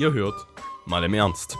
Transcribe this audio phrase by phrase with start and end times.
[0.00, 0.46] Ihr hört
[0.86, 1.58] mal im Ernst.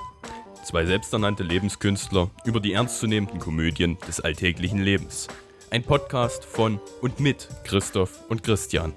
[0.65, 5.29] Zwei selbsternannte Lebenskünstler über die ernstzunehmenden Komödien des alltäglichen Lebens.
[5.69, 8.95] Ein Podcast von und mit Christoph und Christian.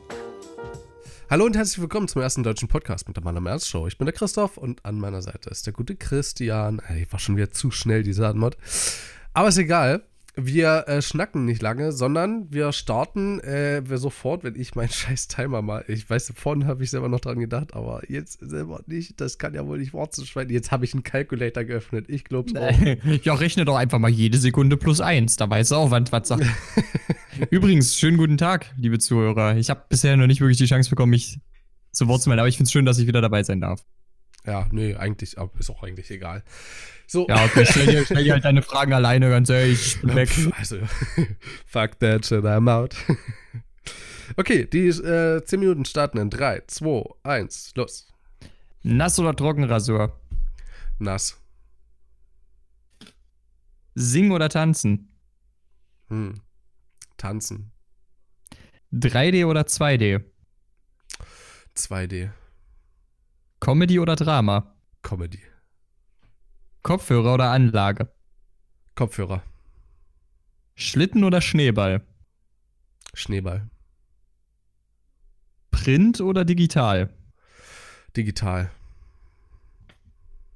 [1.29, 3.85] Hallo und herzlich willkommen zum ersten deutschen Podcast mit der Mann am Ernst Show.
[3.85, 6.79] Ich bin der Christoph und an meiner Seite ist der gute Christian.
[6.87, 8.55] Ey, war schon wieder zu schnell, dieser Anmod.
[9.33, 10.05] Aber ist egal.
[10.36, 15.28] Wir äh, schnacken nicht lange, sondern wir starten äh, wir sofort, wenn ich meinen scheiß
[15.28, 15.86] Timer mal.
[15.88, 19.22] Ich weiß, vorhin habe ich selber noch dran gedacht, aber jetzt selber nicht.
[19.22, 20.52] Das kann ja wohl nicht Wort zu schweigen.
[20.52, 22.05] Jetzt habe ich einen Calculator geöffnet.
[22.10, 22.74] Ich glaube es auch.
[23.24, 25.36] Ja, rechne doch einfach mal jede Sekunde plus eins.
[25.38, 26.46] Da weißt du auch, wann was sagt.
[27.52, 29.58] Übrigens, schönen guten Tag, liebe Zuhörer.
[29.58, 31.40] Ich habe bisher noch nicht wirklich die Chance bekommen, mich
[31.91, 33.84] zu Wort zu melden, aber ich finde es schön, dass ich wieder dabei sein darf.
[34.46, 36.44] Ja, nee, eigentlich ist auch eigentlich egal.
[37.08, 37.28] So.
[37.28, 40.30] Ja, okay, stell dir, stell dir halt deine Fragen alleine, ganz ehrlich, ich bin weg.
[40.58, 40.78] Also,
[41.66, 42.96] fuck that shit, I'm out.
[44.38, 48.08] Okay, die äh, 10 Minuten starten in 3, 2, 1, los.
[48.82, 50.18] Nass oder Trockenrasur?
[50.98, 51.38] Nass.
[53.96, 55.10] Singen oder tanzen?
[56.07, 56.41] Hm.
[57.18, 57.72] Tanzen.
[58.94, 60.24] 3D oder 2D?
[61.76, 62.32] 2D.
[63.64, 64.75] Comedy oder Drama?
[65.03, 65.39] Comedy.
[66.81, 68.14] Kopfhörer oder Anlage?
[68.94, 69.42] Kopfhörer.
[70.75, 72.06] Schlitten oder Schneeball?
[73.14, 73.69] Schneeball.
[75.72, 77.09] Print oder digital?
[78.17, 78.69] Digital.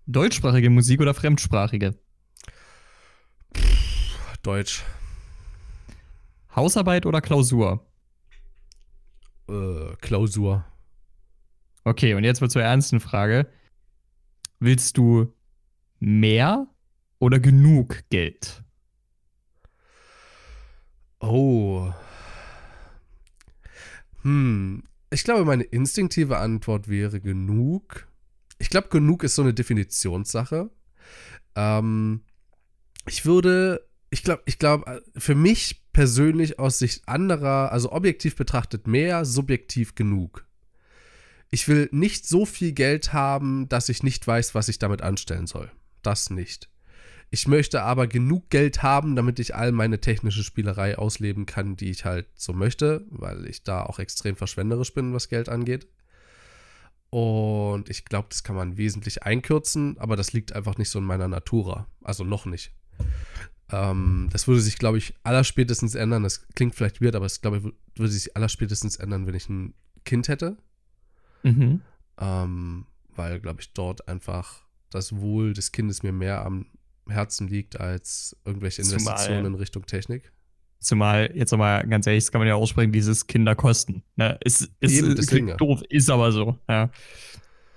[0.05, 1.97] Deutschsprachige Musik oder fremdsprachige?
[4.43, 4.83] Deutsch.
[6.53, 7.89] Hausarbeit oder Klausur?
[9.47, 10.65] Äh, Klausur.
[11.87, 13.47] Okay, und jetzt mal zur ernsten Frage.
[14.59, 15.33] Willst du
[16.01, 16.67] mehr
[17.17, 18.61] oder genug Geld?
[21.21, 21.89] Oh.
[24.23, 24.83] Hm.
[25.11, 28.09] Ich glaube, meine instinktive Antwort wäre genug.
[28.59, 30.69] Ich glaube, genug ist so eine Definitionssache.
[31.55, 32.25] Ähm,
[33.07, 38.87] ich würde, ich glaube, ich glaube, für mich persönlich aus Sicht anderer, also objektiv betrachtet
[38.87, 40.46] mehr, subjektiv genug.
[41.49, 45.47] Ich will nicht so viel Geld haben, dass ich nicht weiß, was ich damit anstellen
[45.47, 45.71] soll.
[46.01, 46.69] Das nicht.
[47.29, 51.89] Ich möchte aber genug Geld haben, damit ich all meine technische Spielerei ausleben kann, die
[51.89, 55.87] ich halt so möchte, weil ich da auch extrem verschwenderisch bin, was Geld angeht.
[57.09, 61.05] Und ich glaube, das kann man wesentlich einkürzen, aber das liegt einfach nicht so in
[61.05, 61.87] meiner Natura.
[62.01, 62.71] Also noch nicht.
[63.71, 66.23] Ähm, das würde sich, glaube ich, allerspätestens ändern.
[66.23, 67.63] Das klingt vielleicht weird, aber es, glaube ich,
[67.99, 69.73] würde sich allerspätestens ändern, wenn ich ein
[70.05, 70.57] Kind hätte.
[71.47, 71.81] Mhm.
[72.19, 72.85] Ähm,
[73.15, 76.67] weil, glaube ich, dort einfach das Wohl des Kindes mir mehr am
[77.07, 80.31] Herzen liegt als irgendwelche Investitionen Zumal, in Richtung Technik.
[80.79, 84.03] Zumal, jetzt nochmal ganz ehrlich, das kann man ja aussprechen, dieses Kinder kosten.
[84.15, 84.37] Ne?
[84.43, 86.59] Ist, ist, Eben, klingt doof, ist aber so.
[86.69, 86.91] Ja.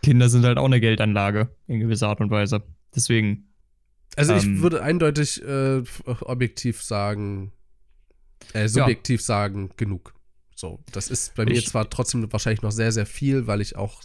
[0.02, 2.62] Kinder sind halt auch eine Geldanlage in gewisser Art und Weise.
[2.94, 3.48] Deswegen.
[4.16, 7.52] Also ich ähm, würde eindeutig äh, objektiv sagen,
[8.52, 9.24] äh, subjektiv ja.
[9.24, 10.14] sagen, genug.
[10.60, 13.76] So, das ist bei mir ich, zwar trotzdem wahrscheinlich noch sehr, sehr viel, weil ich
[13.76, 14.02] auch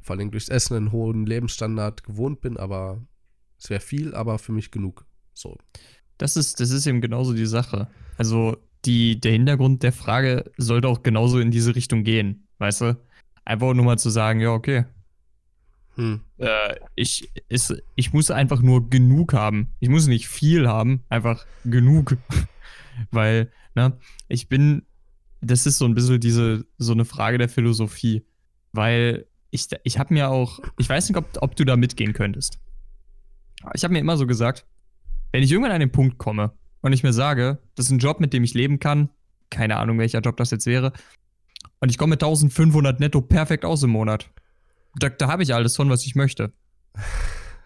[0.00, 3.02] vor allem durchs Essen einen hohen Lebensstandard gewohnt bin, aber
[3.58, 5.06] es wäre viel, aber für mich genug.
[5.34, 5.58] So.
[6.16, 7.88] Das ist, das ist eben genauso die Sache.
[8.16, 12.96] Also, die, der Hintergrund der Frage sollte auch genauso in diese Richtung gehen, weißt du?
[13.44, 14.84] Einfach nur mal zu sagen, ja, okay.
[15.96, 16.20] Hm.
[16.36, 19.74] Äh, ich, ist, ich muss einfach nur genug haben.
[19.80, 22.18] Ich muss nicht viel haben, einfach genug.
[23.10, 23.98] Weil, ne,
[24.28, 24.84] ich bin
[25.40, 28.24] das ist so ein bisschen diese, so eine Frage der Philosophie.
[28.72, 32.58] Weil ich, ich habe mir auch, ich weiß nicht, ob, ob du da mitgehen könntest.
[33.74, 34.66] Ich habe mir immer so gesagt,
[35.32, 38.20] wenn ich irgendwann an den Punkt komme und ich mir sage, das ist ein Job,
[38.20, 39.10] mit dem ich leben kann,
[39.50, 40.92] keine Ahnung, welcher Job das jetzt wäre,
[41.80, 44.30] und ich komme mit 1500 netto perfekt aus im Monat.
[44.96, 46.52] Da, da habe ich alles von, was ich möchte.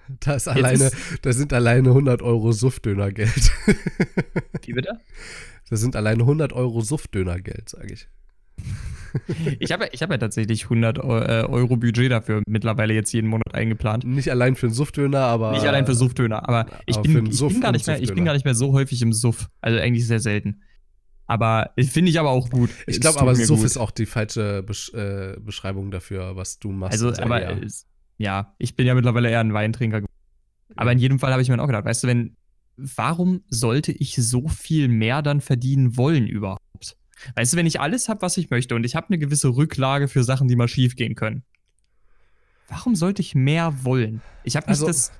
[0.20, 3.52] Da ist alleine, ist, da sind alleine 100 Euro Suftdönergeld.
[4.64, 5.00] Wie bitte?
[5.70, 8.08] Das sind alleine 100 Euro Suftdönergeld, sage ich.
[9.58, 13.54] ich habe ich hab ja tatsächlich 100 äh, Euro Budget dafür mittlerweile jetzt jeden Monat
[13.54, 14.04] eingeplant.
[14.04, 15.52] Nicht allein für einen Suftdöner, aber.
[15.52, 18.24] Nicht allein für Suftdöner, aber, ich, aber bin, ich, bin gar nicht mehr, ich bin
[18.24, 19.48] gar nicht mehr so häufig im Suff.
[19.60, 20.62] Also eigentlich sehr selten.
[21.26, 22.70] Aber finde ich aber auch gut.
[22.86, 23.66] Ich glaube aber, Suff gut.
[23.66, 27.02] ist auch die falsche Besch äh, Beschreibung dafür, was du machst.
[27.02, 27.56] Also, aber ja,
[28.58, 30.02] ich bin ja mittlerweile eher ein Weintrinker.
[30.76, 32.36] Aber in jedem Fall habe ich mir auch gedacht, weißt du, wenn,
[32.76, 36.96] warum sollte ich so viel mehr dann verdienen wollen überhaupt?
[37.34, 40.08] Weißt du, wenn ich alles habe, was ich möchte und ich habe eine gewisse Rücklage
[40.08, 41.44] für Sachen, die mal schief gehen können,
[42.68, 44.22] warum sollte ich mehr wollen?
[44.44, 45.12] Ich habe nicht also, das.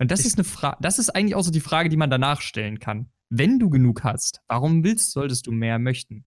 [0.00, 2.40] Und das ist eine Frage, das ist eigentlich auch so die Frage, die man danach
[2.40, 3.08] stellen kann.
[3.30, 6.24] Wenn du genug hast, warum willst, solltest du mehr möchten?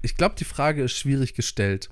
[0.00, 1.88] Ich glaube, die Frage ist schwierig gestellt.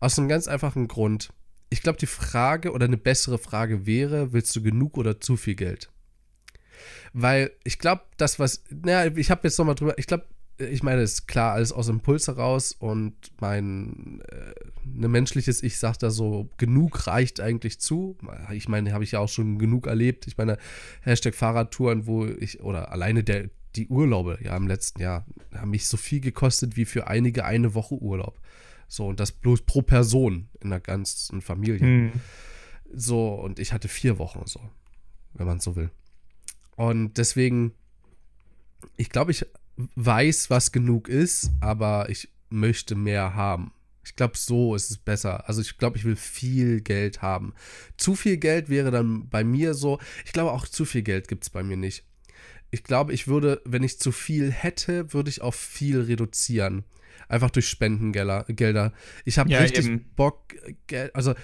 [0.00, 1.32] Aus einem ganz einfachen Grund.
[1.72, 5.54] Ich glaube, die Frage oder eine bessere Frage wäre, willst du genug oder zu viel
[5.54, 5.90] Geld?
[7.14, 10.26] Weil ich glaube, das, was, naja, ich habe jetzt nochmal drüber, ich glaube,
[10.58, 14.52] ich meine, es ist klar, alles aus Impuls heraus und mein äh,
[14.84, 18.18] ne menschliches Ich sagt da so, genug reicht eigentlich zu.
[18.52, 20.26] Ich meine, habe ich ja auch schon genug erlebt.
[20.26, 20.58] Ich meine,
[21.00, 25.88] Hashtag Fahrradtouren, wo ich, oder alleine der, die Urlaube, ja, im letzten Jahr, haben mich
[25.88, 28.38] so viel gekostet wie für einige eine Woche Urlaub.
[28.92, 31.80] So, und das bloß pro Person in der ganzen Familie.
[31.80, 32.12] Hm.
[32.92, 34.60] So, und ich hatte vier Wochen so,
[35.32, 35.90] wenn man so will.
[36.76, 37.72] Und deswegen,
[38.98, 39.46] ich glaube, ich
[39.94, 43.72] weiß, was genug ist, aber ich möchte mehr haben.
[44.04, 45.48] Ich glaube, so ist es besser.
[45.48, 47.54] Also ich glaube, ich will viel Geld haben.
[47.96, 50.00] Zu viel Geld wäre dann bei mir so.
[50.26, 52.04] Ich glaube, auch zu viel Geld gibt es bei mir nicht.
[52.70, 56.84] Ich glaube, ich würde, wenn ich zu viel hätte, würde ich auf viel reduzieren.
[57.28, 58.92] Einfach durch Spendengelder.
[59.24, 60.04] Ich habe ja, richtig eben.
[60.16, 60.54] Bock,
[61.14, 61.34] also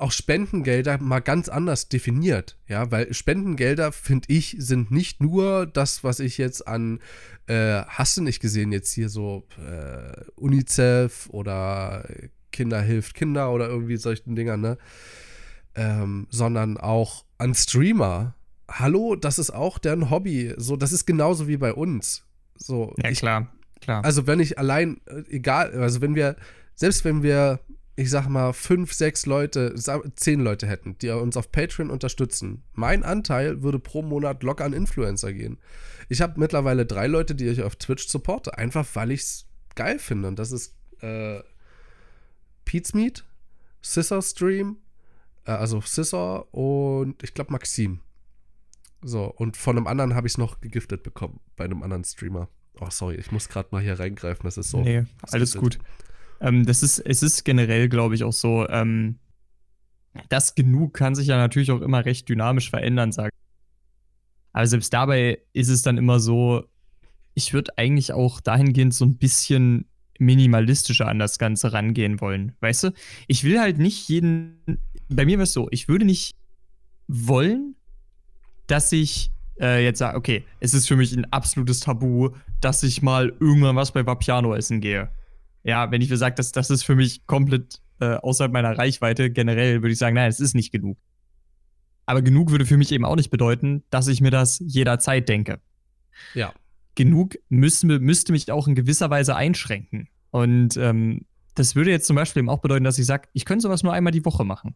[0.00, 6.02] auch Spendengelder mal ganz anders definiert, ja, weil Spendengelder, finde ich, sind nicht nur das,
[6.02, 7.00] was ich jetzt an,
[7.46, 12.08] äh, hast du nicht gesehen, jetzt hier so äh, UNICEF oder
[12.50, 14.78] Kinder hilft Kinder oder irgendwie solchen Dingern, ne,
[15.74, 18.34] ähm, sondern auch an Streamer.
[18.70, 20.54] Hallo, das ist auch deren Hobby.
[20.56, 22.24] So, das ist genauso wie bei uns.
[22.56, 24.04] So, ja, ich, klar, klar.
[24.04, 26.36] Also, wenn ich allein, äh, egal, also wenn wir,
[26.74, 27.60] selbst wenn wir
[28.00, 29.74] ich sag mal, fünf, sechs Leute,
[30.14, 34.72] zehn Leute hätten, die uns auf Patreon unterstützen, mein Anteil würde pro Monat locker an
[34.72, 35.58] Influencer gehen.
[36.08, 39.98] Ich habe mittlerweile drei Leute, die ich auf Twitch supporte, einfach weil ich es geil
[39.98, 40.28] finde.
[40.28, 41.40] Und das ist äh,
[42.64, 43.26] Pete's Meat,
[43.82, 44.78] Scissor Stream,
[45.44, 48.00] äh, also Scissor und ich glaube Maxim.
[49.02, 52.48] So, und von einem anderen habe ich es noch gegiftet bekommen, bei einem anderen Streamer.
[52.80, 54.80] Oh, sorry, ich muss gerade mal hier reingreifen, das ist so.
[54.80, 55.78] Nee, alles gut.
[56.40, 59.18] Ähm, das ist, es ist generell, glaube ich, auch so, ähm,
[60.28, 63.40] das genug kann sich ja natürlich auch immer recht dynamisch verändern, sage ich.
[64.52, 66.64] Aber selbst dabei ist es dann immer so,
[67.34, 69.86] ich würde eigentlich auch dahingehend so ein bisschen
[70.18, 72.56] minimalistischer an das Ganze rangehen wollen.
[72.60, 72.92] Weißt du?
[73.26, 74.58] Ich will halt nicht jeden.
[75.08, 76.34] Bei mir wäre es so, ich würde nicht
[77.08, 77.74] wollen,
[78.66, 79.30] dass ich
[79.60, 83.76] äh, jetzt sage, okay, es ist für mich ein absolutes Tabu, dass ich mal irgendwann
[83.76, 85.10] was bei Vapiano essen gehe
[85.62, 89.30] ja, wenn ich mir sage, das, das ist für mich komplett äh, außerhalb meiner Reichweite,
[89.30, 90.98] generell würde ich sagen, nein, es ist nicht genug.
[92.06, 95.60] Aber genug würde für mich eben auch nicht bedeuten, dass ich mir das jederzeit denke.
[96.34, 96.52] Ja.
[96.94, 100.08] Genug müssen, müsste mich auch in gewisser Weise einschränken.
[100.30, 103.62] Und ähm, das würde jetzt zum Beispiel eben auch bedeuten, dass ich sage, ich könnte
[103.62, 104.74] sowas nur einmal die Woche machen.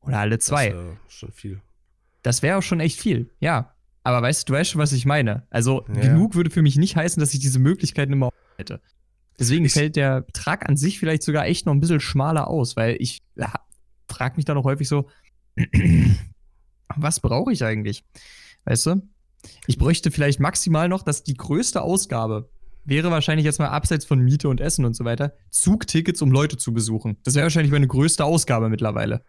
[0.00, 0.70] Oder alle zwei.
[0.70, 1.60] Das ist schon viel.
[2.22, 3.74] Das wäre auch schon echt viel, ja.
[4.02, 5.46] Aber weißt du, du weißt schon, was ich meine.
[5.50, 6.00] Also ja.
[6.00, 8.80] genug würde für mich nicht heißen, dass ich diese Möglichkeiten immer hätte.
[9.38, 12.76] Deswegen ich fällt der Betrag an sich vielleicht sogar echt noch ein bisschen schmaler aus,
[12.76, 13.52] weil ich ja,
[14.08, 15.08] frage mich da noch häufig so,
[16.96, 18.04] was brauche ich eigentlich?
[18.64, 19.02] Weißt du?
[19.66, 22.50] Ich bräuchte vielleicht maximal noch, dass die größte Ausgabe
[22.84, 26.56] wäre wahrscheinlich jetzt mal abseits von Miete und Essen und so weiter, Zugtickets, um Leute
[26.56, 27.16] zu besuchen.
[27.24, 29.22] Das wäre wahrscheinlich meine größte Ausgabe mittlerweile.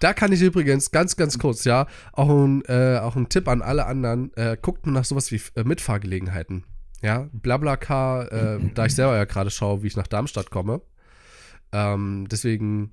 [0.00, 3.62] Da kann ich übrigens ganz, ganz kurz, ja, auch ein, äh, auch ein Tipp an
[3.62, 6.64] alle anderen, äh, guckt nach sowas wie äh, Mitfahrgelegenheiten.
[7.02, 10.80] Ja, Blablacar, äh, da ich selber ja gerade schaue, wie ich nach Darmstadt komme.
[11.72, 12.92] Ähm, deswegen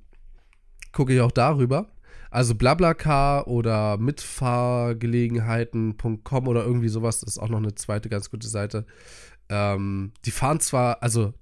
[0.91, 1.91] gucke ich auch darüber.
[2.29, 8.85] Also Blablacar oder Mitfahrgelegenheiten.com oder irgendwie sowas, ist auch noch eine zweite ganz gute Seite.
[9.49, 11.33] Ähm, die fahren zwar, also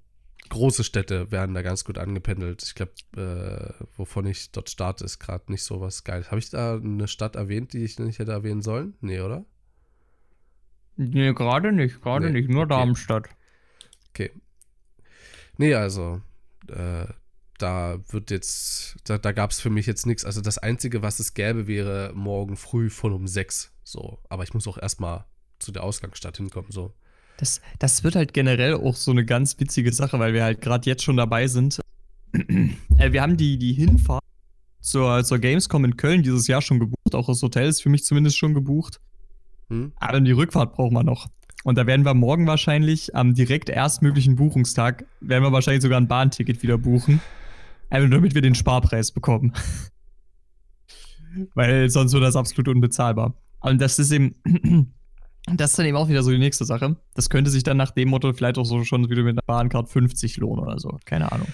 [0.50, 2.62] große Städte werden da ganz gut angependelt.
[2.62, 6.30] Ich glaube, äh, wovon ich dort starte, ist gerade nicht so was Geiles.
[6.30, 8.94] Habe ich da eine Stadt erwähnt, die ich nicht hätte erwähnen sollen?
[9.00, 9.44] Nee, oder?
[10.96, 12.68] Nee, gerade nicht, gerade nee, nicht, nur okay.
[12.68, 13.28] Darmstadt.
[14.10, 14.32] Okay.
[15.56, 16.20] Nee, also,
[16.68, 17.06] äh,
[17.58, 20.24] da wird jetzt, da, da gab es für mich jetzt nichts.
[20.24, 23.72] Also das Einzige, was es gäbe, wäre morgen früh von um sechs.
[23.84, 25.24] So, aber ich muss auch erstmal
[25.58, 26.70] zu der Ausgangsstadt hinkommen.
[26.70, 26.94] So.
[27.40, 30.88] Das, das wird halt generell auch so eine ganz witzige Sache, weil wir halt gerade
[30.88, 31.80] jetzt schon dabei sind.
[32.34, 34.22] äh, wir haben die, die Hinfahrt
[34.82, 37.14] zur, zur Gamescom in Köln dieses Jahr schon gebucht.
[37.14, 39.00] Auch das Hotel ist für mich zumindest schon gebucht.
[39.68, 39.92] Hm?
[39.96, 41.28] Aber die Rückfahrt brauchen wir noch.
[41.64, 46.08] Und da werden wir morgen wahrscheinlich am direkt erstmöglichen Buchungstag, werden wir wahrscheinlich sogar ein
[46.08, 47.20] Bahnticket wieder buchen.
[47.88, 49.54] Einfach nur, damit wir den Sparpreis bekommen.
[51.54, 53.34] Weil sonst wird das absolut unbezahlbar.
[53.60, 54.34] Und das ist eben,
[55.46, 56.96] das ist dann eben auch wieder so die nächste Sache.
[57.14, 59.88] Das könnte sich dann nach dem Motto vielleicht auch so schon wieder mit einer Bahncard
[59.88, 60.98] 50 lohnen oder so.
[61.04, 61.48] Keine Ahnung.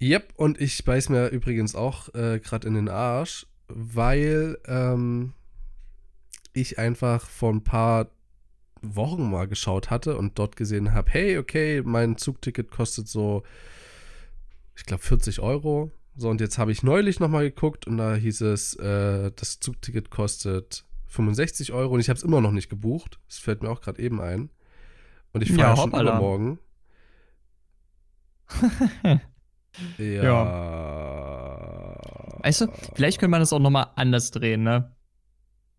[0.00, 5.32] Yep, und ich beiß mir übrigens auch äh, gerade in den Arsch, weil ähm,
[6.52, 8.10] ich einfach vor ein paar
[8.82, 13.42] Wochen mal geschaut hatte und dort gesehen habe, hey, okay, mein Zugticket kostet so,
[14.76, 15.90] ich glaube, 40 Euro.
[16.16, 20.10] So, und jetzt habe ich neulich nochmal geguckt und da hieß es, äh, das Zugticket
[20.10, 23.18] kostet 65 Euro und ich habe es immer noch nicht gebucht.
[23.28, 24.50] Das fällt mir auch gerade eben ein.
[25.32, 26.58] Und ich fahre ja, schon übermorgen.
[29.98, 30.22] ja.
[30.22, 30.40] ja.
[32.40, 34.92] Weißt du, vielleicht könnte man das auch nochmal anders drehen, ne?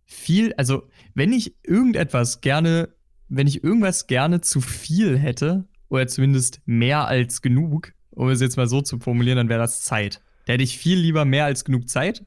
[0.05, 2.89] Viel, also, wenn ich irgendetwas gerne,
[3.27, 8.57] wenn ich irgendwas gerne zu viel hätte, oder zumindest mehr als genug, um es jetzt
[8.57, 10.21] mal so zu formulieren, dann wäre das Zeit.
[10.45, 12.25] Da hätte ich viel lieber mehr als genug Zeit,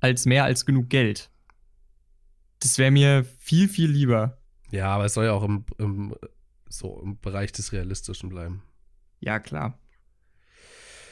[0.00, 1.30] als mehr als genug Geld.
[2.60, 4.38] Das wäre mir viel, viel lieber.
[4.70, 6.14] Ja, aber es soll ja auch im, im,
[6.68, 8.62] so im Bereich des Realistischen bleiben.
[9.18, 9.78] Ja, klar.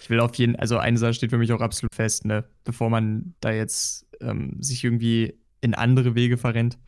[0.01, 2.45] Ich will auf jeden Fall, also eine Sache steht für mich auch absolut fest, ne?
[2.65, 6.79] Bevor man da jetzt ähm, sich irgendwie in andere Wege verrennt.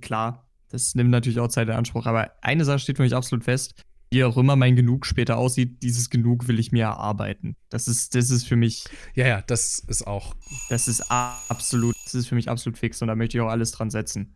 [0.00, 3.44] Klar, das nimmt natürlich auch Zeit in Anspruch, aber eine Sache steht für mich absolut
[3.44, 7.56] fest wie auch immer mein Genug später aussieht, dieses Genug will ich mir erarbeiten.
[7.68, 8.84] Das ist, das ist für mich.
[9.14, 10.34] Ja, ja, das ist auch.
[10.68, 13.70] Das ist absolut, das ist für mich absolut fix und da möchte ich auch alles
[13.70, 14.34] dran setzen.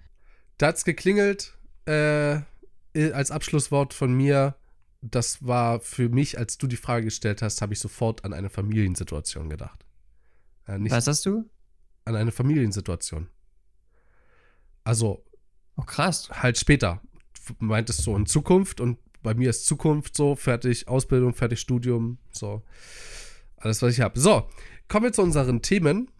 [0.58, 2.40] Da hat's geklingelt, äh,
[2.94, 4.54] als Abschlusswort von mir.
[5.02, 8.50] Das war für mich, als du die Frage gestellt hast, habe ich sofort an eine
[8.50, 9.84] Familiensituation gedacht.
[10.66, 11.50] Äh, Was hast du?
[12.04, 13.28] An eine Familiensituation.
[14.84, 15.24] Also.
[15.76, 16.30] Oh, krass.
[16.30, 17.02] Halt später.
[17.46, 22.18] Du meintest so in Zukunft und bei mir ist Zukunft so, fertig, Ausbildung, fertig, Studium,
[22.30, 22.62] so.
[23.56, 24.20] Alles, was ich habe.
[24.20, 24.46] So,
[24.86, 26.10] kommen wir zu unseren Themen.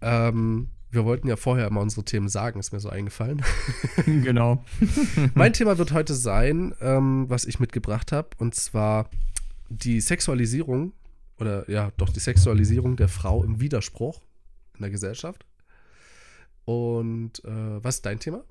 [0.00, 3.42] Ähm, wir wollten ja vorher immer unsere Themen sagen, ist mir so eingefallen.
[4.06, 4.64] genau.
[5.34, 9.10] mein Thema wird heute sein, ähm, was ich mitgebracht habe, und zwar
[9.68, 10.92] die Sexualisierung
[11.38, 14.20] oder ja, doch die Sexualisierung der Frau im Widerspruch
[14.74, 15.44] in der Gesellschaft.
[16.64, 18.44] Und äh, was ist dein Thema?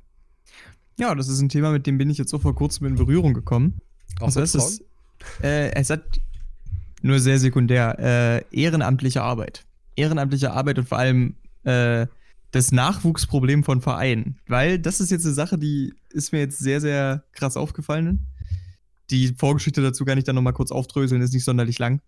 [1.00, 3.34] Ja, das ist ein Thema, mit dem bin ich jetzt so vor kurzem in Berührung
[3.34, 3.80] gekommen.
[4.20, 4.84] Auch also es ist,
[5.42, 6.04] äh, es hat
[7.02, 9.66] nur sehr sekundär äh, ehrenamtliche Arbeit.
[9.96, 12.06] Ehrenamtliche Arbeit und vor allem äh,
[12.52, 14.40] das Nachwuchsproblem von Vereinen.
[14.48, 18.28] Weil das ist jetzt eine Sache, die ist mir jetzt sehr, sehr krass aufgefallen.
[19.10, 22.02] Die Vorgeschichte dazu kann ich dann nochmal kurz aufdröseln, ist nicht sonderlich lang.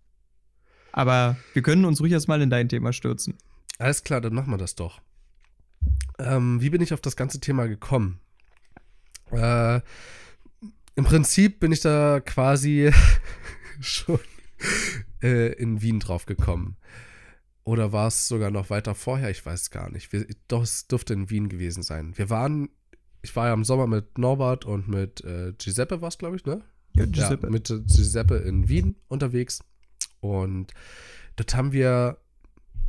[0.92, 3.34] Aber wir können uns ruhig erstmal in dein Thema stürzen.
[3.78, 5.00] Alles klar, dann machen wir das doch.
[6.18, 8.20] Ähm, wie bin ich auf das ganze Thema gekommen?
[9.32, 9.80] Äh,
[10.94, 12.92] Im Prinzip bin ich da quasi
[13.80, 14.20] schon
[15.22, 16.76] äh, in Wien drauf gekommen.
[17.64, 19.30] Oder war es sogar noch weiter vorher?
[19.30, 20.12] Ich weiß gar nicht.
[20.12, 22.16] Wir, doch, es dürfte in Wien gewesen sein.
[22.16, 22.68] Wir waren,
[23.22, 26.44] ich war ja im Sommer mit Norbert und mit äh, Giuseppe, war es, glaube ich,
[26.44, 26.62] ne?
[26.94, 27.46] Ja, Giuseppe.
[27.46, 29.60] Ja, mit Giuseppe in Wien unterwegs.
[30.20, 30.72] Und
[31.36, 32.18] dort haben wir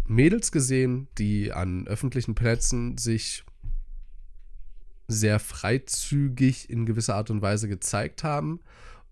[0.05, 3.43] Mädels gesehen, die an öffentlichen Plätzen sich
[5.07, 8.59] sehr freizügig in gewisser Art und Weise gezeigt haben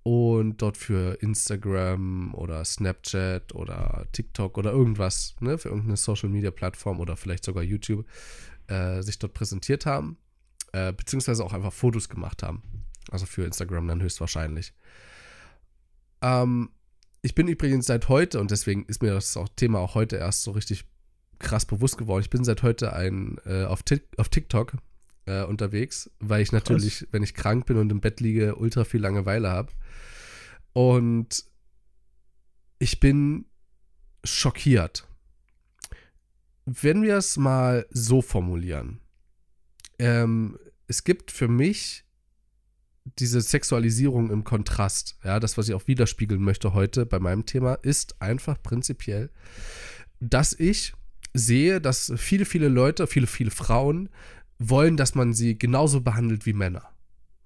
[0.03, 6.51] und dort für Instagram oder Snapchat oder TikTok oder irgendwas, ne, für irgendeine Social Media
[6.51, 8.05] Plattform oder vielleicht sogar YouTube
[8.67, 10.17] äh, sich dort präsentiert haben,
[10.71, 12.63] äh, beziehungsweise auch einfach Fotos gemacht haben.
[13.11, 14.73] Also für Instagram dann höchstwahrscheinlich.
[16.21, 16.69] Ähm,
[17.21, 20.43] ich bin übrigens seit heute, und deswegen ist mir das auch Thema auch heute erst
[20.43, 20.85] so richtig
[21.37, 23.83] krass bewusst geworden, ich bin seit heute ein äh, auf,
[24.17, 24.73] auf TikTok
[25.25, 27.07] äh, unterwegs, weil ich natürlich, Krass.
[27.11, 29.71] wenn ich krank bin und im Bett liege, ultra viel Langeweile habe.
[30.73, 31.45] Und
[32.79, 33.45] ich bin
[34.23, 35.07] schockiert.
[36.65, 38.99] Wenn wir es mal so formulieren,
[39.99, 42.05] ähm, es gibt für mich
[43.19, 47.75] diese Sexualisierung im Kontrast, ja, das, was ich auch widerspiegeln möchte heute bei meinem Thema,
[47.75, 49.31] ist einfach prinzipiell,
[50.19, 50.93] dass ich
[51.33, 54.09] sehe, dass viele, viele Leute, viele, viele Frauen
[54.69, 56.89] wollen, dass man sie genauso behandelt wie Männer.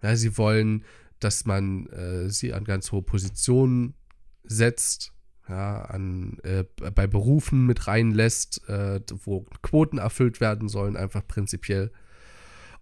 [0.02, 0.84] Ja, sie wollen,
[1.20, 3.96] dass man äh, sie an ganz hohe Positionen
[4.44, 5.14] setzt,
[5.48, 11.92] ja, an, äh, bei Berufen mit reinlässt, äh, wo Quoten erfüllt werden sollen, einfach prinzipiell.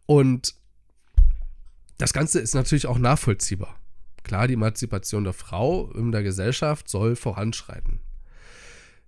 [0.06, 0.56] Und
[1.98, 3.80] das Ganze ist natürlich auch nachvollziehbar.
[4.24, 8.00] Klar, die Emanzipation der Frau in der Gesellschaft soll voranschreiten.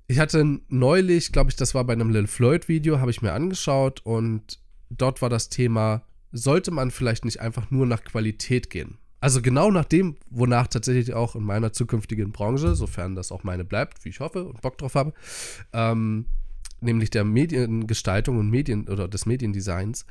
[0.08, 4.02] Ich hatte neulich, glaube ich, das war bei einem Lil Floyd-Video, habe ich mir angeschaut
[4.06, 8.98] und dort war das Thema, sollte man vielleicht nicht einfach nur nach Qualität gehen?
[9.22, 13.66] Also genau nach dem, wonach tatsächlich auch in meiner zukünftigen Branche, sofern das auch meine
[13.66, 15.14] bleibt, wie ich hoffe und Bock drauf habe,
[15.74, 16.26] ähm,
[16.82, 20.06] nämlich der Mediengestaltung und Medien oder des Mediendesigns,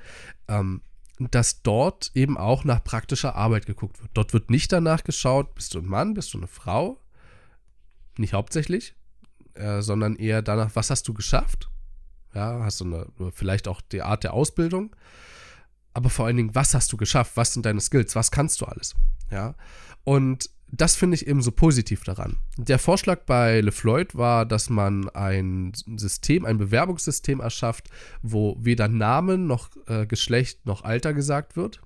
[0.49, 0.81] ähm,
[1.21, 4.11] dass dort eben auch nach praktischer Arbeit geguckt wird.
[4.15, 7.01] Dort wird nicht danach geschaut, bist du ein Mann, bist du eine Frau,
[8.17, 8.97] nicht hauptsächlich,
[9.53, 11.71] äh, sondern eher danach, was hast du geschafft
[12.35, 14.95] ja, hast du eine, vielleicht auch die Art der Ausbildung.
[15.93, 17.37] Aber vor allen Dingen, was hast du geschafft?
[17.37, 18.17] Was sind deine Skills?
[18.17, 18.95] Was kannst du alles?
[19.31, 19.55] Ja.
[20.03, 22.37] Und das finde ich eben so positiv daran.
[22.57, 27.89] Der Vorschlag bei LeFloid war, dass man ein System, ein Bewerbungssystem erschafft,
[28.23, 31.81] wo weder Namen noch äh, Geschlecht noch Alter gesagt wird.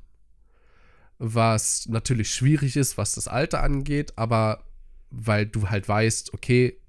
[1.19, 4.65] Was natürlich schwierig ist, was das Alter angeht, aber
[5.11, 6.81] weil du halt weißt, okay,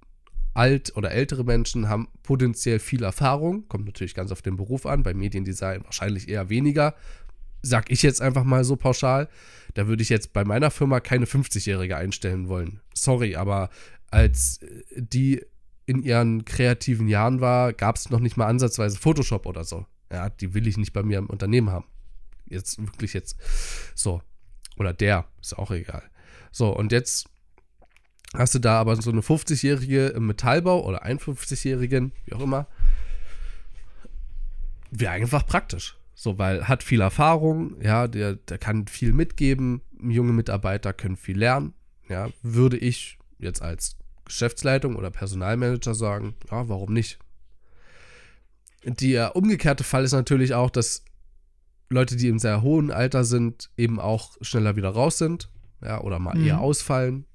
[0.53, 5.03] alt oder ältere Menschen haben potenziell viel Erfahrung, kommt natürlich ganz auf den Beruf an,
[5.03, 6.95] bei Mediendesign wahrscheinlich eher weniger,
[7.61, 9.29] sag ich jetzt einfach mal so pauschal.
[9.73, 12.81] Da würde ich jetzt bei meiner Firma keine 50-Jährige einstellen wollen.
[12.93, 13.69] Sorry, aber
[14.09, 14.59] als
[14.95, 15.45] die
[15.85, 19.85] in ihren kreativen Jahren war, gab es noch nicht mal ansatzweise Photoshop oder so.
[20.11, 21.85] Ja, die will ich nicht bei mir im Unternehmen haben.
[22.47, 23.37] Jetzt wirklich jetzt
[23.95, 24.21] so.
[24.77, 26.03] Oder der, ist auch egal.
[26.51, 27.29] So, und jetzt
[28.33, 32.67] hast du da aber so eine 50-Jährige im Metallbau oder 51-Jährigen, wie auch immer.
[34.91, 35.97] Wäre einfach praktisch.
[36.13, 41.37] So, weil hat viel Erfahrung, ja, der, der kann viel mitgeben, junge Mitarbeiter können viel
[41.37, 41.73] lernen,
[42.09, 43.95] ja, würde ich jetzt als
[44.25, 47.19] Geschäftsleitung oder Personalmanager sagen, ja, warum nicht?
[48.83, 51.05] Der umgekehrte Fall ist natürlich auch, dass
[51.89, 55.49] Leute, die im sehr hohen Alter sind, eben auch schneller wieder raus sind,
[55.81, 56.45] ja, oder mal mhm.
[56.45, 57.25] eher ausfallen,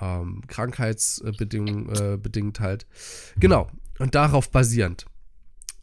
[0.00, 2.86] ähm, Krankheitsbedingungen äh, bedingt halt.
[3.38, 5.06] Genau, und darauf basierend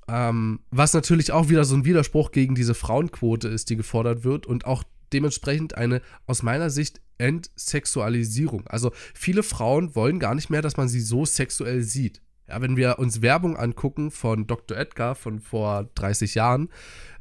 [0.08, 4.46] ähm, was natürlich auch wieder so ein Widerspruch gegen diese Frauenquote ist, die gefordert wird
[4.46, 8.67] und auch dementsprechend eine aus meiner Sicht Entsexualisierung.
[8.67, 12.22] Also viele Frauen wollen gar nicht mehr, dass man sie so sexuell sieht.
[12.50, 14.77] Ja, wenn wir uns Werbung angucken von Dr.
[14.77, 16.70] Edgar von vor 30 Jahren,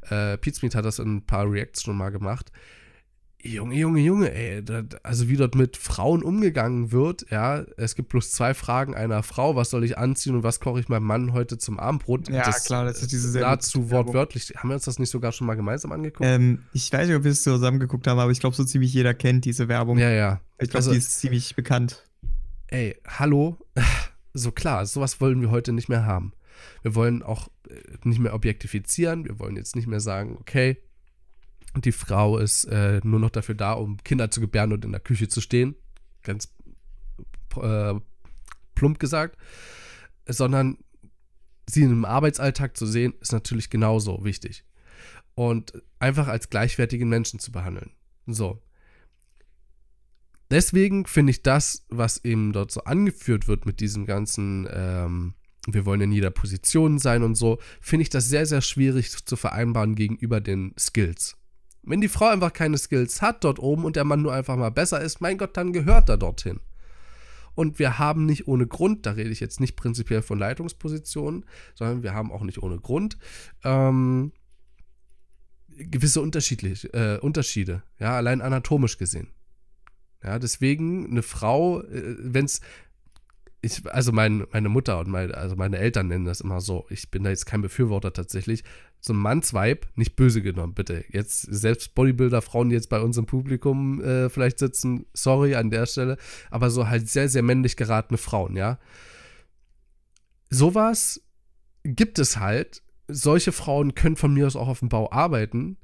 [0.09, 2.51] äh, Pizmeet hat das in ein paar Reacts schon mal gemacht,
[3.45, 4.63] Junge, Junge, Junge, ey,
[5.03, 9.57] also wie dort mit Frauen umgegangen wird, ja, es gibt bloß zwei Fragen einer Frau,
[9.57, 12.29] was soll ich anziehen und was koche ich meinem Mann heute zum Abendbrot?
[12.29, 14.53] Ja, das klar, das ist diese sehr Nahezu wortwörtlich.
[14.55, 16.25] Haben wir uns das nicht sogar schon mal gemeinsam angeguckt?
[16.25, 18.93] Ähm, ich weiß nicht, ob wir es zusammen geguckt haben, aber ich glaube, so ziemlich
[18.93, 19.97] jeder kennt diese Werbung.
[19.97, 20.39] Ja, ja.
[20.59, 22.05] Ich glaube, also, die ist ziemlich bekannt.
[22.67, 23.57] Ey, hallo,
[24.33, 26.31] so klar, sowas wollen wir heute nicht mehr haben.
[26.81, 30.77] Wir wollen auch äh, nicht mehr objektifizieren, wir wollen jetzt nicht mehr sagen, okay,
[31.81, 35.01] die Frau ist äh, nur noch dafür da, um Kinder zu gebären und in der
[35.01, 35.75] Küche zu stehen.
[36.21, 36.53] Ganz
[37.61, 37.95] äh,
[38.75, 39.37] plump gesagt.
[40.27, 40.77] Sondern
[41.67, 44.63] sie im Arbeitsalltag zu sehen, ist natürlich genauso wichtig.
[45.35, 47.91] Und einfach als gleichwertigen Menschen zu behandeln.
[48.27, 48.61] So.
[50.51, 55.33] Deswegen finde ich das, was eben dort so angeführt wird mit diesem ganzen, ähm,
[55.65, 59.35] wir wollen in jeder Position sein und so, finde ich das sehr, sehr schwierig zu
[59.35, 61.37] vereinbaren gegenüber den Skills.
[61.83, 64.71] Wenn die Frau einfach keine Skills hat dort oben und der Mann nur einfach mal
[64.71, 66.59] besser ist, mein Gott, dann gehört er dorthin.
[67.55, 72.01] Und wir haben nicht ohne Grund, da rede ich jetzt nicht prinzipiell von Leitungspositionen, sondern
[72.01, 73.17] wir haben auch nicht ohne Grund
[73.63, 74.31] ähm,
[75.67, 79.27] gewisse unterschiedliche, äh, Unterschiede, ja, allein anatomisch gesehen.
[80.23, 82.61] Ja, deswegen eine Frau, äh, wenn es
[83.63, 86.85] ich, also mein, meine Mutter und mein, also meine Eltern nennen das immer so.
[86.89, 88.65] Ich bin da jetzt kein Befürworter tatsächlich.
[88.99, 91.05] So ein Mannsweib, nicht böse genommen, bitte.
[91.07, 95.85] Jetzt selbst Bodybuilder-Frauen, die jetzt bei uns im Publikum äh, vielleicht sitzen, sorry an der
[95.85, 96.17] Stelle,
[96.51, 98.79] aber so halt sehr, sehr männlich geratene Frauen, ja.
[100.49, 101.21] Sowas
[101.83, 102.81] gibt es halt.
[103.07, 105.77] Solche Frauen können von mir aus auch auf dem Bau arbeiten,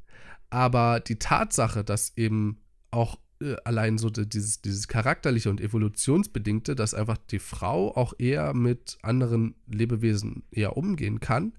[0.50, 2.62] aber die Tatsache, dass eben
[2.92, 8.54] auch äh, allein so dieses, dieses charakterliche und evolutionsbedingte, dass einfach die Frau auch eher
[8.54, 11.54] mit anderen Lebewesen eher umgehen kann,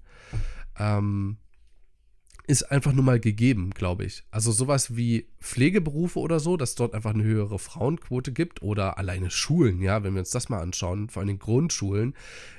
[0.77, 1.37] ähm,
[2.47, 4.23] ist einfach nur mal gegeben, glaube ich.
[4.31, 9.29] Also sowas wie Pflegeberufe oder so, dass dort einfach eine höhere Frauenquote gibt oder alleine
[9.29, 12.13] Schulen, ja, wenn wir uns das mal anschauen, vor allem Grundschulen,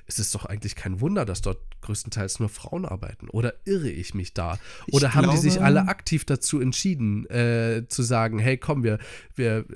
[0.06, 3.28] ist es doch eigentlich kein Wunder, dass dort größtenteils nur Frauen arbeiten.
[3.28, 4.58] Oder irre ich mich da?
[4.90, 8.82] Oder ich haben glaube, die sich alle aktiv dazu entschieden, äh, zu sagen, hey, komm,
[8.82, 8.98] wir,
[9.34, 9.66] wir,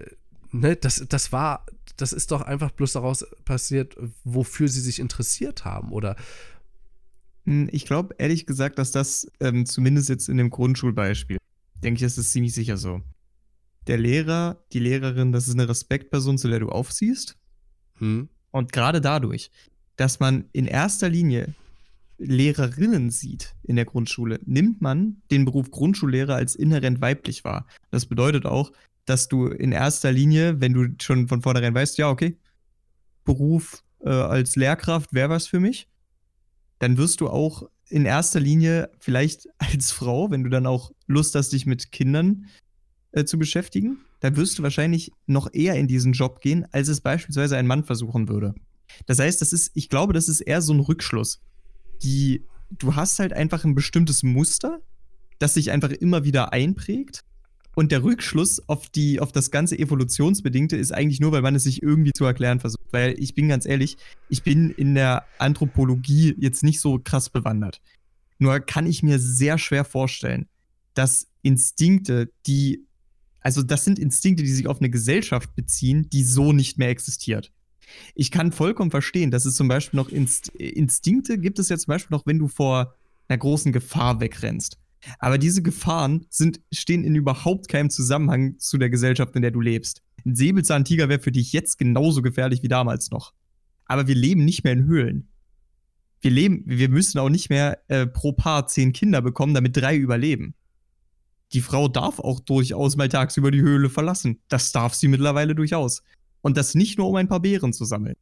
[0.52, 1.66] ne, das, das war,
[1.96, 6.16] das ist doch einfach bloß daraus passiert, wofür sie sich interessiert haben oder
[7.46, 11.38] hm, ich glaube ehrlich gesagt, dass das ähm, zumindest jetzt in dem Grundschulbeispiel,
[11.82, 13.00] denke ich, das ist ziemlich sicher so.
[13.86, 17.36] Der Lehrer, die Lehrerin, das ist eine Respektperson, zu der du aufsiehst.
[17.98, 18.28] Hm.
[18.50, 19.50] Und gerade dadurch,
[19.96, 21.54] dass man in erster Linie
[22.18, 27.66] Lehrerinnen sieht in der Grundschule, nimmt man den Beruf Grundschullehrer als inhärent weiblich wahr.
[27.90, 28.72] Das bedeutet auch,
[29.04, 32.38] dass du in erster Linie, wenn du schon von vornherein weißt, ja, okay,
[33.24, 35.88] Beruf äh, als Lehrkraft wäre was für mich,
[36.78, 41.34] dann wirst du auch in erster Linie vielleicht als Frau, wenn du dann auch Lust
[41.34, 42.46] hast, dich mit Kindern
[43.12, 47.00] äh, zu beschäftigen, dann wirst du wahrscheinlich noch eher in diesen Job gehen, als es
[47.00, 48.54] beispielsweise ein Mann versuchen würde.
[49.06, 51.40] Das heißt, das ist, ich glaube, das ist eher so ein Rückschluss.
[52.02, 54.80] Die, du hast halt einfach ein bestimmtes Muster,
[55.38, 57.24] das sich einfach immer wieder einprägt.
[57.74, 61.64] Und der Rückschluss auf, die, auf das ganze Evolutionsbedingte ist eigentlich nur, weil man es
[61.64, 62.90] sich irgendwie zu erklären versucht.
[62.90, 63.98] Weil ich bin ganz ehrlich,
[64.30, 67.82] ich bin in der Anthropologie jetzt nicht so krass bewandert.
[68.38, 70.48] Nur kann ich mir sehr schwer vorstellen,
[70.94, 72.86] dass Instinkte, die,
[73.40, 77.52] also das sind Instinkte, die sich auf eine Gesellschaft beziehen, die so nicht mehr existiert.
[78.14, 81.92] Ich kann vollkommen verstehen, dass es zum Beispiel noch Inst Instinkte gibt es ja zum
[81.92, 82.94] Beispiel noch, wenn du vor
[83.28, 84.78] einer großen Gefahr wegrennst.
[85.18, 89.60] Aber diese Gefahren sind, stehen in überhaupt keinem Zusammenhang zu der Gesellschaft, in der du
[89.60, 90.02] lebst.
[90.24, 93.32] Ein Säbelzahntiger wäre für dich jetzt genauso gefährlich wie damals noch.
[93.84, 95.28] Aber wir leben nicht mehr in Höhlen.
[96.20, 99.96] Wir leben, wir müssen auch nicht mehr äh, pro Paar zehn Kinder bekommen, damit drei
[99.96, 100.54] überleben.
[101.52, 104.40] Die Frau darf auch durchaus mal tagsüber die Höhle verlassen.
[104.48, 106.02] Das darf sie mittlerweile durchaus.
[106.46, 108.14] Und das nicht nur, um ein paar Beeren zu sammeln.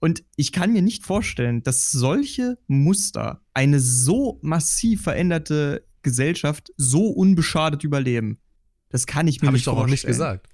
[0.00, 7.06] Und ich kann mir nicht vorstellen, dass solche Muster eine so massiv veränderte Gesellschaft so
[7.06, 8.38] unbeschadet überleben.
[8.88, 9.78] Das kann ich mir hab nicht vorstellen.
[9.80, 10.48] Habe ich doch auch nicht gesagt.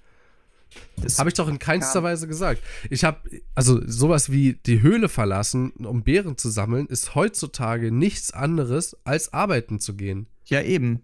[0.97, 2.03] Das habe ich doch in keinster ja.
[2.03, 2.63] Weise gesagt.
[2.91, 8.35] Ich habe, also sowas wie die Höhle verlassen, um Beeren zu sammeln, ist heutzutage nichts
[8.35, 10.27] anderes, als arbeiten zu gehen.
[10.45, 11.01] Ja, eben.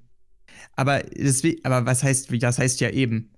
[0.76, 3.30] Aber, deswegen, aber was heißt, das heißt ja eben.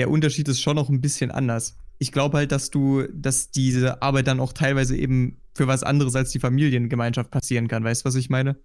[0.00, 4.00] Der Unterschied ist schon noch ein bisschen anders ich glaube halt, dass du, dass diese
[4.00, 7.84] Arbeit dann auch teilweise eben für was anderes als die Familiengemeinschaft passieren kann.
[7.84, 8.56] Weißt du, was ich meine?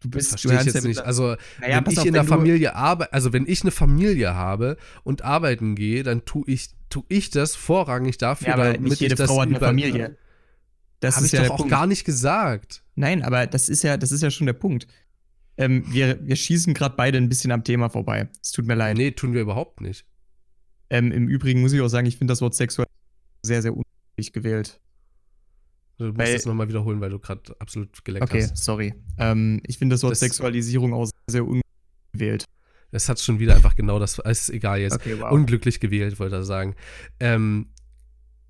[0.00, 1.00] Du bist, verstehe ich jetzt ja nicht.
[1.00, 4.76] Also, naja, wenn ich auf, in der Familie arbeite, also wenn ich eine Familie habe
[5.04, 9.00] und arbeiten gehe, dann tue ich, tu ich das vorrangig dafür, ja, aber damit nicht
[9.00, 10.18] jede Frau hat eine Familie.
[11.00, 11.70] Das habe ich ja doch auch Punkt.
[11.70, 12.82] gar nicht gesagt.
[12.94, 14.86] Nein, aber das ist ja, das ist ja schon der Punkt.
[15.56, 18.28] Ähm, wir, wir schießen gerade beide ein bisschen am Thema vorbei.
[18.42, 18.98] Es tut mir leid.
[18.98, 20.04] Nee, tun wir überhaupt nicht.
[20.90, 22.86] Ähm, Im Übrigen muss ich auch sagen, ich finde das Wort sexuell
[23.42, 24.80] sehr, sehr unglücklich gewählt.
[25.98, 28.50] Du musst weil, das nochmal wiederholen, weil du gerade absolut geleckt okay, hast.
[28.50, 28.94] Okay, sorry.
[29.18, 32.44] Ähm, ich finde das Wort das, Sexualisierung auch sehr, sehr unglücklich gewählt.
[32.90, 34.94] Es hat schon wieder einfach genau das, ist egal jetzt.
[34.94, 35.32] Okay, wow.
[35.32, 36.74] Unglücklich gewählt, wollte er sagen.
[37.20, 37.66] Ähm,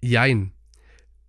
[0.02, 0.52] jein.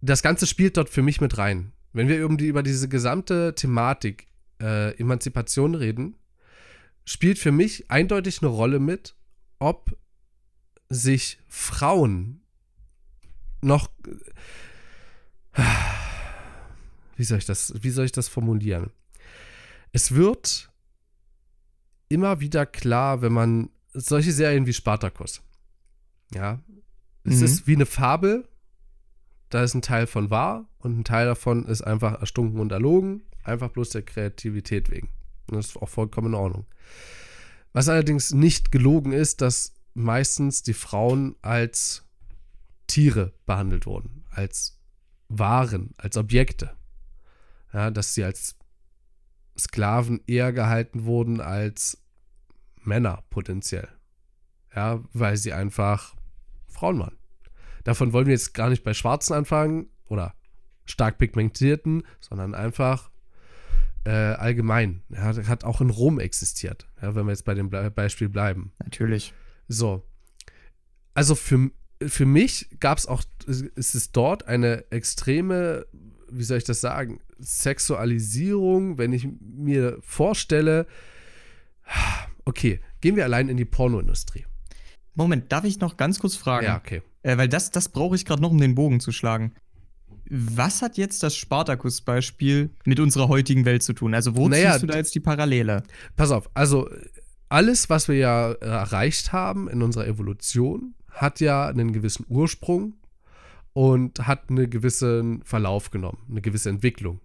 [0.01, 1.71] Das Ganze spielt dort für mich mit rein.
[1.93, 4.27] Wenn wir um die, über diese gesamte Thematik
[4.61, 6.17] äh, Emanzipation reden,
[7.05, 9.15] spielt für mich eindeutig eine Rolle mit,
[9.59, 9.97] ob
[10.89, 12.41] sich Frauen
[13.61, 13.89] noch
[17.15, 18.91] wie soll ich das wie soll ich das formulieren?
[19.91, 20.69] Es wird
[22.09, 25.41] immer wieder klar, wenn man solche Serien wie Spartacus.
[26.33, 26.61] Ja,
[27.23, 27.45] es mhm.
[27.45, 28.47] ist wie eine Fabel.
[29.49, 33.23] Da ist ein Teil von wahr und ein Teil davon ist einfach erstunken und erlogen,
[33.43, 35.09] einfach bloß der Kreativität wegen.
[35.47, 36.65] Und das ist auch vollkommen in Ordnung.
[37.71, 42.03] Was allerdings nicht gelogen ist, dass meistens die Frauen als
[42.85, 44.79] Tiere behandelt wurden, als
[45.27, 46.75] Waren, als Objekte.
[47.73, 48.55] Ja, dass sie als
[49.57, 52.03] Sklaven eher gehalten wurden als
[52.83, 53.87] Männer potenziell.
[54.75, 56.15] Ja, weil sie einfach
[56.67, 57.17] Frauen waren.
[57.83, 60.35] Davon wollen wir jetzt gar nicht bei Schwarzen anfangen oder
[60.85, 63.09] stark pigmentierten, sondern einfach
[64.03, 65.03] äh, allgemein.
[65.09, 68.73] Ja, hat auch in Rom existiert, ja, wenn wir jetzt bei dem Beispiel bleiben.
[68.83, 69.33] Natürlich.
[69.67, 70.03] So.
[71.13, 71.71] Also für,
[72.05, 75.85] für mich gab es auch, ist es dort eine extreme,
[76.29, 80.87] wie soll ich das sagen, Sexualisierung, wenn ich mir vorstelle,
[82.45, 84.45] okay, gehen wir allein in die Pornoindustrie.
[85.13, 86.65] Moment, darf ich noch ganz kurz fragen?
[86.65, 87.01] Ja, okay.
[87.23, 89.53] Äh, weil das, das brauche ich gerade noch, um den Bogen zu schlagen.
[90.29, 94.13] Was hat jetzt das Spartacus-Beispiel mit unserer heutigen Welt zu tun?
[94.13, 95.83] Also, wo naja, ziehst du da jetzt die Parallele?
[96.15, 96.89] Pass auf, also
[97.49, 102.95] alles, was wir ja erreicht haben in unserer Evolution, hat ja einen gewissen Ursprung
[103.73, 107.19] und hat einen gewissen Verlauf genommen, eine gewisse Entwicklung.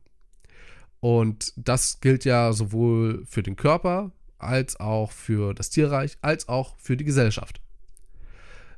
[1.00, 6.76] Und das gilt ja sowohl für den Körper als auch für das Tierreich, als auch
[6.78, 7.60] für die Gesellschaft.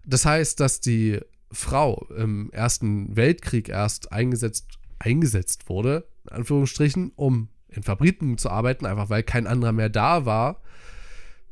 [0.04, 7.48] Das heißt, dass die Frau im Ersten Weltkrieg erst eingesetzt, eingesetzt wurde, in Anführungsstrichen, um
[7.68, 10.61] in Fabriken zu arbeiten, einfach weil kein anderer mehr da war,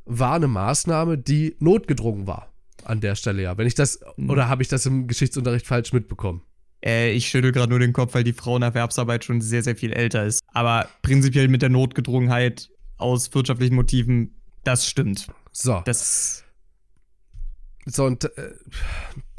[0.05, 2.53] war eine Maßnahme, die notgedrungen war.
[2.85, 3.59] An der Stelle ja.
[3.59, 4.31] Wenn ich das, mhm.
[4.31, 6.43] oder habe ich das im Geschichtsunterricht falsch mitbekommen?
[6.85, 10.25] Äh, ich schüttel gerade nur den Kopf, weil die Frauenerwerbsarbeit schon sehr, sehr viel älter
[10.25, 10.41] ist.
[10.49, 14.35] Aber prinzipiell mit der Notgedrungenheit aus wirtschaftlichen Motiven,
[14.65, 15.29] das stimmt.
[15.53, 15.83] So.
[15.85, 16.45] Das.
[17.87, 18.53] So, und äh,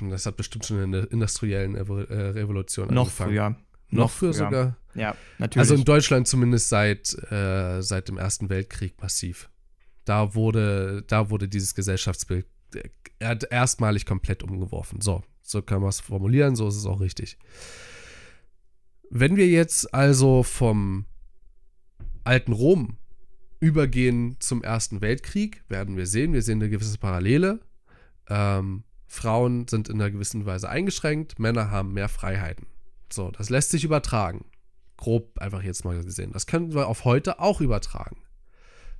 [0.09, 3.29] das hat bestimmt schon in der industriellen äh, Revolution Noch angefangen.
[3.29, 3.49] früher.
[3.89, 4.77] Noch, Noch früher, früher sogar?
[4.95, 5.59] Ja, natürlich.
[5.59, 9.49] Also in Deutschland zumindest seit, äh, seit dem Ersten Weltkrieg massiv.
[10.11, 12.45] Da wurde, da wurde dieses Gesellschaftsbild
[13.49, 14.99] erstmalig komplett umgeworfen.
[14.99, 17.37] So, so kann man es formulieren, so ist es auch richtig.
[19.09, 21.05] Wenn wir jetzt also vom
[22.25, 22.97] alten Rom
[23.61, 26.33] übergehen zum Ersten Weltkrieg, werden wir sehen.
[26.33, 27.61] Wir sehen eine gewisse Parallele.
[28.27, 32.67] Ähm, Frauen sind in einer gewissen Weise eingeschränkt, Männer haben mehr Freiheiten.
[33.13, 34.43] So, das lässt sich übertragen.
[34.97, 36.33] Grob einfach jetzt mal gesehen.
[36.33, 38.17] Das können wir auf heute auch übertragen.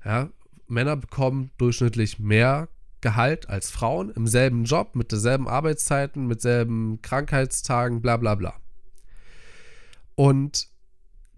[0.05, 0.29] Ja,
[0.71, 2.69] Männer bekommen durchschnittlich mehr
[3.01, 8.55] Gehalt als Frauen im selben Job, mit derselben Arbeitszeiten, mit selben Krankheitstagen, bla bla bla.
[10.15, 10.67] Und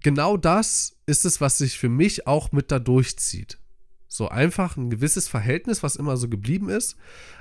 [0.02, 3.60] genau das ist es, was sich für mich auch mit da durchzieht.
[4.08, 6.98] So einfach ein gewisses Verhältnis, was immer so geblieben ist,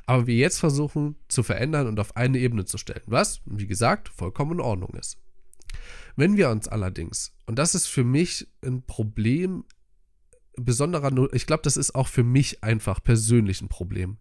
[0.06, 4.08] aber wir jetzt versuchen zu verändern und auf eine Ebene zu stellen, was, wie gesagt,
[4.08, 5.18] vollkommen in Ordnung ist.
[6.16, 9.64] Wenn wir uns allerdings, und das ist für mich ein Problem
[10.56, 14.18] besonderer, ich glaube, das ist auch für mich einfach persönlich ein Problem.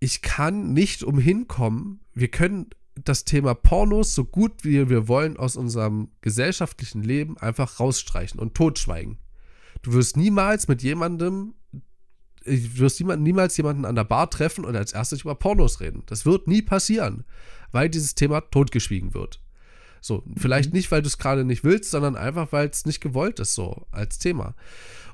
[0.00, 2.70] Ich kann nicht umhin kommen, wir können
[3.04, 8.54] das Thema Pornos so gut wie wir wollen aus unserem gesellschaftlichen Leben einfach rausstreichen und
[8.54, 9.18] totschweigen.
[9.82, 14.92] Du wirst niemals mit jemandem, du wirst niemals jemanden an der Bar treffen und als
[14.92, 16.04] erstes über Pornos reden.
[16.06, 17.24] Das wird nie passieren,
[17.72, 19.40] weil dieses Thema totgeschwiegen wird.
[20.00, 20.76] So, vielleicht mhm.
[20.76, 23.86] nicht, weil du es gerade nicht willst, sondern einfach, weil es nicht gewollt ist, so
[23.90, 24.54] als Thema.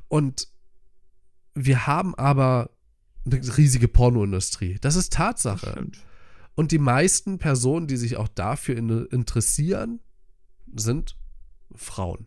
[0.09, 0.49] Und
[1.55, 2.71] wir haben aber
[3.25, 4.79] eine riesige Pornoindustrie.
[4.81, 5.87] Das ist Tatsache.
[5.91, 6.01] Das
[6.55, 10.01] und die meisten Personen, die sich auch dafür interessieren,
[10.75, 11.17] sind
[11.75, 12.27] Frauen.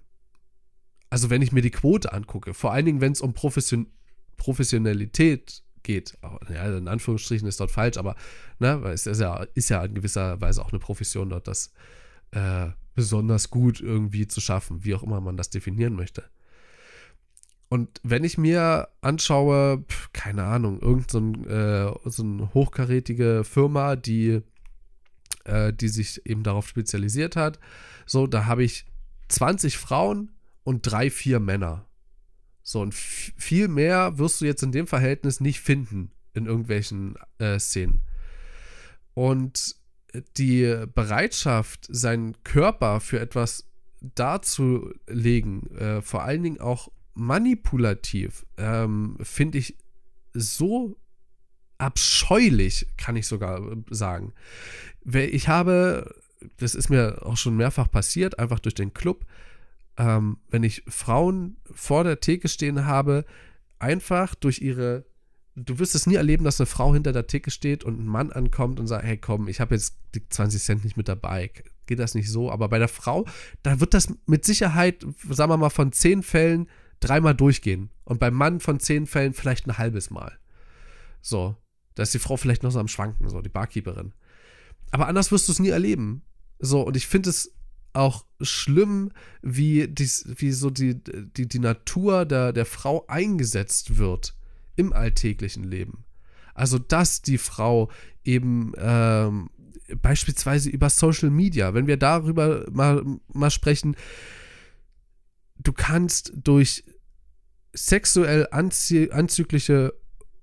[1.09, 3.87] Also wenn ich mir die Quote angucke, vor allen Dingen, wenn es um Profession
[4.37, 6.17] Professionalität geht,
[6.49, 8.15] ja, in Anführungsstrichen ist dort falsch, aber
[8.59, 11.71] ne, es ist ja, ist ja in gewisser Weise auch eine Profession dort, das
[12.31, 16.23] äh, besonders gut irgendwie zu schaffen, wie auch immer man das definieren möchte.
[17.67, 24.41] Und wenn ich mir anschaue, pf, keine Ahnung, irgendeine so, äh, so hochkarätige Firma, die,
[25.43, 27.59] äh, die sich eben darauf spezialisiert hat,
[28.05, 28.85] so, da habe ich
[29.29, 30.31] 20 Frauen
[30.63, 31.85] und drei, vier Männer.
[32.61, 37.59] So, und viel mehr wirst du jetzt in dem Verhältnis nicht finden in irgendwelchen äh,
[37.59, 38.01] Szenen.
[39.13, 39.75] Und
[40.37, 43.69] die Bereitschaft, seinen Körper für etwas
[44.01, 49.77] darzulegen, äh, vor allen Dingen auch manipulativ, ähm, finde ich
[50.33, 50.97] so
[51.77, 54.33] abscheulich, kann ich sogar sagen.
[55.03, 56.13] Ich habe,
[56.57, 59.25] das ist mir auch schon mehrfach passiert, einfach durch den Club,
[59.97, 63.25] ähm, wenn ich Frauen vor der Theke stehen habe,
[63.79, 65.05] einfach durch ihre
[65.55, 68.31] du wirst es nie erleben, dass eine Frau hinter der Theke steht und ein Mann
[68.31, 71.51] ankommt und sagt, hey komm, ich habe jetzt die 20 Cent nicht mit dabei.
[71.87, 72.51] Geht das nicht so?
[72.51, 73.25] Aber bei der Frau,
[73.63, 76.67] da wird das mit Sicherheit, sagen wir mal, von zehn Fällen
[76.99, 77.89] dreimal durchgehen.
[78.03, 80.37] Und beim Mann von zehn Fällen vielleicht ein halbes Mal.
[81.21, 81.55] So.
[81.93, 84.13] Da ist die Frau vielleicht noch so am Schwanken, so, die Barkeeperin.
[84.91, 86.23] Aber anders wirst du es nie erleben.
[86.59, 87.53] So, und ich finde es
[87.93, 94.35] auch schlimm, wie, dies, wie so die, die, die Natur der, der Frau eingesetzt wird
[94.75, 96.05] im alltäglichen Leben.
[96.53, 97.89] Also, dass die Frau
[98.23, 99.49] eben ähm,
[100.01, 103.95] beispielsweise über Social Media, wenn wir darüber mal, mal sprechen,
[105.57, 106.83] du kannst durch
[107.73, 109.93] sexuell anzügliche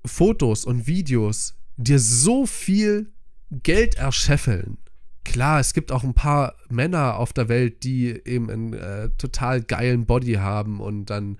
[0.04, 3.12] Fotos und Videos dir so viel
[3.50, 4.78] Geld erscheffeln
[5.24, 9.62] klar, es gibt auch ein paar Männer auf der Welt, die eben einen äh, total
[9.62, 11.38] geilen Body haben und dann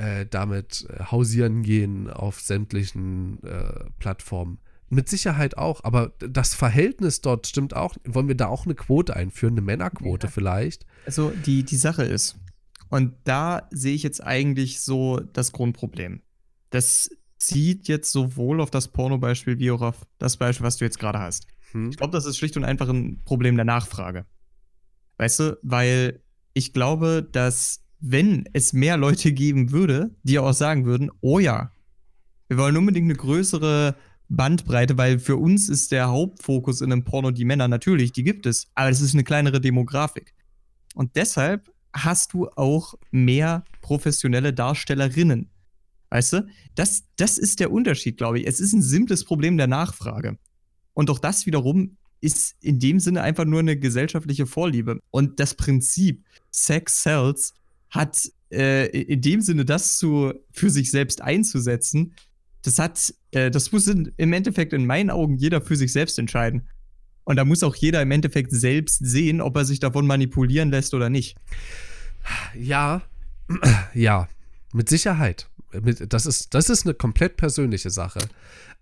[0.00, 4.58] äh, damit äh, hausieren gehen auf sämtlichen äh, Plattformen.
[4.88, 7.94] Mit Sicherheit auch, aber das Verhältnis dort stimmt auch.
[8.04, 10.30] Wollen wir da auch eine Quote einführen, eine Männerquote ja.
[10.32, 10.84] vielleicht?
[11.06, 12.40] Also die, die Sache ist,
[12.88, 16.22] und da sehe ich jetzt eigentlich so das Grundproblem.
[16.70, 20.98] Das zieht jetzt sowohl auf das Porno-Beispiel wie auch auf das Beispiel, was du jetzt
[20.98, 21.46] gerade hast.
[21.72, 21.90] Hm.
[21.90, 24.26] Ich glaube, das ist schlicht und einfach ein Problem der Nachfrage.
[25.18, 26.20] Weißt du, weil
[26.52, 31.72] ich glaube, dass wenn es mehr Leute geben würde, die auch sagen würden, oh ja,
[32.48, 33.94] wir wollen unbedingt eine größere
[34.28, 38.46] Bandbreite, weil für uns ist der Hauptfokus in einem Porno die Männer natürlich, die gibt
[38.46, 40.34] es, aber es ist eine kleinere Demografik.
[40.94, 45.50] Und deshalb hast du auch mehr professionelle Darstellerinnen.
[46.10, 46.46] Weißt du?
[46.74, 48.46] Das, das ist der Unterschied, glaube ich.
[48.46, 50.38] Es ist ein simples Problem der Nachfrage.
[50.94, 55.00] Und auch das wiederum ist in dem Sinne einfach nur eine gesellschaftliche Vorliebe.
[55.10, 57.54] Und das Prinzip Sex Sells
[57.90, 62.14] hat äh, in dem Sinne das zu, für sich selbst einzusetzen,
[62.62, 66.18] das hat, äh, das muss in, im Endeffekt in meinen Augen jeder für sich selbst
[66.18, 66.68] entscheiden.
[67.24, 70.94] Und da muss auch jeder im Endeffekt selbst sehen, ob er sich davon manipulieren lässt
[70.94, 71.36] oder nicht.
[72.58, 73.02] Ja,
[73.94, 74.28] ja,
[74.72, 75.48] mit Sicherheit.
[76.08, 78.20] Das ist, das ist eine komplett persönliche Sache.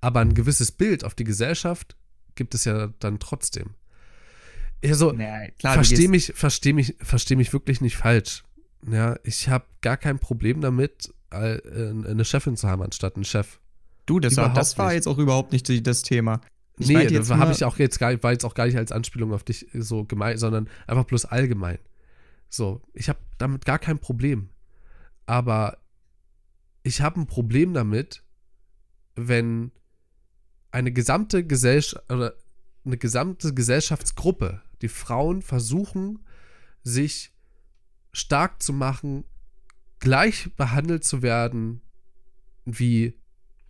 [0.01, 1.97] Aber ein gewisses Bild auf die Gesellschaft
[2.35, 3.75] gibt es ja dann trotzdem.
[4.83, 8.44] Also, naja, verstehe mich, versteh mich, versteh mich wirklich nicht falsch.
[8.86, 13.58] Ja, ich habe gar kein Problem damit, äh, eine Chefin zu haben anstatt einen Chef.
[14.06, 16.40] Du, das, war, das war jetzt auch überhaupt nicht das Thema.
[16.78, 19.32] Ich nee, das habe ich auch jetzt gar, war jetzt auch gar nicht als Anspielung
[19.32, 21.78] auf dich so gemeint, sondern einfach bloß allgemein.
[22.48, 24.48] So, ich habe damit gar kein Problem.
[25.26, 25.78] Aber
[26.82, 28.22] ich habe ein Problem damit,
[29.14, 29.72] wenn
[30.70, 32.34] eine gesamte Gesellschaft oder
[32.84, 36.20] eine gesamte Gesellschaftsgruppe, die Frauen versuchen,
[36.82, 37.32] sich
[38.18, 39.24] stark zu machen,
[40.00, 41.83] gleich behandelt zu werden
[42.64, 43.14] wie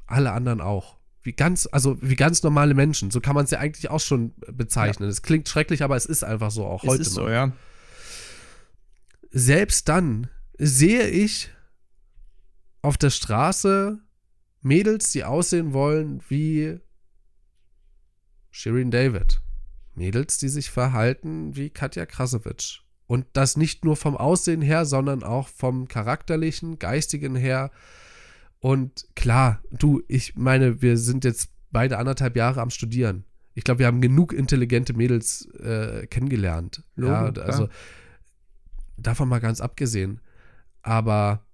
[0.06, 0.98] alle anderen auch.
[1.22, 3.11] Wie ganz, also wie ganz normale Menschen.
[3.11, 5.08] So kann man es ja eigentlich auch schon bezeichnen.
[5.08, 5.22] Es ja.
[5.22, 7.24] klingt schrecklich, aber es ist einfach so auch es heute ist noch.
[7.24, 7.52] So, ja.
[9.30, 11.50] Selbst dann sehe ich
[12.82, 13.98] auf der Straße
[14.62, 16.80] Mädels, die aussehen wollen wie
[18.50, 19.40] Shirin David.
[19.94, 22.82] Mädels, die sich verhalten wie Katja Krasowitsch.
[23.08, 27.70] Und das nicht nur vom Aussehen her, sondern auch vom charakterlichen, geistigen her.
[28.60, 33.24] Und klar, du, ich meine, wir sind jetzt beide anderthalb Jahre am Studieren.
[33.54, 36.84] Ich glaube, wir haben genug intelligente Mädels äh, kennengelernt.
[36.96, 37.76] Logo, ja, also klar.
[38.98, 40.20] davon mal ganz abgesehen.
[40.82, 41.46] Aber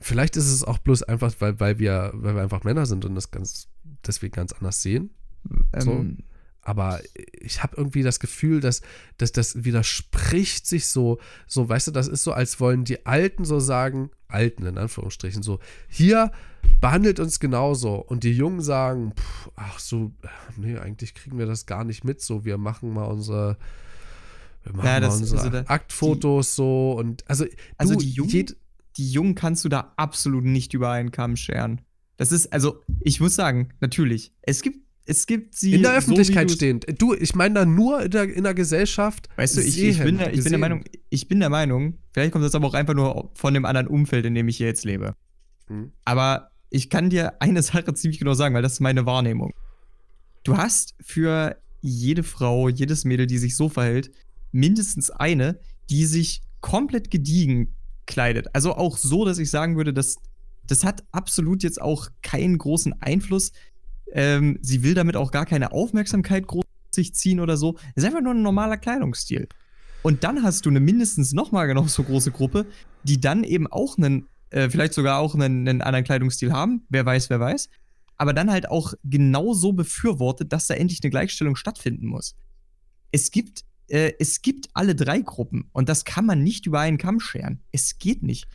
[0.00, 3.14] vielleicht ist es auch bloß einfach, weil, weil, wir, weil wir einfach Männer sind und
[3.14, 3.68] das ganz,
[4.04, 5.10] deswegen ganz anders sehen.
[5.72, 6.04] Ähm, so.
[6.68, 7.00] Aber
[7.32, 8.82] ich habe irgendwie das Gefühl, dass,
[9.16, 13.46] dass das widerspricht sich so, so, weißt du, das ist so, als wollen die Alten
[13.46, 16.30] so sagen, Alten in Anführungsstrichen, so, hier
[16.82, 17.94] behandelt uns genauso.
[17.94, 20.12] Und die Jungen sagen, pff, ach so,
[20.58, 23.56] nee, eigentlich kriegen wir das gar nicht mit, so, wir machen mal unsere,
[24.64, 27.46] wir machen ja, das, mal unsere also Aktfotos die, so und, also,
[27.78, 28.46] also du, die Jungen,
[28.98, 31.80] die Jungen kannst du da absolut nicht über einen Kamm scheren.
[32.18, 35.74] Das ist, also, ich muss sagen, natürlich, es gibt es gibt sie.
[35.74, 36.84] In der Öffentlichkeit so, stehend.
[36.98, 39.28] Du, ich meine da nur in der, in der Gesellschaft.
[39.36, 42.32] Weißt du, ich, ich, bin der, ich bin der Meinung, ich bin der Meinung, vielleicht
[42.32, 44.84] kommt das aber auch einfach nur von dem anderen Umfeld, in dem ich hier jetzt
[44.84, 45.14] lebe.
[45.68, 45.92] Hm.
[46.04, 49.54] Aber ich kann dir eine Sache ziemlich genau sagen, weil das ist meine Wahrnehmung.
[50.44, 54.10] Du hast für jede Frau, jedes Mädel, die sich so verhält,
[54.52, 57.74] mindestens eine, die sich komplett gediegen
[58.06, 58.54] kleidet.
[58.54, 60.16] Also auch so, dass ich sagen würde, dass
[60.66, 63.52] das hat absolut jetzt auch keinen großen Einfluss
[64.12, 67.76] ähm, sie will damit auch gar keine Aufmerksamkeit groß sich ziehen oder so.
[67.94, 69.48] Es ist einfach nur ein normaler Kleidungsstil.
[70.02, 72.66] Und dann hast du eine mindestens nochmal genau so große Gruppe,
[73.02, 76.84] die dann eben auch einen, äh, vielleicht sogar auch einen, einen anderen Kleidungsstil haben.
[76.88, 77.68] Wer weiß, wer weiß.
[78.16, 82.34] Aber dann halt auch genauso befürwortet, dass da endlich eine Gleichstellung stattfinden muss.
[83.12, 86.98] Es gibt, äh, es gibt alle drei Gruppen und das kann man nicht über einen
[86.98, 87.60] Kamm scheren.
[87.70, 88.48] Es geht nicht.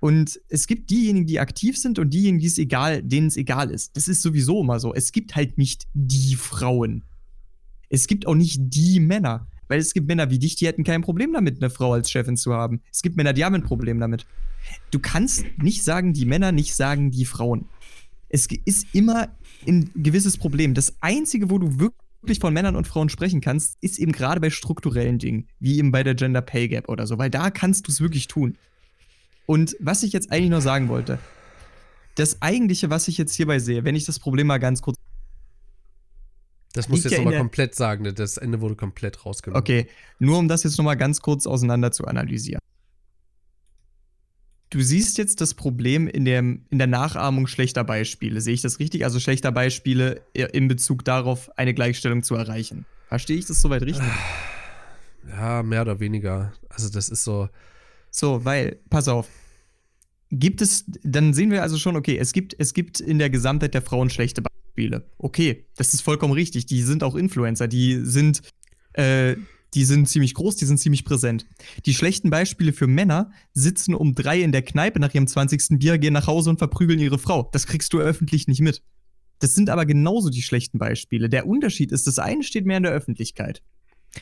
[0.00, 3.70] Und es gibt diejenigen, die aktiv sind und diejenigen, die es egal, denen es egal
[3.70, 3.96] ist.
[3.96, 4.94] Das ist sowieso immer so.
[4.94, 7.04] Es gibt halt nicht die Frauen.
[7.90, 9.46] Es gibt auch nicht die Männer.
[9.68, 12.36] Weil es gibt Männer wie dich, die hätten kein Problem damit, eine Frau als Chefin
[12.36, 12.80] zu haben.
[12.90, 14.26] Es gibt Männer, die haben ein Problem damit.
[14.90, 17.66] Du kannst nicht sagen, die Männer, nicht sagen, die Frauen.
[18.28, 19.28] Es ist immer
[19.68, 20.74] ein gewisses Problem.
[20.74, 24.50] Das Einzige, wo du wirklich von Männern und Frauen sprechen kannst, ist eben gerade bei
[24.50, 27.92] strukturellen Dingen, wie eben bei der Gender Pay Gap oder so, weil da kannst du
[27.92, 28.56] es wirklich tun.
[29.50, 31.18] Und was ich jetzt eigentlich noch sagen wollte,
[32.14, 34.96] das eigentliche, was ich jetzt hierbei sehe, wenn ich das Problem mal ganz kurz.
[36.72, 39.60] Das muss jetzt ja nochmal komplett sagen, das Ende wurde komplett rausgenommen.
[39.60, 39.88] Okay,
[40.20, 42.60] nur um das jetzt nochmal ganz kurz auseinander zu analysieren.
[44.70, 48.40] Du siehst jetzt das Problem in, dem, in der Nachahmung schlechter Beispiele.
[48.40, 49.02] Sehe ich das richtig?
[49.02, 52.86] Also schlechter Beispiele in Bezug darauf, eine Gleichstellung zu erreichen.
[53.08, 54.06] Verstehe ich das soweit richtig?
[55.28, 56.52] Ja, mehr oder weniger.
[56.68, 57.48] Also das ist so.
[58.12, 59.28] So, weil, pass auf,
[60.30, 63.74] gibt es, dann sehen wir also schon, okay, es gibt, es gibt in der Gesamtheit
[63.74, 65.04] der Frauen schlechte Beispiele.
[65.18, 66.66] Okay, das ist vollkommen richtig.
[66.66, 68.42] Die sind auch Influencer, die sind,
[68.92, 69.36] äh,
[69.74, 71.46] die sind ziemlich groß, die sind ziemlich präsent.
[71.86, 75.78] Die schlechten Beispiele für Männer sitzen um drei in der Kneipe nach ihrem 20.
[75.78, 77.48] Bier, gehen nach Hause und verprügeln ihre Frau.
[77.52, 78.82] Das kriegst du öffentlich nicht mit.
[79.40, 81.28] Das sind aber genauso die schlechten Beispiele.
[81.28, 83.62] Der Unterschied ist, das eine steht mehr in der Öffentlichkeit.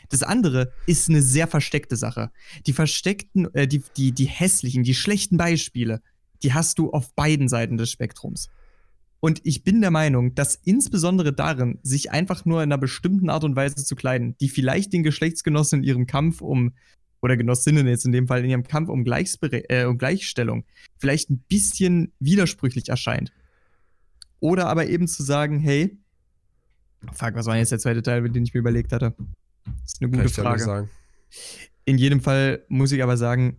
[0.08, 2.30] Das andere ist eine sehr versteckte Sache.
[2.66, 6.02] Die versteckten, äh, die, die, die hässlichen, die schlechten Beispiele,
[6.42, 8.48] die hast du auf beiden Seiten des Spektrums.
[9.20, 13.44] Und ich bin der Meinung, dass insbesondere darin, sich einfach nur in einer bestimmten Art
[13.44, 16.72] und Weise zu kleiden, die vielleicht den Geschlechtsgenossen in ihrem Kampf um,
[17.20, 20.64] oder Genossinnen jetzt in dem Fall in ihrem Kampf um, äh, um Gleichstellung,
[20.98, 23.32] vielleicht ein bisschen widersprüchlich erscheint.
[24.38, 25.98] Oder aber eben zu sagen, hey,
[27.12, 29.16] fuck, was war jetzt der zweite Teil, den ich mir überlegt hatte?
[29.82, 30.88] Das ist eine gute Frage.
[31.84, 33.56] In jedem Fall muss ich aber sagen,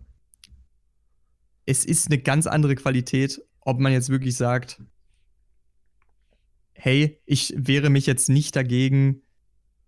[1.66, 4.82] es ist eine ganz andere Qualität, ob man jetzt wirklich sagt,
[6.72, 9.22] hey, ich wehre mich jetzt nicht dagegen,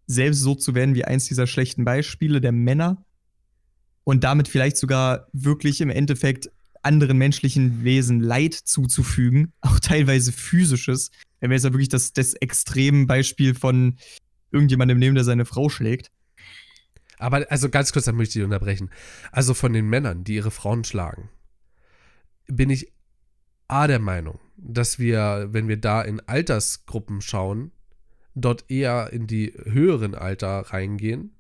[0.07, 3.05] selbst so zu werden wie eins dieser schlechten Beispiele der Männer.
[4.05, 6.51] und damit vielleicht sogar wirklich im Endeffekt
[6.83, 11.11] anderen menschlichen Wesen Leid zuzufügen, auch teilweise physisches.
[11.41, 13.97] Wenn wir jetzt ja wirklich das, das Extrembeispiel von
[14.53, 16.11] irgendjemandem nehmen, der seine Frau schlägt.
[17.19, 18.91] Aber also ganz kurz, dann möchte ich unterbrechen.
[19.31, 21.29] Also von den Männern, die ihre Frauen schlagen,
[22.47, 22.93] bin ich
[23.69, 27.73] A der Meinung, dass wir, wenn wir da in Altersgruppen schauen,
[28.35, 31.37] dort eher in die höheren Alter reingehen.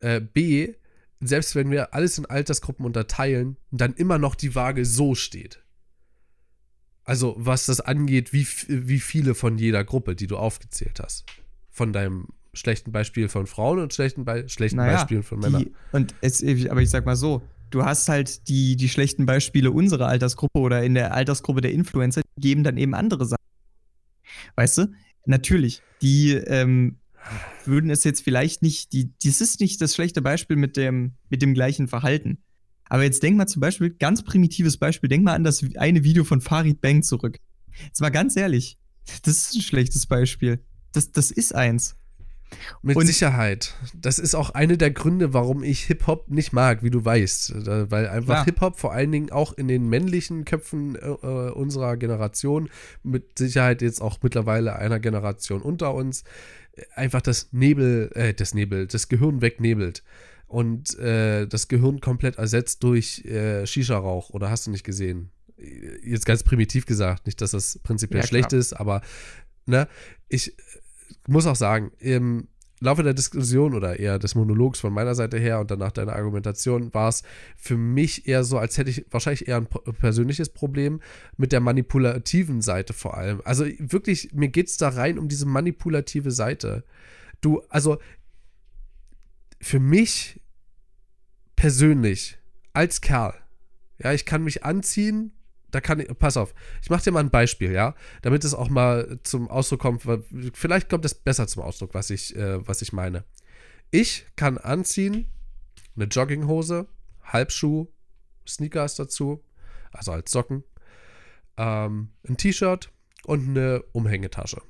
[0.00, 0.74] Äh, B,
[1.20, 5.62] selbst wenn wir alles in Altersgruppen unterteilen, dann immer noch die Waage so steht.
[7.04, 11.24] Also was das angeht, wie, wie viele von jeder Gruppe, die du aufgezählt hast.
[11.72, 15.64] Von deinem schlechten Beispiel von Frauen und schlechten, Be schlechten naja, Beispielen von Männern.
[15.64, 19.70] Die, und es, aber ich sag mal so, du hast halt die, die schlechten Beispiele
[19.70, 23.42] unserer Altersgruppe oder in der Altersgruppe der Influencer, die geben dann eben andere Sachen.
[24.56, 24.92] Weißt du?
[25.24, 26.98] Natürlich, die ähm,
[27.64, 31.42] würden es jetzt vielleicht nicht, die, das ist nicht das schlechte Beispiel mit dem, mit
[31.42, 32.42] dem gleichen Verhalten.
[32.88, 36.24] Aber jetzt denk mal zum Beispiel, ganz primitives Beispiel, denk mal an das eine Video
[36.24, 37.38] von Farid Bang zurück.
[37.84, 38.76] Jetzt mal ganz ehrlich,
[39.22, 40.62] das ist ein schlechtes Beispiel.
[40.92, 41.96] Das, das ist eins.
[42.82, 43.74] Mit und Sicherheit.
[43.94, 47.66] Das ist auch einer der Gründe, warum ich Hip-Hop nicht mag, wie du weißt.
[47.90, 52.68] Weil einfach Hip-Hop vor allen Dingen auch in den männlichen Köpfen äh, äh, unserer Generation,
[53.02, 56.24] mit Sicherheit jetzt auch mittlerweile einer Generation unter uns,
[56.94, 60.02] einfach das Nebel, äh, das Nebel, das Gehirn wegnebelt.
[60.46, 64.30] Und äh, das Gehirn komplett ersetzt durch äh, Shisha-Rauch.
[64.30, 65.30] Oder hast du nicht gesehen?
[66.04, 69.00] Jetzt ganz primitiv gesagt, nicht, dass das prinzipiell ja, schlecht ist, aber
[69.66, 69.88] ne,
[70.28, 70.54] ich
[71.26, 72.48] muss auch sagen, im
[72.82, 76.92] Laufe der Diskussion oder eher des Monologs von meiner Seite her und danach deiner Argumentation
[76.92, 77.22] war es
[77.56, 79.68] für mich eher so, als hätte ich wahrscheinlich eher ein
[80.00, 81.00] persönliches Problem
[81.36, 83.40] mit der manipulativen Seite vor allem.
[83.44, 86.82] Also wirklich, mir geht es da rein um diese manipulative Seite.
[87.40, 87.98] Du, also
[89.60, 90.40] für mich
[91.54, 92.38] persönlich
[92.72, 93.34] als Kerl,
[94.02, 95.30] ja, ich kann mich anziehen,
[95.72, 98.68] da kann ich, pass auf, ich mache dir mal ein Beispiel, ja, damit es auch
[98.68, 100.06] mal zum Ausdruck kommt,
[100.54, 103.24] vielleicht kommt es besser zum Ausdruck, was ich, äh, was ich meine.
[103.90, 105.26] Ich kann anziehen
[105.96, 106.86] eine Jogginghose,
[107.24, 107.88] Halbschuh,
[108.46, 109.44] Sneakers dazu,
[109.90, 110.62] also als Socken,
[111.56, 112.90] ähm, ein T-Shirt
[113.24, 114.62] und eine Umhängetasche,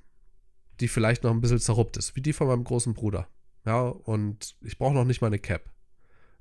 [0.80, 3.28] die vielleicht noch ein bisschen zerruppt ist, wie die von meinem großen Bruder.
[3.64, 5.70] Ja, und ich brauche noch nicht mal eine Cap.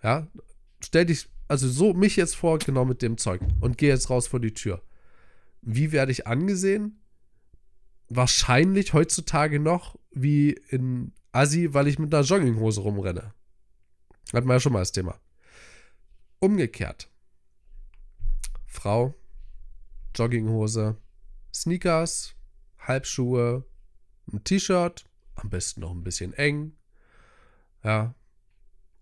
[0.03, 0.28] Ja,
[0.84, 4.26] stell dich also so mich jetzt vor, genau mit dem Zeug und gehe jetzt raus
[4.26, 4.82] vor die Tür.
[5.62, 7.02] Wie werde ich angesehen?
[8.08, 13.34] Wahrscheinlich heutzutage noch wie in Assi, weil ich mit einer Jogginghose rumrenne.
[14.32, 15.20] Hatten wir ja schon mal das Thema.
[16.39, 17.10] Umgekehrt.
[18.66, 19.14] Frau,
[20.16, 20.95] Jogginghose,
[21.54, 22.34] Sneakers,
[22.80, 23.66] Halbschuhe,
[24.32, 25.04] ein T-Shirt,
[25.36, 26.78] am besten noch ein bisschen eng.
[27.84, 28.16] Ja.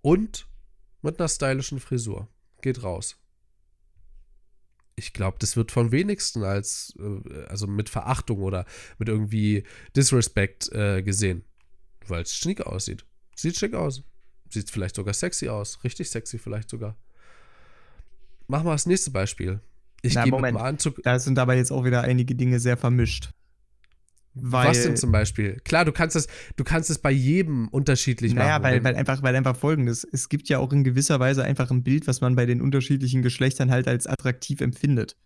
[0.01, 0.47] Und
[1.03, 2.27] mit einer stylischen Frisur
[2.61, 3.17] geht raus.
[4.95, 8.65] Ich glaube, das wird von wenigsten als, äh, also mit Verachtung oder
[8.97, 9.63] mit irgendwie
[9.95, 11.45] Disrespect äh, gesehen.
[12.07, 13.05] Weil es schick aussieht.
[13.35, 14.03] Sieht schick aus.
[14.49, 15.83] Sieht vielleicht sogar sexy aus.
[15.83, 16.97] Richtig sexy vielleicht sogar.
[18.47, 19.61] Machen wir das nächste Beispiel.
[20.01, 21.01] Ich mit dem Anzug.
[21.03, 23.31] Da sind aber jetzt auch wieder einige Dinge sehr vermischt.
[24.35, 25.59] Weil, Was denn zum Beispiel?
[25.65, 28.61] Klar, du kannst es, du kannst es bei jedem unterschiedlich naja, machen.
[28.63, 31.71] Naja, weil, weil, einfach, weil einfach folgendes: Es gibt ja auch in gewisser Weise einfach
[31.71, 35.17] ein Bild, was man bei den unterschiedlichen Geschlechtern halt als attraktiv empfindet.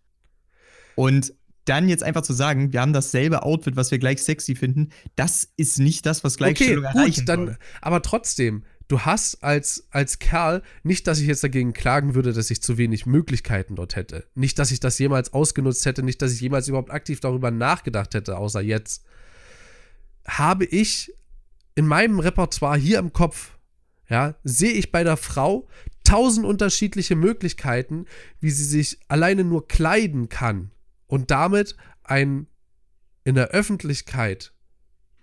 [0.96, 1.34] Und
[1.66, 5.48] dann jetzt einfach zu sagen, wir haben dasselbe Outfit, was wir gleich sexy finden, das
[5.56, 7.58] ist nicht das, was Gleichstellung okay, erreichen gut, dann, soll.
[7.82, 12.52] Aber trotzdem, du hast als, als Kerl, nicht, dass ich jetzt dagegen klagen würde, dass
[12.52, 14.26] ich zu wenig Möglichkeiten dort hätte.
[14.36, 18.14] Nicht, dass ich das jemals ausgenutzt hätte, nicht, dass ich jemals überhaupt aktiv darüber nachgedacht
[18.14, 19.06] hätte, außer jetzt.
[20.26, 21.14] Habe ich
[21.76, 23.58] in meinem Repertoire hier im Kopf,
[24.10, 25.68] ja, sehe ich bei der Frau
[26.04, 28.06] tausend unterschiedliche Möglichkeiten,
[28.40, 30.72] wie sie sich alleine nur kleiden kann
[31.08, 32.48] und damit ein
[33.24, 34.53] in der Öffentlichkeit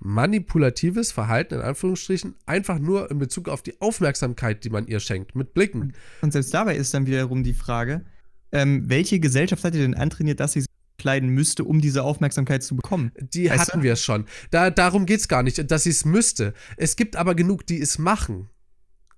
[0.01, 5.36] manipulatives Verhalten in Anführungsstrichen einfach nur in Bezug auf die Aufmerksamkeit, die man ihr schenkt,
[5.36, 5.92] mit Blicken.
[6.22, 8.05] Und selbst dabei ist dann wiederum die Frage,
[8.53, 12.62] ähm, welche Gesellschaft hat ihr denn antrainiert, dass sie sich kleiden müsste, um diese Aufmerksamkeit
[12.62, 13.12] zu bekommen?
[13.18, 14.26] Die weißt hatten wir schon.
[14.51, 16.55] Da, darum geht es gar nicht, dass sie es müsste.
[16.76, 18.48] Es gibt aber genug, die es machen.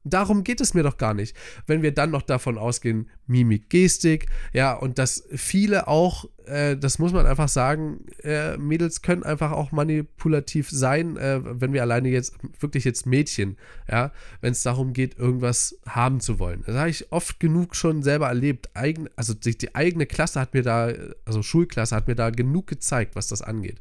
[0.05, 1.37] Darum geht es mir doch gar nicht.
[1.67, 6.99] Wenn wir dann noch davon ausgehen, Mimik, Gestik, ja, und dass viele auch, äh, das
[6.99, 12.09] muss man einfach sagen, äh, Mädels können einfach auch manipulativ sein, äh, wenn wir alleine
[12.09, 13.57] jetzt, wirklich jetzt Mädchen,
[13.89, 16.65] ja, wenn es darum geht, irgendwas haben zu wollen.
[16.67, 18.71] Das habe ich oft genug schon selber erlebt.
[18.75, 20.93] Eigen, also die, die, eigene Klasse hat mir da,
[21.25, 23.81] also Schulklasse hat mir da genug gezeigt, was das angeht.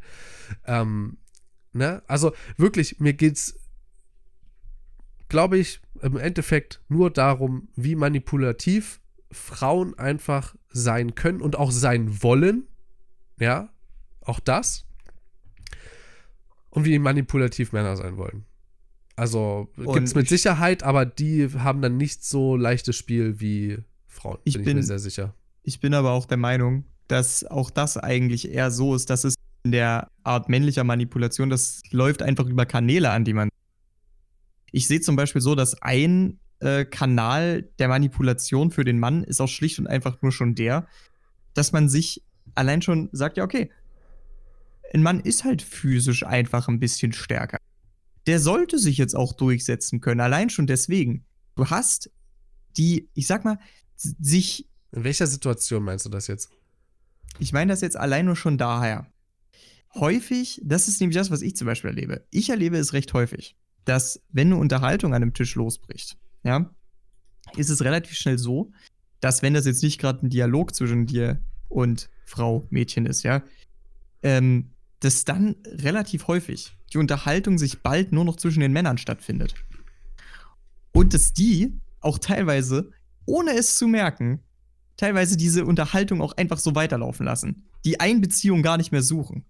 [0.67, 1.17] Ähm,
[1.73, 2.03] ne?
[2.05, 3.55] Also wirklich, mir geht's
[5.31, 8.99] glaube ich, im Endeffekt nur darum, wie manipulativ
[9.31, 12.67] Frauen einfach sein können und auch sein wollen.
[13.39, 13.69] Ja,
[14.21, 14.85] auch das.
[16.69, 18.45] Und wie manipulativ Männer sein wollen.
[19.15, 23.77] Also gibt es mit Sicherheit, aber die haben dann nicht so leichtes Spiel wie
[24.07, 25.35] Frauen, ich bin, ich mir sehr sicher.
[25.63, 29.35] Ich bin aber auch der Meinung, dass auch das eigentlich eher so ist, dass es
[29.63, 33.49] in der Art männlicher Manipulation, das läuft einfach über Kanäle an, die man.
[34.71, 39.41] Ich sehe zum Beispiel so, dass ein äh, Kanal der Manipulation für den Mann ist
[39.41, 40.87] auch schlicht und einfach nur schon der,
[41.53, 42.23] dass man sich
[42.55, 43.69] allein schon sagt, ja, okay,
[44.93, 47.57] ein Mann ist halt physisch einfach ein bisschen stärker.
[48.27, 51.25] Der sollte sich jetzt auch durchsetzen können, allein schon deswegen.
[51.55, 52.11] Du hast
[52.77, 53.59] die, ich sag mal,
[53.95, 54.67] sich.
[54.93, 56.49] In welcher Situation meinst du das jetzt?
[57.39, 59.09] Ich meine das jetzt allein nur schon daher.
[59.95, 62.25] Häufig, das ist nämlich das, was ich zum Beispiel erlebe.
[62.29, 63.55] Ich erlebe es recht häufig,
[63.85, 66.69] dass wenn eine Unterhaltung an einem Tisch losbricht, ja,
[67.55, 68.71] ist es relativ schnell so,
[69.19, 73.43] dass wenn das jetzt nicht gerade ein Dialog zwischen dir und Frau, Mädchen ist, ja,
[74.23, 79.55] ähm, dass dann relativ häufig die Unterhaltung sich bald nur noch zwischen den Männern stattfindet.
[80.91, 82.91] Und dass die auch teilweise,
[83.25, 84.41] ohne es zu merken,
[84.97, 87.63] teilweise diese Unterhaltung auch einfach so weiterlaufen lassen.
[87.85, 89.45] Die Einbeziehung gar nicht mehr suchen.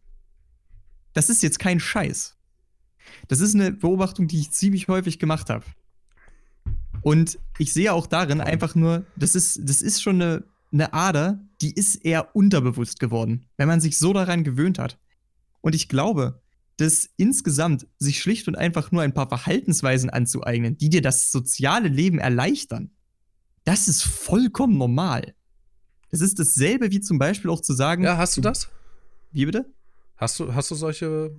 [1.14, 2.38] Das ist jetzt kein Scheiß.
[3.28, 5.66] Das ist eine Beobachtung, die ich ziemlich häufig gemacht habe.
[7.02, 11.40] Und ich sehe auch darin einfach nur, das ist, das ist schon eine, eine Ader,
[11.62, 15.00] die ist eher unterbewusst geworden, wenn man sich so daran gewöhnt hat.
[15.62, 16.42] Und ich glaube,
[16.78, 21.88] dass insgesamt sich schlicht und einfach nur ein paar Verhaltensweisen anzueignen, die dir das soziale
[21.88, 22.92] Leben erleichtern,
[23.64, 25.36] das ist vollkommen normal.
[26.10, 28.04] Das ist dasselbe wie zum Beispiel auch zu sagen.
[28.04, 28.70] Ja, hast du das?
[29.32, 29.72] Wie bitte?
[30.18, 31.36] Hast du, hast du solche.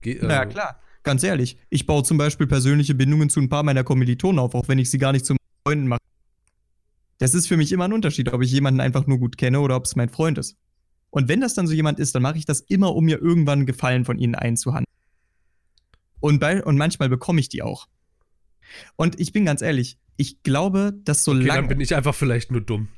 [0.00, 0.80] Ge äh, ja, klar.
[1.02, 1.58] Ganz ehrlich.
[1.68, 4.90] Ich baue zum Beispiel persönliche Bindungen zu ein paar meiner Kommilitonen auf, auch wenn ich
[4.90, 6.00] sie gar nicht zu meinen Freunden mache.
[7.18, 9.76] Das ist für mich immer ein Unterschied, ob ich jemanden einfach nur gut kenne oder
[9.76, 10.56] ob es mein Freund ist.
[11.10, 13.60] Und wenn das dann so jemand ist, dann mache ich das immer, um mir irgendwann
[13.60, 14.92] einen Gefallen von ihnen einzuhandeln.
[16.20, 17.86] Und, bei, und manchmal bekomme ich die auch.
[18.96, 21.60] Und ich bin ganz ehrlich, ich glaube, dass so okay, lange.
[21.60, 22.88] Dann bin ich einfach vielleicht nur dumm.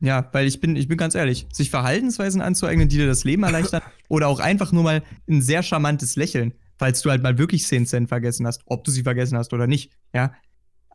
[0.00, 3.42] Ja, weil ich bin, ich bin ganz ehrlich, sich Verhaltensweisen anzueignen, die dir das Leben
[3.42, 7.66] erleichtern, oder auch einfach nur mal ein sehr charmantes Lächeln, falls du halt mal wirklich
[7.66, 10.34] 10 Cent vergessen hast, ob du sie vergessen hast oder nicht, ja,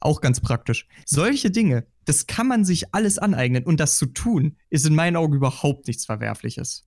[0.02, 0.88] auch ganz praktisch.
[1.06, 5.16] Solche Dinge, das kann man sich alles aneignen und das zu tun, ist in meinen
[5.16, 6.86] Augen überhaupt nichts Verwerfliches.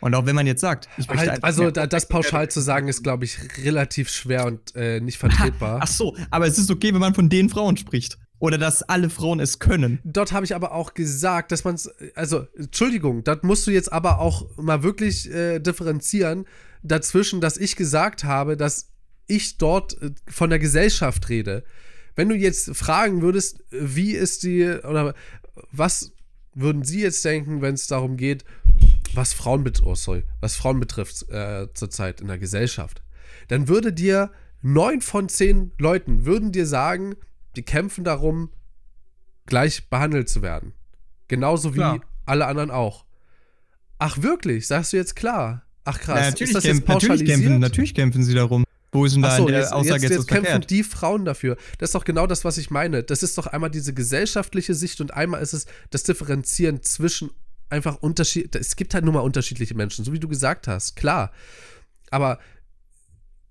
[0.00, 3.24] Und auch wenn man jetzt sagt, halt, also da, das pauschal zu sagen, ist, glaube
[3.24, 5.78] ich, relativ schwer und äh, nicht vertretbar.
[5.82, 8.18] Ach so, aber es ist okay, wenn man von den Frauen spricht.
[8.42, 10.00] Oder dass alle Frauen es können.
[10.02, 13.92] Dort habe ich aber auch gesagt, dass man es, also, Entschuldigung, das musst du jetzt
[13.92, 16.46] aber auch mal wirklich äh, differenzieren
[16.82, 18.90] dazwischen, dass ich gesagt habe, dass
[19.28, 21.62] ich dort äh, von der Gesellschaft rede.
[22.16, 25.14] Wenn du jetzt fragen würdest, wie ist die, oder
[25.70, 26.10] was
[26.52, 28.44] würden sie jetzt denken, wenn es darum geht,
[29.14, 33.04] was Frauen, bet oh, sorry, was Frauen betrifft äh, zurzeit in der Gesellschaft,
[33.46, 34.32] dann würde dir
[34.62, 37.14] neun von zehn Leuten würden dir sagen,
[37.56, 38.50] die kämpfen darum,
[39.46, 40.72] gleich behandelt zu werden.
[41.28, 42.00] Genauso wie klar.
[42.26, 43.04] alle anderen auch.
[43.98, 44.66] Ach, wirklich?
[44.66, 45.64] Sagst du jetzt klar?
[45.84, 48.64] Ach krass, ja, natürlich, ist das jetzt natürlich, kämpfen, natürlich kämpfen sie darum.
[48.92, 50.70] Wo ist denn da so, der jetzt, Aussage jetzt, jetzt, jetzt kämpfen verkehrt?
[50.70, 51.56] die Frauen dafür.
[51.78, 53.02] Das ist doch genau das, was ich meine.
[53.02, 57.30] Das ist doch einmal diese gesellschaftliche Sicht und einmal ist es das Differenzieren zwischen
[57.70, 58.54] einfach Unterschied.
[58.54, 61.32] Es gibt halt nur mal unterschiedliche Menschen, so wie du gesagt hast, klar.
[62.10, 62.38] Aber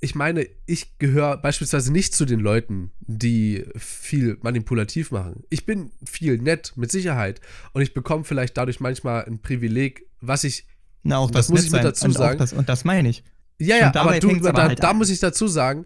[0.03, 5.43] ich meine, ich gehöre beispielsweise nicht zu den Leuten, die viel manipulativ machen.
[5.51, 7.39] Ich bin viel nett, mit Sicherheit.
[7.73, 10.65] Und ich bekomme vielleicht dadurch manchmal ein Privileg, was ich.
[11.03, 12.39] Na, auch das, das muss ich mit dazu sagen.
[12.39, 13.23] Das, und das meine ich.
[13.59, 15.85] Ja, ja, aber, du, aber da, halt da muss ich dazu sagen,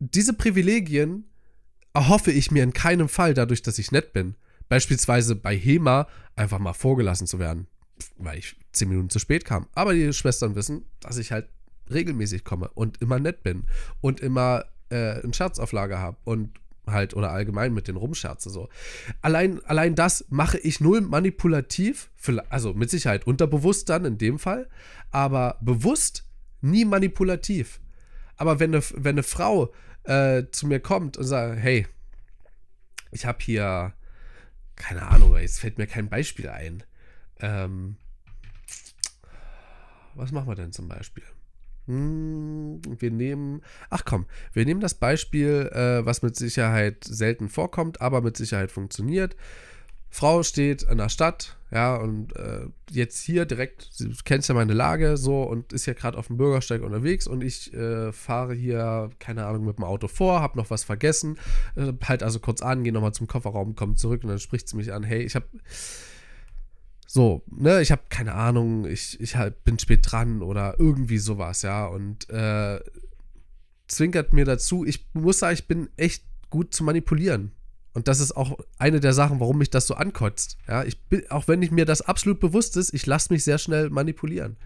[0.00, 1.30] diese Privilegien
[1.92, 4.34] erhoffe ich mir in keinem Fall dadurch, dass ich nett bin.
[4.68, 7.68] Beispielsweise bei HEMA einfach mal vorgelassen zu werden,
[8.16, 9.68] weil ich zehn Minuten zu spät kam.
[9.74, 11.48] Aber die Schwestern wissen, dass ich halt
[11.90, 13.64] regelmäßig komme und immer nett bin
[14.00, 16.50] und immer äh, einen Scherzauflage habe und
[16.86, 18.68] halt oder allgemein mit den rumscherze so.
[19.22, 22.10] Allein, allein das mache ich null manipulativ,
[22.50, 24.68] also mit Sicherheit unterbewusst dann in dem Fall,
[25.10, 26.24] aber bewusst
[26.60, 27.80] nie manipulativ.
[28.36, 29.72] Aber wenn eine, wenn eine Frau
[30.04, 31.86] äh, zu mir kommt und sagt, hey,
[33.12, 33.94] ich habe hier,
[34.76, 36.82] keine Ahnung, jetzt fällt mir kein Beispiel ein.
[37.38, 37.96] Ähm,
[40.14, 41.24] was machen wir denn zum Beispiel?
[41.86, 48.00] Hm, wir nehmen, ach komm, wir nehmen das Beispiel, äh, was mit Sicherheit selten vorkommt,
[48.00, 49.36] aber mit Sicherheit funktioniert.
[50.14, 54.72] Frau steht in der Stadt, ja, und äh, jetzt hier direkt, du kennst ja meine
[54.72, 59.10] Lage so und ist ja gerade auf dem Bürgersteig unterwegs und ich äh, fahre hier,
[59.18, 61.36] keine Ahnung, mit dem Auto vor, hab noch was vergessen,
[61.74, 64.76] äh, halt also kurz an, gehe nochmal zum Kofferraum, komme zurück und dann spricht sie
[64.76, 65.48] mich an, hey, ich hab
[67.14, 71.62] so, ne, ich hab keine Ahnung, ich, ich halt bin spät dran oder irgendwie sowas,
[71.62, 72.80] ja, und äh,
[73.86, 77.52] zwinkert mir dazu, ich muss sagen, ich bin echt gut zu manipulieren.
[77.92, 80.58] Und das ist auch eine der Sachen, warum mich das so ankotzt.
[80.66, 83.58] Ja, ich bin, auch wenn ich mir das absolut bewusst ist, ich lasse mich sehr
[83.58, 84.56] schnell manipulieren.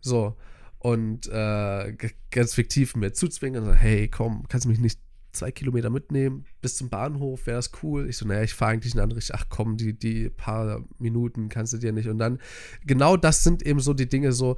[0.00, 0.36] So.
[0.80, 1.96] Und äh,
[2.32, 4.98] ganz fiktiv mir zuzwingen und sagen, hey, komm, kannst du mich nicht
[5.38, 8.08] zwei Kilometer mitnehmen bis zum Bahnhof, wäre das cool.
[8.08, 9.36] Ich so, naja, ich fahre eigentlich in eine andere Richtung.
[9.38, 12.08] Ach komm, die, die paar Minuten kannst du dir nicht.
[12.08, 12.38] Und dann,
[12.86, 14.56] genau das sind eben so die Dinge so,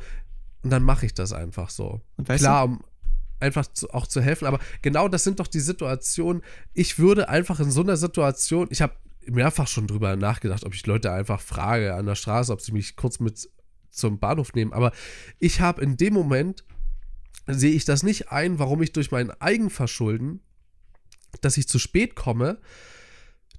[0.63, 2.01] und dann mache ich das einfach so.
[2.25, 2.85] Klar, um,
[3.41, 4.47] einfach zu, auch zu helfen.
[4.47, 6.43] Aber genau das sind doch die Situationen.
[6.75, 8.95] Ich würde einfach in so einer Situation, ich habe
[9.27, 12.97] mehrfach schon drüber nachgedacht, ob ich Leute einfach frage an der Straße, ob sie mich
[12.97, 13.49] kurz mit
[13.91, 14.73] zum Bahnhof nehmen.
[14.73, 14.93] Aber
[15.39, 16.65] ich habe in dem Moment,
[17.47, 20.41] sehe ich das nicht ein, warum ich durch mein Eigenverschulden,
[21.41, 22.59] dass ich zu spät komme,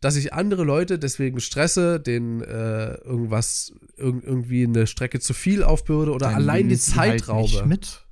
[0.01, 5.63] dass ich andere Leute deswegen stresse, denen äh, irgendwas, irg irgendwie eine Strecke zu viel
[5.63, 7.65] aufbürde oder Dann allein die Zeit halt raube.
[7.65, 8.05] Mit.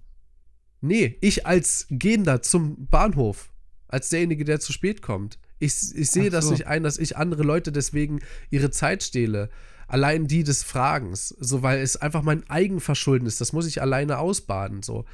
[0.81, 3.49] Nee, ich als Gehender zum Bahnhof,
[3.87, 5.39] als derjenige, der zu spät kommt.
[5.57, 6.29] Ich, ich sehe so.
[6.29, 8.19] das nicht ein, dass ich andere Leute deswegen
[8.51, 9.49] ihre Zeit stehle.
[9.87, 11.29] Allein die des Fragens.
[11.39, 13.41] So, weil es einfach mein Eigenverschulden ist.
[13.41, 14.83] Das muss ich alleine ausbaden.
[14.83, 15.05] So.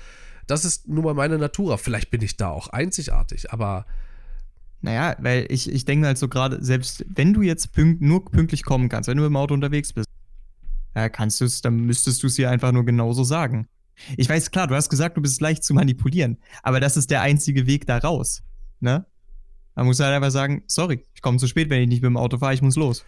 [0.45, 1.77] Das ist nun mal meine Natur.
[1.77, 3.85] Vielleicht bin ich da auch einzigartig, aber.
[4.82, 8.63] Naja, weil ich, ich denke halt so gerade, selbst wenn du jetzt pünkt, nur pünktlich
[8.63, 10.07] kommen kannst, wenn du dem Auto unterwegs bist,
[10.95, 13.67] ja, kannst du es, dann müsstest du es dir einfach nur genauso sagen.
[14.17, 17.21] Ich weiß, klar, du hast gesagt, du bist leicht zu manipulieren, aber das ist der
[17.21, 18.43] einzige Weg da raus.
[18.80, 19.05] Ne?
[19.76, 22.17] Man muss halt einfach sagen, sorry, ich komme zu spät, wenn ich nicht mit dem
[22.17, 23.05] Auto fahre, ich muss los.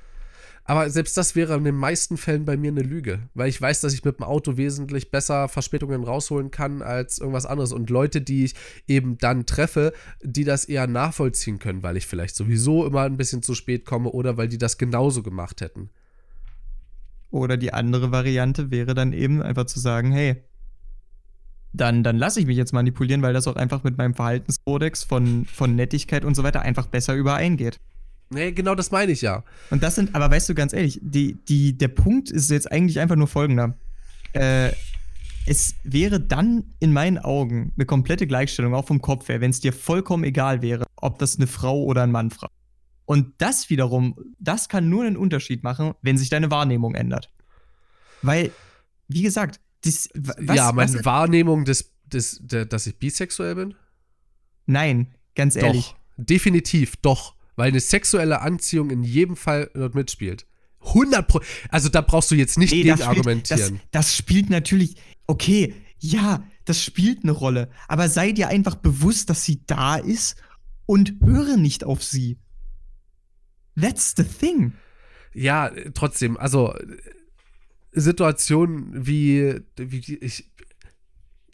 [0.70, 3.80] Aber selbst das wäre in den meisten Fällen bei mir eine Lüge, weil ich weiß,
[3.80, 7.72] dass ich mit dem Auto wesentlich besser Verspätungen rausholen kann als irgendwas anderes.
[7.72, 8.56] Und Leute, die ich
[8.86, 13.42] eben dann treffe, die das eher nachvollziehen können, weil ich vielleicht sowieso immer ein bisschen
[13.42, 15.90] zu spät komme oder weil die das genauso gemacht hätten.
[17.32, 20.44] Oder die andere Variante wäre dann eben einfach zu sagen, hey,
[21.72, 25.46] dann, dann lasse ich mich jetzt manipulieren, weil das auch einfach mit meinem Verhaltenskodex von,
[25.46, 27.80] von Nettigkeit und so weiter einfach besser übereingeht.
[28.30, 29.44] Nee, genau das meine ich ja.
[29.70, 33.00] Und das sind, aber weißt du ganz ehrlich, die, die, der Punkt ist jetzt eigentlich
[33.00, 33.76] einfach nur folgender.
[34.34, 34.72] Äh,
[35.46, 39.62] es wäre dann in meinen Augen eine komplette Gleichstellung, auch vom Kopf her, wenn es
[39.62, 42.54] dir vollkommen egal wäre, ob das eine Frau oder ein Mann fragt.
[43.06, 47.32] Und das wiederum, das kann nur einen Unterschied machen, wenn sich deine Wahrnehmung ändert.
[48.22, 48.52] Weil,
[49.08, 53.76] wie gesagt, das, was, ja, meine was, Wahrnehmung, des, des, der, dass ich bisexuell bin?
[54.66, 55.96] Nein, ganz ehrlich.
[56.18, 57.37] Doch, definitiv, doch.
[57.58, 60.46] Weil eine sexuelle Anziehung in jedem Fall dort mitspielt.
[60.86, 63.62] 100 Pro Also da brauchst du jetzt nicht nee, gegen das argumentieren.
[63.62, 64.96] Spielt, das, das spielt natürlich,
[65.26, 67.70] okay, ja, das spielt eine Rolle.
[67.90, 70.38] Aber sei dir einfach bewusst, dass sie da ist
[70.86, 72.38] und höre nicht auf sie.
[73.80, 74.74] That's the thing.
[75.34, 76.74] Ja, trotzdem, also
[77.92, 80.50] Situationen wie, wie ich,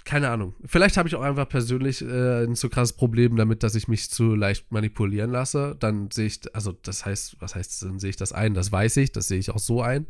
[0.04, 0.56] keine Ahnung.
[0.66, 4.10] Vielleicht habe ich auch einfach persönlich äh, ein zu krasses Problem damit, dass ich mich
[4.10, 5.76] zu leicht manipulieren lasse.
[5.80, 8.98] Dann sehe ich, also das heißt, was heißt, dann sehe ich das ein, das weiß
[8.98, 10.08] ich, das sehe ich auch so ein.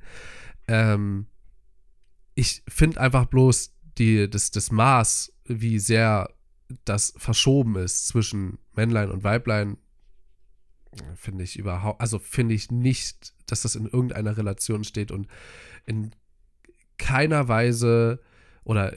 [0.68, 1.28] Ähm,
[2.34, 6.30] ich finde einfach bloß die, das, das Maß, wie sehr
[6.86, 9.78] das verschoben ist zwischen Männlein und Weiblein,
[11.16, 15.28] finde ich überhaupt, also finde ich nicht, dass das in irgendeiner Relation steht und
[15.86, 16.16] in
[16.98, 18.20] keiner Weise
[18.64, 18.93] oder,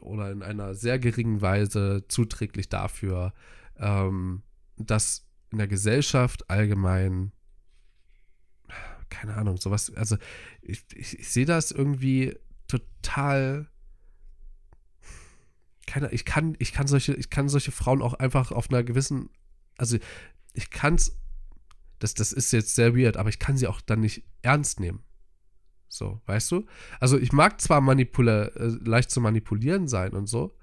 [0.00, 3.32] oder in einer sehr geringen Weise zuträglich dafür,
[3.78, 4.42] ähm,
[4.76, 7.32] dass in der Gesellschaft allgemein,
[9.08, 10.16] keine Ahnung, sowas, also
[10.62, 12.36] ich, ich, ich sehe das irgendwie
[12.68, 13.68] total
[15.86, 19.30] keine, ich kann, ich kann solche, ich kann solche Frauen auch einfach auf einer gewissen,
[19.78, 19.96] also
[20.52, 21.16] ich kann es,
[21.98, 25.02] das, das ist jetzt sehr weird, aber ich kann sie auch dann nicht ernst nehmen.
[25.88, 26.66] So, weißt du?
[27.00, 30.56] Also ich mag zwar manipula äh, leicht zu manipulieren sein und so.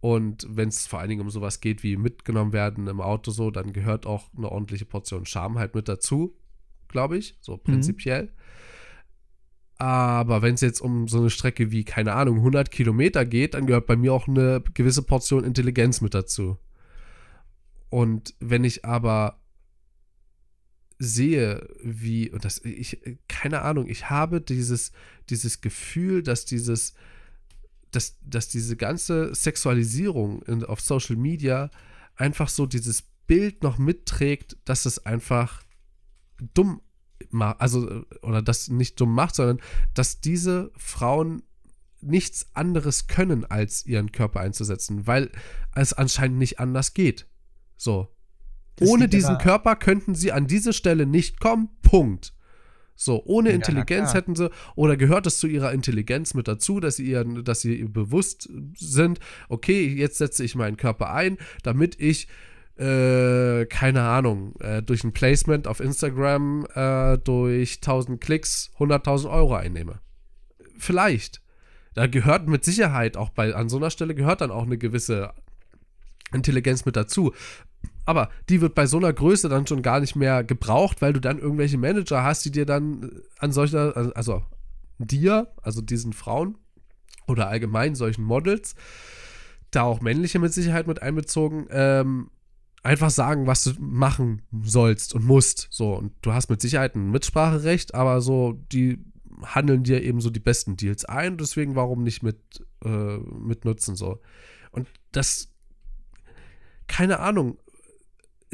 [0.00, 3.50] Und wenn es vor allen Dingen um sowas geht wie mitgenommen werden im Auto so,
[3.50, 6.36] dann gehört auch eine ordentliche Portion Charme halt mit dazu,
[6.88, 7.62] glaube ich, so mhm.
[7.62, 8.24] prinzipiell.
[8.24, 8.30] Mhm.
[9.76, 13.66] Aber wenn es jetzt um so eine Strecke wie, keine Ahnung, 100 Kilometer geht, dann
[13.66, 16.58] gehört bei mir auch eine gewisse Portion Intelligenz mit dazu.
[17.88, 19.40] Und wenn ich aber
[20.98, 24.92] sehe, wie, und das, ich, keine Ahnung, ich habe dieses,
[25.28, 26.94] dieses Gefühl, dass dieses,
[27.90, 31.70] dass, dass diese ganze Sexualisierung in, auf Social Media
[32.16, 35.62] einfach so dieses Bild noch mitträgt, dass es einfach
[36.54, 36.80] dumm,
[37.30, 39.60] macht, also, oder das nicht dumm macht, sondern
[39.94, 41.42] dass diese Frauen
[42.00, 45.30] nichts anderes können, als ihren Körper einzusetzen, weil
[45.74, 47.26] es anscheinend nicht anders geht.
[47.76, 48.13] So.
[48.76, 51.68] Das Ohne diesen Körper könnten sie an diese Stelle nicht kommen.
[51.82, 52.34] Punkt.
[52.96, 56.96] So, ohne ja, Intelligenz hätten sie, oder gehört es zu ihrer Intelligenz mit dazu, dass
[56.96, 59.18] sie, ihr, dass sie bewusst sind,
[59.48, 62.28] okay, jetzt setze ich meinen Körper ein, damit ich,
[62.76, 69.54] äh, keine Ahnung, äh, durch ein Placement auf Instagram äh, durch 1000 Klicks 100.000 Euro
[69.54, 70.00] einnehme.
[70.78, 71.40] Vielleicht.
[71.94, 75.32] Da gehört mit Sicherheit auch bei, an so einer Stelle gehört dann auch eine gewisse
[76.32, 77.32] Intelligenz mit dazu.
[78.04, 81.20] Aber die wird bei so einer Größe dann schon gar nicht mehr gebraucht, weil du
[81.20, 84.42] dann irgendwelche Manager hast, die dir dann an solcher, also
[84.98, 86.58] dir, also diesen Frauen
[87.26, 88.74] oder allgemein solchen Models,
[89.70, 92.30] da auch männliche mit Sicherheit mit einbezogen, ähm,
[92.82, 95.68] einfach sagen, was du machen sollst und musst.
[95.70, 99.02] So, und du hast mit Sicherheit ein Mitspracherecht, aber so, die
[99.42, 102.38] handeln dir eben so die besten Deals ein, deswegen warum nicht mit,
[102.84, 104.20] äh, mit nutzen so.
[104.70, 105.50] Und das,
[106.86, 107.58] keine Ahnung,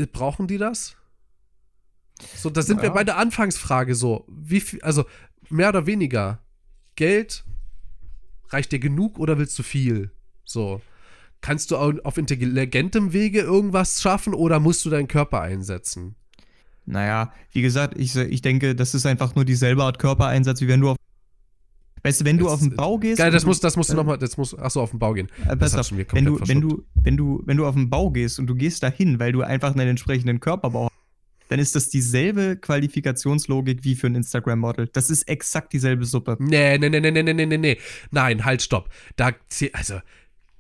[0.07, 0.97] brauchen die das?
[2.37, 2.85] So, da sind ja.
[2.85, 4.27] wir bei der Anfangsfrage so.
[4.29, 5.05] Wie viel, also
[5.49, 6.41] mehr oder weniger
[6.97, 7.45] Geld
[8.49, 10.11] reicht dir genug oder willst du viel?
[10.45, 10.81] So.
[11.41, 16.17] Kannst du auf intelligentem Wege irgendwas schaffen oder musst du deinen Körper einsetzen?
[16.85, 20.81] Naja, wie gesagt, ich, ich denke, das ist einfach nur dieselbe Art Körpereinsatz, wie wenn
[20.81, 20.97] du auf
[22.03, 23.19] Weißt du, wenn du auf den Bau gehst.
[23.19, 25.29] Geil, das muss, das musst du nochmal, das muss, achso, auf den Bau gehen.
[25.47, 27.91] Äh, das hat schon mir wenn du, wenn du, wenn du, wenn du auf den
[27.91, 31.75] Bau gehst und du gehst dahin, weil du einfach einen entsprechenden Körperbau hast, dann ist
[31.75, 34.89] das dieselbe Qualifikationslogik wie für ein Instagram-Model.
[34.93, 36.37] Das ist exakt dieselbe Suppe.
[36.39, 37.79] Nee, nee, nee, nee, nee, nee, nee, nee.
[38.11, 38.89] Nein, halt, stopp.
[39.17, 39.33] Da,
[39.73, 40.01] also,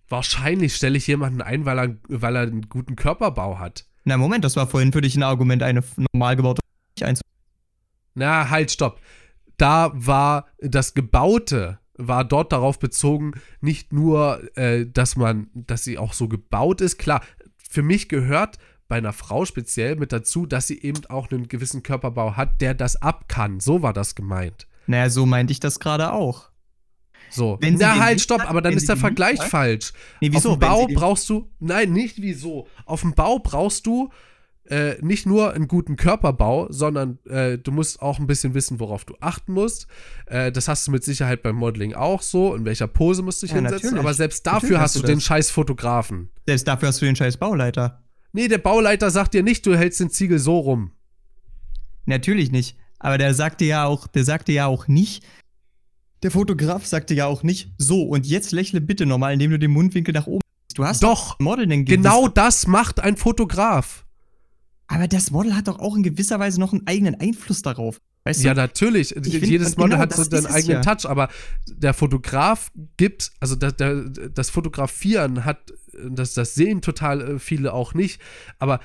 [0.09, 3.87] wahrscheinlich stelle ich jemanden ein, weil er, weil er einen guten Körperbau hat.
[4.05, 6.61] Na, Moment, das war vorhin für dich ein Argument, eine normal gebaute
[7.01, 7.31] einzubauen.
[8.15, 9.01] Na, halt, stopp
[9.61, 15.99] da war das Gebaute war dort darauf bezogen, nicht nur, äh, dass man, dass sie
[15.99, 16.99] auch so gebaut ist.
[16.99, 17.23] Klar,
[17.57, 18.59] für mich gehört
[18.89, 22.75] bei einer Frau speziell mit dazu, dass sie eben auch einen gewissen Körperbau hat, der
[22.75, 23.61] das ab kann.
[23.61, 24.67] So war das gemeint.
[24.87, 26.51] Naja, so meinte ich das gerade auch.
[27.31, 27.59] So.
[27.61, 29.93] Wenn Na halt, stopp, hat, aber dann ist der Vergleich falsch.
[30.21, 30.53] Nee, wieso?
[30.53, 32.67] Auf dem Bau brauchst du, nein, nicht wieso.
[32.87, 34.11] Auf dem Bau brauchst du
[34.71, 39.05] äh, nicht nur einen guten Körperbau, sondern äh, du musst auch ein bisschen wissen, worauf
[39.05, 39.89] du achten musst.
[40.27, 42.55] Äh, das hast du mit Sicherheit beim Modeling auch so.
[42.55, 43.91] In welcher Pose musst du dich ja, hinsetzen?
[43.91, 44.05] Natürlich.
[44.05, 46.31] Aber selbst dafür natürlich hast du, den scheiß Fotografen.
[46.47, 48.05] Selbst dafür hast du den scheiß Bauleiter.
[48.33, 50.93] Nee, der Bauleiter sagt dir nicht, du hältst den Ziegel so rum.
[52.07, 52.77] Natürlich nicht.
[53.01, 55.25] Aber der sagte ja auch, der sagte ja auch nicht,
[56.23, 59.71] der Fotograf sagte ja auch nicht, so, und jetzt lächle bitte nochmal, indem du den
[59.71, 60.43] Mundwinkel nach oben.
[60.75, 64.05] Du hast doch Modeling Genau das macht ein Fotograf.
[64.91, 68.01] Aber das Model hat doch auch in gewisser Weise noch einen eigenen Einfluss darauf.
[68.25, 68.49] Weißt du?
[68.49, 69.11] Ja, natürlich.
[69.11, 70.95] Find, Jedes Model genau, hat so seinen eigenen ja.
[70.95, 71.29] Touch, aber
[71.69, 75.73] der Fotograf gibt, also der, das Fotografieren hat,
[76.09, 78.21] das, das sehen total äh, viele auch nicht,
[78.59, 78.81] aber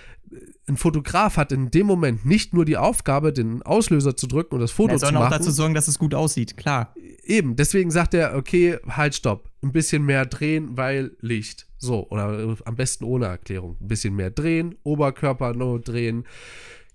[0.67, 4.61] ein Fotograf hat in dem Moment nicht nur die Aufgabe, den Auslöser zu drücken und
[4.61, 5.15] das Foto ja, zu machen.
[5.15, 6.93] Er soll auch dazu sorgen, dass es gut aussieht, klar.
[7.23, 9.49] Eben, deswegen sagt er, okay, halt, stopp.
[9.63, 11.67] Ein bisschen mehr drehen, weil Licht.
[11.85, 13.77] So, oder äh, am besten ohne Erklärung.
[13.79, 16.25] Ein bisschen mehr drehen, Oberkörper nur drehen,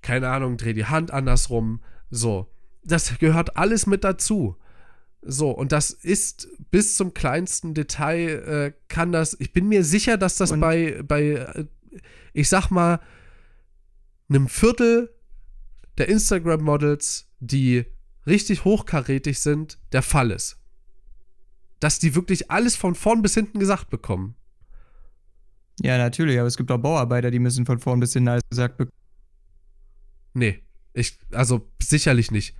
[0.03, 1.81] keine Ahnung, dreh die Hand andersrum.
[2.11, 2.51] So,
[2.83, 4.57] das gehört alles mit dazu.
[5.23, 10.17] So, und das ist bis zum kleinsten Detail, äh, kann das, ich bin mir sicher,
[10.17, 11.67] dass das bei, bei, äh,
[12.33, 13.01] ich sag mal,
[14.29, 15.15] einem Viertel
[15.99, 17.85] der Instagram-Models, die
[18.27, 20.59] richtig hochkarätig sind, der Fall ist.
[21.79, 24.35] Dass die wirklich alles von vorn bis hinten gesagt bekommen.
[25.83, 28.77] Ja, natürlich, aber es gibt auch Bauarbeiter, die müssen von vorn bis hinten alles gesagt
[28.77, 28.97] bekommen.
[30.35, 30.63] Nee,
[30.93, 32.55] ich, also sicherlich nicht.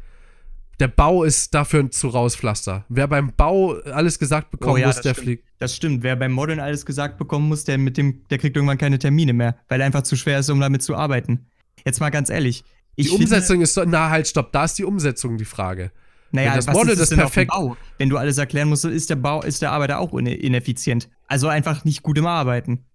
[0.81, 2.87] Der Bau ist dafür ein zu Pflaster.
[2.89, 5.25] Wer beim Bau alles gesagt bekommen oh, ja, muss, der stimmt.
[5.25, 5.45] fliegt.
[5.59, 6.03] Das stimmt.
[6.03, 9.35] Wer beim Modeln alles gesagt bekommen muss, der mit dem, der kriegt irgendwann keine Termine
[9.35, 11.47] mehr, weil er einfach zu schwer ist, um damit zu arbeiten.
[11.85, 12.65] Jetzt mal ganz ehrlich.
[12.97, 15.93] die Umsetzung finde, ist so, na halt, stopp, da ist die Umsetzung die Frage.
[16.33, 17.53] Naja, Wenn das Model ist das perfekt.
[17.99, 21.11] Wenn du alles erklären musst, ist der Bau, ist der Arbeiter auch ineffizient.
[21.27, 22.87] Also einfach nicht gut im Arbeiten.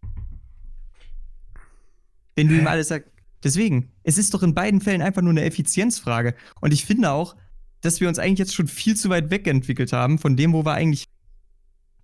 [2.36, 3.12] Wenn du ihm alles sagst.
[3.44, 6.36] Deswegen, es ist doch in beiden Fällen einfach nur eine Effizienzfrage.
[6.62, 7.36] Und ich finde auch,
[7.82, 10.74] dass wir uns eigentlich jetzt schon viel zu weit wegentwickelt haben von dem, wo wir
[10.74, 11.06] eigentlich.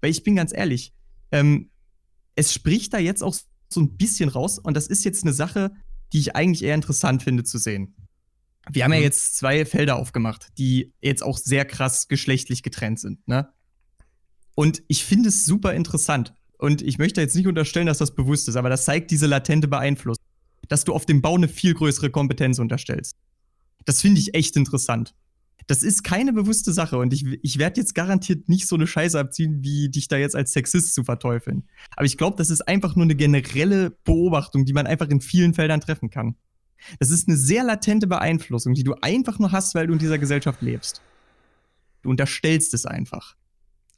[0.01, 0.93] Weil ich bin ganz ehrlich,
[1.31, 1.69] ähm,
[2.35, 3.35] es spricht da jetzt auch
[3.69, 5.71] so ein bisschen raus und das ist jetzt eine Sache,
[6.13, 7.95] die ich eigentlich eher interessant finde zu sehen.
[8.69, 9.05] Wir haben ja mhm.
[9.05, 13.49] jetzt zwei Felder aufgemacht, die jetzt auch sehr krass geschlechtlich getrennt sind, ne?
[14.53, 18.47] Und ich finde es super interessant, und ich möchte jetzt nicht unterstellen, dass das bewusst
[18.47, 20.23] ist, aber das zeigt diese latente Beeinflussung,
[20.67, 23.15] dass du auf dem Bau eine viel größere Kompetenz unterstellst.
[23.85, 25.15] Das finde ich echt interessant.
[25.65, 29.19] Das ist keine bewusste Sache und ich, ich werde jetzt garantiert nicht so eine Scheiße
[29.19, 31.67] abziehen, wie dich da jetzt als Sexist zu verteufeln.
[31.95, 35.55] Aber ich glaube, das ist einfach nur eine generelle Beobachtung, die man einfach in vielen
[35.55, 36.35] Feldern treffen kann.
[36.99, 40.19] Das ist eine sehr latente Beeinflussung, die du einfach nur hast, weil du in dieser
[40.19, 41.01] Gesellschaft lebst.
[42.03, 43.35] Du unterstellst es einfach.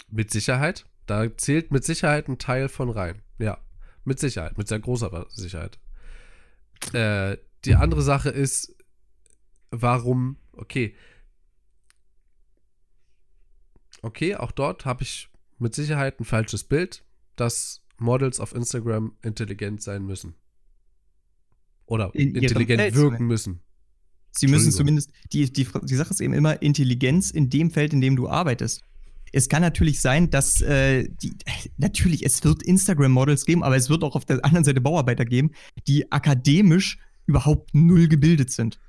[0.09, 0.85] Mit Sicherheit.
[1.05, 3.21] Da zählt mit Sicherheit ein Teil von rein.
[3.39, 3.57] Ja,
[4.05, 5.79] mit Sicherheit, mit sehr großer Sicherheit.
[6.93, 8.75] Äh, die andere Sache ist,
[9.71, 10.95] warum, okay.
[14.01, 15.29] Okay, auch dort habe ich
[15.59, 20.35] mit Sicherheit ein falsches Bild, dass Models auf Instagram intelligent sein müssen.
[21.85, 23.61] Oder In intelligent wirken müssen.
[24.31, 28.01] Sie müssen zumindest, die, die, die Sache ist eben immer Intelligenz in dem Feld, in
[28.01, 28.83] dem du arbeitest.
[29.35, 31.33] Es kann natürlich sein, dass äh, die,
[31.77, 35.51] natürlich, es wird Instagram-Models geben, aber es wird auch auf der anderen Seite Bauarbeiter geben,
[35.87, 38.79] die akademisch überhaupt null gebildet sind.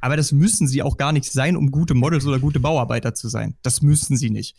[0.00, 3.28] Aber das müssen sie auch gar nicht sein, um gute Models oder gute Bauarbeiter zu
[3.28, 3.54] sein.
[3.62, 4.56] Das müssen sie nicht.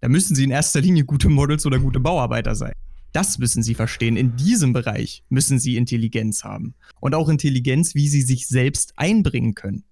[0.00, 2.72] Da müssen sie in erster Linie gute Models oder gute Bauarbeiter sein.
[3.12, 4.16] Das müssen sie verstehen.
[4.16, 6.74] In diesem Bereich müssen sie Intelligenz haben.
[7.00, 9.84] Und auch Intelligenz, wie sie sich selbst einbringen können.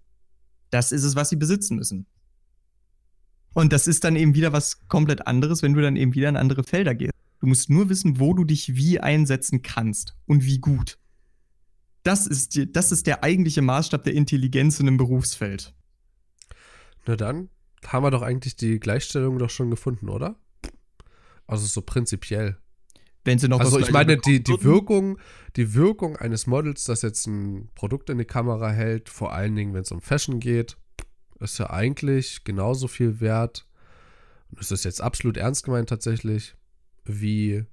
[0.70, 2.06] Das ist es, was sie besitzen müssen.
[3.52, 6.36] Und das ist dann eben wieder was komplett anderes, wenn du dann eben wieder in
[6.36, 7.12] andere Felder gehst.
[7.40, 10.98] Du musst nur wissen, wo du dich wie einsetzen kannst und wie gut.
[12.02, 15.74] Das ist, die, das ist der eigentliche Maßstab der Intelligenz in einem Berufsfeld.
[17.06, 17.48] Na dann
[17.86, 20.36] haben wir doch eigentlich die Gleichstellung doch schon gefunden, oder?
[21.46, 22.58] Also so prinzipiell.
[23.24, 25.18] Wenn sie noch Also ich meine, die, die Wirkung,
[25.56, 29.74] die Wirkung eines Models, das jetzt ein Produkt in die Kamera hält, vor allen Dingen,
[29.74, 30.78] wenn es um Fashion geht,
[31.40, 33.66] ist ja eigentlich genauso viel wert.
[34.50, 36.54] Und es ist jetzt absolut ernst gemeint tatsächlich,
[37.04, 37.64] wie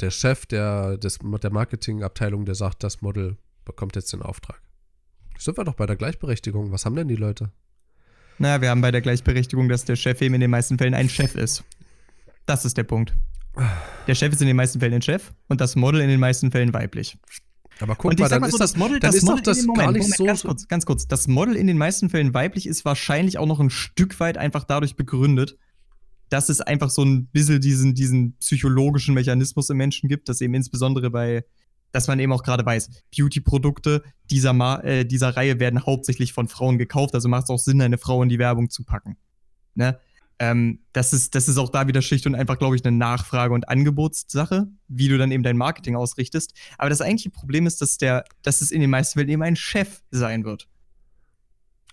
[0.00, 4.60] der Chef der, des, der Marketingabteilung, der sagt, das Model bekommt jetzt den Auftrag.
[5.38, 6.72] Sind wir doch bei der Gleichberechtigung.
[6.72, 7.50] Was haben denn die Leute?
[8.38, 11.08] Naja, wir haben bei der Gleichberechtigung, dass der Chef eben in den meisten Fällen ein
[11.08, 11.64] Chef ist.
[12.46, 13.14] Das ist der Punkt.
[14.06, 16.50] Der Chef ist in den meisten Fällen ein Chef und das Model in den meisten
[16.50, 17.18] Fällen weiblich.
[17.80, 19.78] Aber guck mal, dann ist so, das, Model, dann das ist Model doch das Moment,
[19.78, 20.24] gar nicht Moment, so.
[20.24, 21.06] Ganz kurz, ganz kurz.
[21.06, 24.64] Das Model in den meisten Fällen weiblich ist wahrscheinlich auch noch ein Stück weit einfach
[24.64, 25.56] dadurch begründet,
[26.28, 30.54] dass es einfach so ein bisschen diesen, diesen psychologischen Mechanismus im Menschen gibt, dass eben
[30.54, 31.44] insbesondere bei,
[31.92, 36.78] dass man eben auch gerade weiß, Beauty-Produkte dieser, äh, dieser Reihe werden hauptsächlich von Frauen
[36.78, 39.16] gekauft, also macht es auch Sinn, eine Frau in die Werbung zu packen.
[39.74, 39.98] Ne?
[40.40, 43.54] Ähm, das, ist, das ist auch da wieder schlicht und einfach, glaube ich, eine Nachfrage-
[43.54, 46.54] und Angebotssache, wie du dann eben dein Marketing ausrichtest.
[46.78, 49.56] Aber das eigentliche Problem ist, dass, der, dass es in den meisten Fällen eben ein
[49.56, 50.68] Chef sein wird.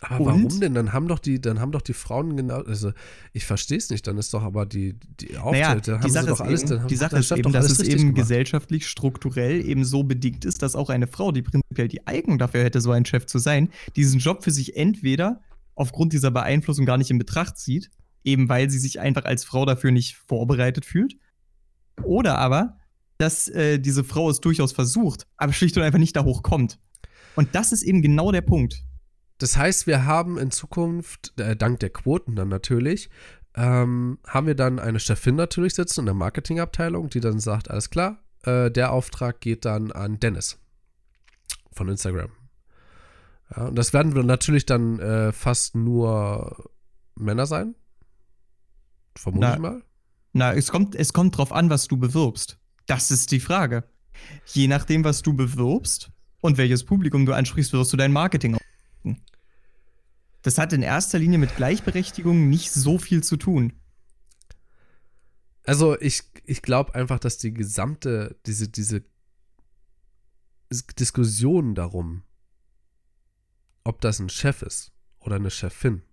[0.01, 0.25] Aber und?
[0.25, 0.73] warum denn?
[0.73, 2.91] Dann haben doch die, dann haben doch die Frauen genau, also
[3.33, 6.41] ich verstehe es nicht, dann ist doch aber die, die Auftritte, naja, die Sache doch
[6.41, 8.15] alles, eben, die Sache ist eben, dass es eben gemacht.
[8.15, 12.63] gesellschaftlich, strukturell eben so bedingt ist, dass auch eine Frau, die prinzipiell die Eignung dafür
[12.63, 15.41] hätte, so ein Chef zu sein, diesen Job für sich entweder
[15.75, 17.89] aufgrund dieser Beeinflussung gar nicht in Betracht zieht
[18.25, 21.15] eben weil sie sich einfach als Frau dafür nicht vorbereitet fühlt.
[22.03, 22.77] Oder aber,
[23.17, 26.79] dass äh, diese Frau es durchaus versucht, aber schlicht und einfach nicht da hochkommt.
[27.35, 28.83] Und das ist eben genau der Punkt.
[29.37, 33.09] Das heißt, wir haben in Zukunft, äh, dank der Quoten dann natürlich,
[33.55, 37.89] ähm, haben wir dann eine Chefin natürlich sitzen in der Marketingabteilung, die dann sagt, alles
[37.89, 40.59] klar, äh, der Auftrag geht dann an Dennis
[41.71, 42.31] von Instagram.
[43.55, 46.69] Ja, und das werden natürlich dann äh, fast nur
[47.15, 47.75] Männer sein,
[49.17, 49.83] Vermute ich mal.
[50.33, 52.59] Na, es kommt, es kommt drauf an, was du bewirbst.
[52.87, 53.83] Das ist die Frage.
[54.45, 56.11] Je nachdem, was du bewirbst
[56.41, 59.21] und welches Publikum du ansprichst, wirst du dein Marketing aufbauen.
[60.41, 63.73] Das hat in erster Linie mit Gleichberechtigung nicht so viel zu tun.
[65.63, 69.03] Also ich, ich glaube einfach, dass die gesamte, diese, diese
[70.99, 72.23] Diskussion darum,
[73.83, 76.03] ob das ein Chef ist oder eine Chefin,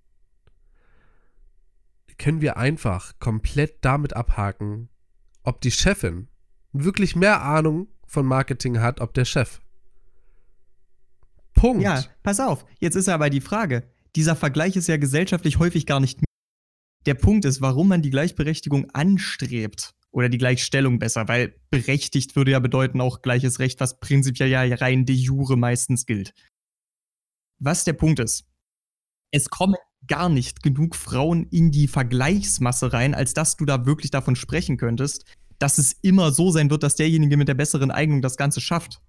[2.19, 4.89] können wir einfach komplett damit abhaken,
[5.43, 6.29] ob die Chefin
[6.73, 9.61] wirklich mehr Ahnung von Marketing hat, ob der Chef.
[11.55, 11.83] Punkt.
[11.83, 12.65] Ja, pass auf.
[12.81, 13.89] Jetzt ist aber die Frage.
[14.17, 16.21] Dieser Vergleich ist ja gesellschaftlich häufig gar nicht.
[17.07, 19.95] Der Punkt ist, warum man die Gleichberechtigung anstrebt.
[20.11, 24.63] Oder die Gleichstellung besser, weil berechtigt würde ja bedeuten auch gleiches Recht, was prinzipiell ja
[24.77, 26.35] rein de jure meistens gilt.
[27.59, 28.45] Was der Punkt ist,
[29.31, 29.77] es kommen
[30.09, 34.76] gar nicht genug Frauen in die Vergleichsmasse rein, als dass du da wirklich davon sprechen
[34.76, 35.24] könntest,
[35.59, 39.00] dass es immer so sein wird, dass derjenige mit der besseren Eignung das Ganze schafft.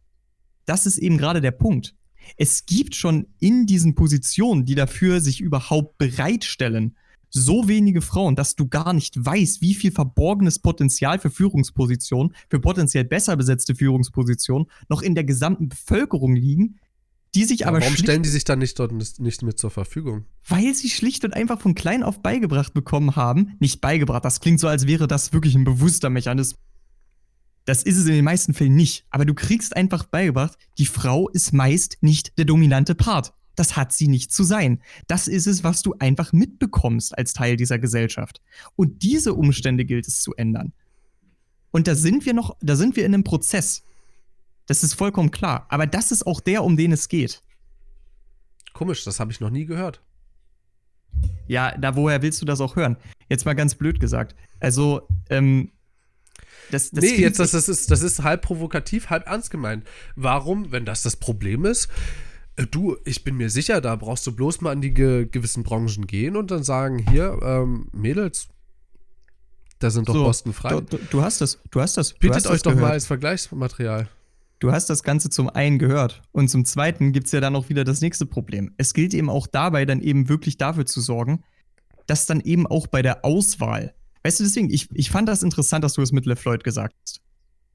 [0.65, 1.95] Das ist eben gerade der Punkt.
[2.37, 6.95] Es gibt schon in diesen Positionen, die dafür sich überhaupt bereitstellen,
[7.29, 12.59] so wenige Frauen, dass du gar nicht weißt, wie viel verborgenes Potenzial für Führungspositionen, für
[12.59, 16.79] potenziell besser besetzte Führungspositionen noch in der gesamten Bevölkerung liegen,
[17.36, 17.81] die sich aber.
[17.81, 20.25] Warum stellen die sich dann nicht dort nicht mit zur Verfügung?
[20.47, 23.55] Weil sie schlicht und einfach von klein auf beigebracht bekommen haben.
[23.59, 26.59] Nicht beigebracht, das klingt so, als wäre das wirklich ein bewusster Mechanismus.
[27.65, 29.05] Das ist es in den meisten Fällen nicht.
[29.09, 33.34] Aber du kriegst einfach beigebracht, die Frau ist meist nicht der dominante Part.
[33.55, 34.81] Das hat sie nicht zu sein.
[35.07, 38.41] Das ist es, was du einfach mitbekommst als Teil dieser Gesellschaft.
[38.75, 40.73] Und diese Umstände gilt es zu ändern.
[41.71, 43.84] Und da sind wir noch, da sind wir in einem Prozess.
[44.68, 45.66] Das ist vollkommen klar.
[45.70, 47.41] Aber das ist auch der, um den es geht.
[48.74, 50.01] Komisch, das habe ich noch nie gehört.
[51.47, 52.97] Ja, da woher willst du das auch hören?
[53.30, 54.36] Jetzt mal ganz blöd gesagt.
[54.59, 55.72] Also, ähm,
[56.72, 59.86] das, das nee, jetzt, das, das, ist, das ist halb provokativ, halb ernst gemeint.
[60.16, 61.89] Warum, wenn das das Problem ist,
[62.55, 65.64] äh, du, ich bin mir sicher, da brauchst du bloß mal an die ge gewissen
[65.64, 68.47] Branchen gehen und dann sagen, hier, ähm, Mädels,
[69.80, 70.80] da sind doch so, Posten frei.
[70.80, 72.14] Du, du, hast das, du hast das.
[72.14, 72.88] Bietet euch doch gehört.
[72.88, 74.07] mal als Vergleichsmaterial.
[74.64, 76.22] Du hast das Ganze zum einen gehört.
[76.32, 78.74] Und zum zweiten gibt es ja dann auch wieder das nächste Problem.
[78.78, 81.43] Es gilt eben auch dabei, dann eben wirklich dafür zu sorgen,
[82.07, 83.93] dass dann eben auch bei der Auswahl,
[84.24, 87.20] weißt du, deswegen, ich, ich fand das interessant, dass du es mit LeFloid gesagt hast.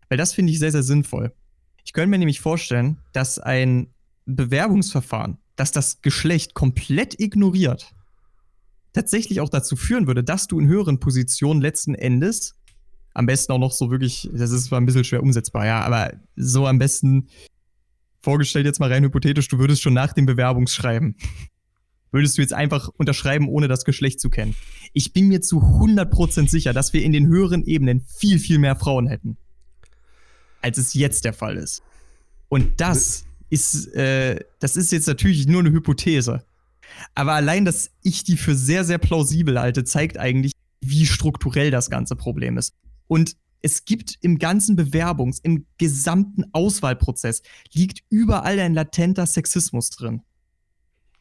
[0.09, 1.35] Weil das finde ich sehr, sehr sinnvoll.
[1.85, 3.89] Ich könnte mir nämlich vorstellen, dass ein
[4.25, 7.93] Bewerbungsverfahren, das das Geschlecht komplett ignoriert,
[8.95, 12.58] tatsächlich auch dazu führen würde, dass du in höheren Positionen letzten Endes
[13.19, 16.13] am besten auch noch so wirklich, das ist zwar ein bisschen schwer umsetzbar, ja, aber
[16.37, 17.27] so am besten
[18.23, 21.17] vorgestellt jetzt mal rein hypothetisch, du würdest schon nach dem Bewerbungsschreiben,
[22.13, 24.55] würdest du jetzt einfach unterschreiben, ohne das Geschlecht zu kennen.
[24.93, 28.77] Ich bin mir zu 100% sicher, dass wir in den höheren Ebenen viel, viel mehr
[28.77, 29.37] Frauen hätten,
[30.63, 31.83] als es jetzt der Fall ist.
[32.49, 36.45] Und das ist, äh, das ist jetzt natürlich nur eine Hypothese.
[37.17, 41.91] Aber allein, dass ich die für sehr, sehr plausibel halte, zeigt eigentlich, wie strukturell das
[41.91, 42.75] ganze Problem ist.
[43.09, 47.43] Und es gibt im ganzen Bewerbungs-, im gesamten Auswahlprozess
[47.73, 50.23] liegt überall ein latenter Sexismus drin.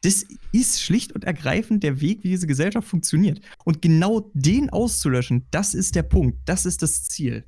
[0.02, 3.40] Das ist schlicht und ergreifend der Weg, wie diese Gesellschaft funktioniert.
[3.64, 7.44] Und genau den auszulöschen, das ist der Punkt, das ist das Ziel.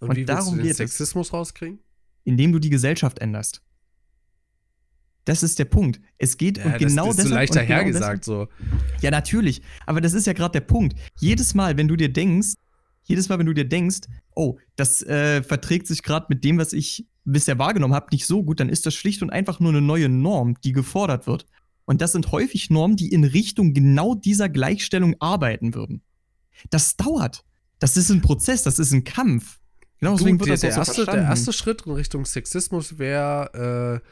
[0.00, 1.78] Und, und wie darum du den Sexismus rauskriegen?
[2.24, 3.62] Indem du die Gesellschaft änderst.
[5.24, 6.00] Das ist der Punkt.
[6.18, 8.48] Es geht ja, und genau das, das ist so leicht dahergesagt genau so.
[9.00, 9.62] Ja, natürlich.
[9.86, 10.98] Aber das ist ja gerade der Punkt.
[11.18, 12.54] Jedes Mal, wenn du dir denkst,
[13.04, 14.00] jedes Mal, wenn du dir denkst,
[14.34, 18.42] oh, das äh, verträgt sich gerade mit dem, was ich bisher wahrgenommen habe, nicht so
[18.42, 21.46] gut, dann ist das schlicht und einfach nur eine neue Norm, die gefordert wird.
[21.86, 26.02] Und das sind häufig Normen, die in Richtung genau dieser Gleichstellung arbeiten würden.
[26.70, 27.44] Das dauert.
[27.78, 29.60] Das ist ein Prozess, das ist ein Kampf.
[30.00, 32.98] Genau, deswegen du, wird der, das auch so erste, Der erste Schritt in Richtung Sexismus
[32.98, 34.08] wäre, äh,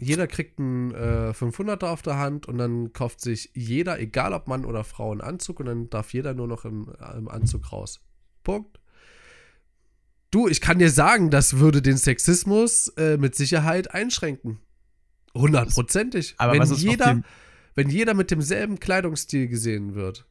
[0.00, 4.48] jeder kriegt einen äh, 500er auf der Hand und dann kauft sich jeder, egal ob
[4.48, 8.00] Mann oder Frau, einen Anzug und dann darf jeder nur noch im, im Anzug raus.
[8.42, 8.80] Punkt.
[10.30, 14.58] Du, ich kann dir sagen, das würde den Sexismus äh, mit Sicherheit einschränken.
[15.32, 16.34] Hundertprozentig.
[16.38, 17.22] Aber wenn jeder,
[17.76, 20.26] wenn jeder mit demselben Kleidungsstil gesehen wird.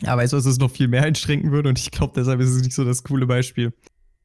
[0.00, 1.68] Ja, weißt du, was es noch viel mehr einschränken würde?
[1.68, 3.72] Und ich glaube, deshalb ist es nicht so das coole Beispiel.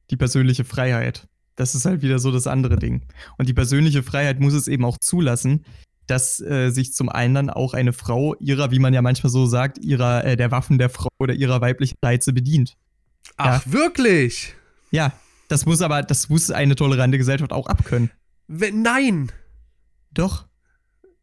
[0.09, 1.27] Die persönliche Freiheit.
[1.57, 3.01] Das ist halt wieder so das andere Ding.
[3.37, 5.65] Und die persönliche Freiheit muss es eben auch zulassen,
[6.05, 9.45] dass äh, sich zum einen dann auch eine Frau ihrer, wie man ja manchmal so
[9.45, 12.77] sagt, ihrer, äh, der Waffen der Frau oder ihrer weiblichen Reize bedient.
[13.35, 13.73] Ach, ja.
[13.73, 14.53] wirklich?
[14.91, 15.11] Ja,
[15.49, 18.11] das muss aber, das muss eine tolerante Gesellschaft auch abkönnen.
[18.47, 19.31] Wenn, nein.
[20.11, 20.47] Doch.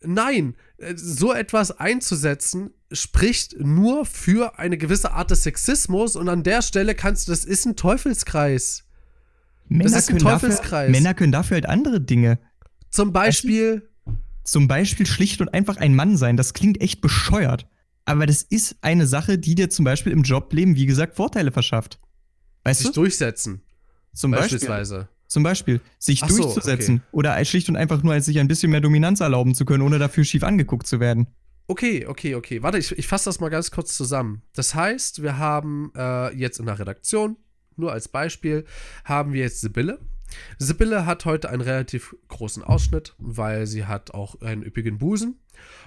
[0.02, 6.42] Nein, äh, so etwas einzusetzen spricht nur für eine gewisse Art des Sexismus und an
[6.42, 8.83] der Stelle kannst du, das ist ein Teufelskreis.
[9.68, 10.86] Männer das ist ein Teufelskreis.
[10.86, 12.38] Dafür, Männer können dafür halt andere Dinge.
[12.90, 13.88] Zum Beispiel.
[14.44, 16.36] Zum Beispiel schlicht und einfach ein Mann sein.
[16.36, 17.66] Das klingt echt bescheuert.
[18.04, 21.98] Aber das ist eine Sache, die dir zum Beispiel im Jobleben, wie gesagt, Vorteile verschafft.
[22.64, 23.00] Weißt sich du?
[23.00, 23.62] durchsetzen.
[24.12, 24.94] Zum Beispielsweise.
[24.94, 25.14] Beispiel.
[25.26, 26.96] Zum Beispiel, sich Ach durchzusetzen.
[26.96, 27.08] So, okay.
[27.12, 29.98] Oder schlicht und einfach nur als sich ein bisschen mehr Dominanz erlauben zu können, ohne
[29.98, 31.26] dafür schief angeguckt zu werden.
[31.66, 32.62] Okay, okay, okay.
[32.62, 34.42] Warte, ich, ich fasse das mal ganz kurz zusammen.
[34.54, 37.36] Das heißt, wir haben äh, jetzt in der Redaktion,
[37.76, 38.64] nur als Beispiel,
[39.04, 39.98] haben wir jetzt Sibylle.
[40.58, 45.38] Sibylle hat heute einen relativ großen Ausschnitt, weil sie hat auch einen üppigen Busen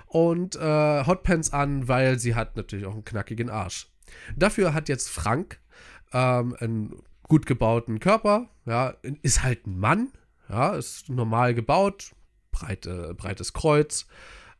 [0.07, 3.87] und äh, Hotpants an, weil sie hat natürlich auch einen knackigen Arsch.
[4.35, 5.59] Dafür hat jetzt Frank
[6.13, 10.11] ähm, einen gut gebauten Körper, ja, ist halt ein Mann,
[10.49, 12.13] ja, ist normal gebaut,
[12.51, 14.07] breite, breites Kreuz,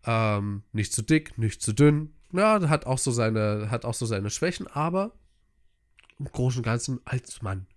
[0.06, 4.06] ähm, nicht zu dick, nicht zu dünn, ja, hat auch so seine, hat auch so
[4.06, 5.14] seine Schwächen, aber
[6.20, 7.68] im Großen und Ganzen als Mann.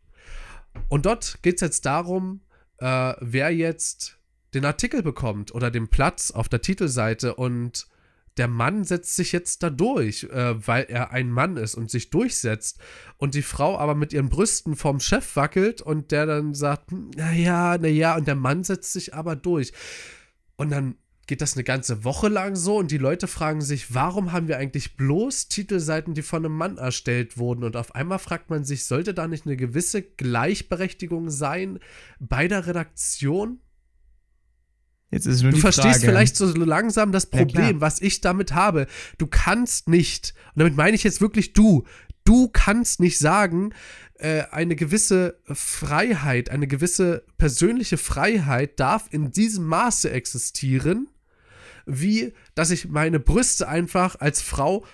[0.88, 2.40] Und dort geht es jetzt darum,
[2.78, 4.18] äh, wer jetzt
[4.54, 7.86] den Artikel bekommt oder den Platz auf der Titelseite und
[8.36, 12.10] der Mann setzt sich jetzt da durch, äh, weil er ein Mann ist und sich
[12.10, 12.78] durchsetzt.
[13.16, 17.76] Und die Frau aber mit ihren Brüsten vom Chef wackelt und der dann sagt, naja,
[17.76, 19.72] naja, und der Mann setzt sich aber durch.
[20.56, 20.96] Und dann
[21.30, 24.58] geht das eine ganze Woche lang so und die Leute fragen sich, warum haben wir
[24.58, 27.62] eigentlich bloß Titelseiten, die von einem Mann erstellt wurden?
[27.62, 31.78] Und auf einmal fragt man sich, sollte da nicht eine gewisse Gleichberechtigung sein
[32.18, 33.60] bei der Redaktion?
[35.12, 36.06] Jetzt ist nur du die verstehst Frage.
[36.08, 37.80] vielleicht so langsam das Ja, Problem, klar.
[37.80, 38.88] was ich damit habe.
[39.18, 41.84] Du kannst nicht, und damit meine ich jetzt wirklich du,
[42.24, 43.72] du kannst nicht sagen,
[44.14, 51.06] äh, eine gewisse Freiheit, eine gewisse persönliche Freiheit darf in diesem Maße existieren,
[51.86, 54.84] wie dass ich meine Brüste einfach als Frau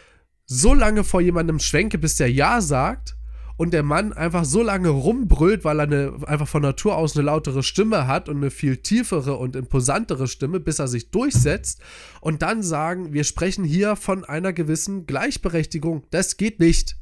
[0.47, 3.16] so lange vor jemandem schwenke, bis der Ja sagt
[3.57, 7.24] und der Mann einfach so lange rumbrüllt, weil er eine, einfach von Natur aus eine
[7.24, 11.80] lautere Stimme hat und eine viel tiefere und imposantere Stimme, bis er sich durchsetzt
[12.20, 16.07] und dann sagen, wir sprechen hier von einer gewissen Gleichberechtigung.
[16.11, 16.97] Das geht nicht.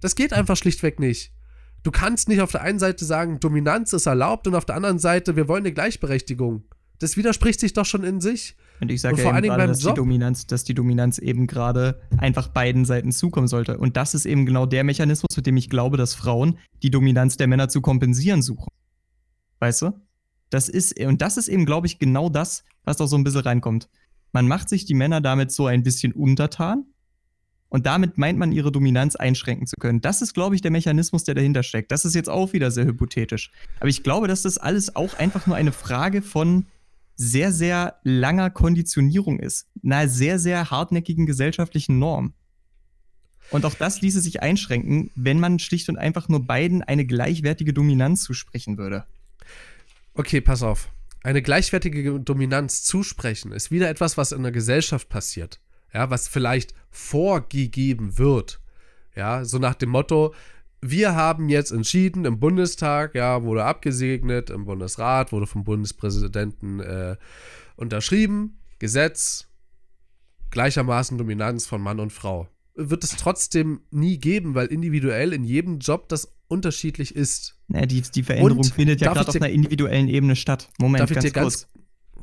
[0.00, 1.32] Das geht einfach schlichtweg nicht.
[1.82, 4.98] Du kannst nicht auf der einen Seite sagen, Dominanz ist erlaubt und auf der anderen
[4.98, 6.64] Seite, wir wollen eine Gleichberechtigung.
[6.98, 8.56] Das widerspricht sich doch schon in sich.
[8.80, 9.94] Und ich sage Und ja vor gerade, beim dass die.
[9.94, 13.78] Dominanz, dass die Dominanz eben gerade einfach beiden Seiten zukommen sollte.
[13.78, 17.36] Und das ist eben genau der Mechanismus, mit dem ich glaube, dass Frauen die Dominanz
[17.36, 18.68] der Männer zu kompensieren suchen.
[19.60, 19.92] Weißt du?
[20.50, 23.42] Das ist, und das ist eben, glaube ich, genau das, was da so ein bisschen
[23.42, 23.88] reinkommt.
[24.32, 26.86] Man macht sich die Männer damit so ein bisschen untertan
[27.68, 30.00] und damit meint man, ihre Dominanz einschränken zu können.
[30.00, 31.92] Das ist, glaube ich, der Mechanismus, der dahinter steckt.
[31.92, 33.50] Das ist jetzt auch wieder sehr hypothetisch.
[33.80, 36.66] Aber ich glaube, dass das alles auch einfach nur eine Frage von
[37.18, 39.66] sehr, sehr langer Konditionierung ist.
[39.84, 42.32] Einer sehr, sehr hartnäckigen gesellschaftlichen Norm.
[43.50, 47.74] Und auch das ließe sich einschränken, wenn man schlicht und einfach nur beiden eine gleichwertige
[47.74, 49.04] Dominanz zusprechen würde.
[50.14, 50.90] Okay, pass auf.
[51.24, 55.60] Eine gleichwertige Dominanz zusprechen ist wieder etwas, was in der Gesellschaft passiert.
[55.92, 58.60] Ja, was vielleicht vorgegeben wird.
[59.16, 60.34] Ja, so nach dem Motto,
[60.80, 67.16] wir haben jetzt entschieden im Bundestag, ja, wurde abgesegnet, im Bundesrat wurde vom Bundespräsidenten äh,
[67.76, 69.48] unterschrieben, Gesetz,
[70.50, 72.48] gleichermaßen Dominanz von Mann und Frau.
[72.74, 77.58] Wird es trotzdem nie geben, weil individuell in jedem Job das unterschiedlich ist.
[77.66, 80.70] Naja, die, die Veränderung Und findet ja gerade ich auf dir- einer individuellen Ebene statt.
[80.78, 81.68] Moment, Darf ich ganz dir ganz- kurz.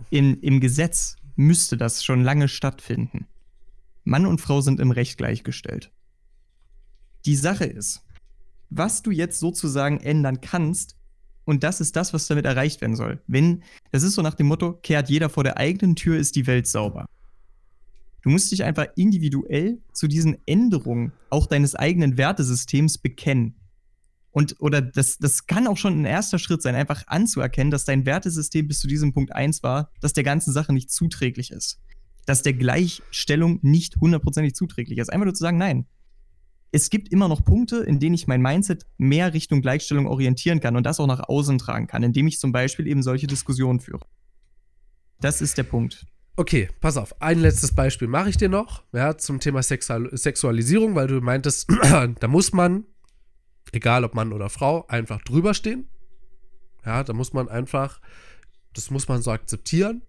[0.10, 3.28] In, Im Gesetz müsste das schon lange stattfinden.
[4.06, 5.92] Mann und Frau sind im Recht gleichgestellt.
[7.26, 8.05] Die Sache ist,
[8.70, 10.96] was du jetzt sozusagen ändern kannst,
[11.46, 13.22] und das ist das, was damit erreicht werden soll.
[13.28, 16.48] Wenn, das ist so nach dem Motto, kehrt jeder vor der eigenen Tür, ist die
[16.48, 17.06] Welt sauber.
[18.24, 23.54] Du musst dich einfach individuell zu diesen Änderungen auch deines eigenen Wertesystems bekennen.
[24.32, 28.06] Und, oder das, das kann auch schon ein erster Schritt sein, einfach anzuerkennen, dass dein
[28.06, 31.80] Wertesystem bis zu diesem Punkt 1 war, dass der ganzen Sache nicht zuträglich ist.
[32.26, 35.14] Dass der Gleichstellung nicht hundertprozentig zuträglich ist.
[35.14, 35.86] Einfach nur zu sagen, nein.
[36.72, 40.76] Es gibt immer noch Punkte, in denen ich mein Mindset mehr Richtung Gleichstellung orientieren kann
[40.76, 44.06] und das auch nach außen tragen kann, indem ich zum Beispiel eben solche Diskussionen führe.
[45.22, 46.06] Das ist der Punkt.
[46.38, 47.22] Okay, pass auf.
[47.22, 51.70] Ein letztes Beispiel mache ich dir noch, ja, zum Thema Sexual Sexualisierung, weil du meintest,
[51.82, 52.84] da muss man,
[53.72, 55.88] egal ob Mann oder Frau, einfach drüber stehen.
[56.86, 58.02] Ja, da muss man einfach,
[58.74, 60.02] das muss man so akzeptieren.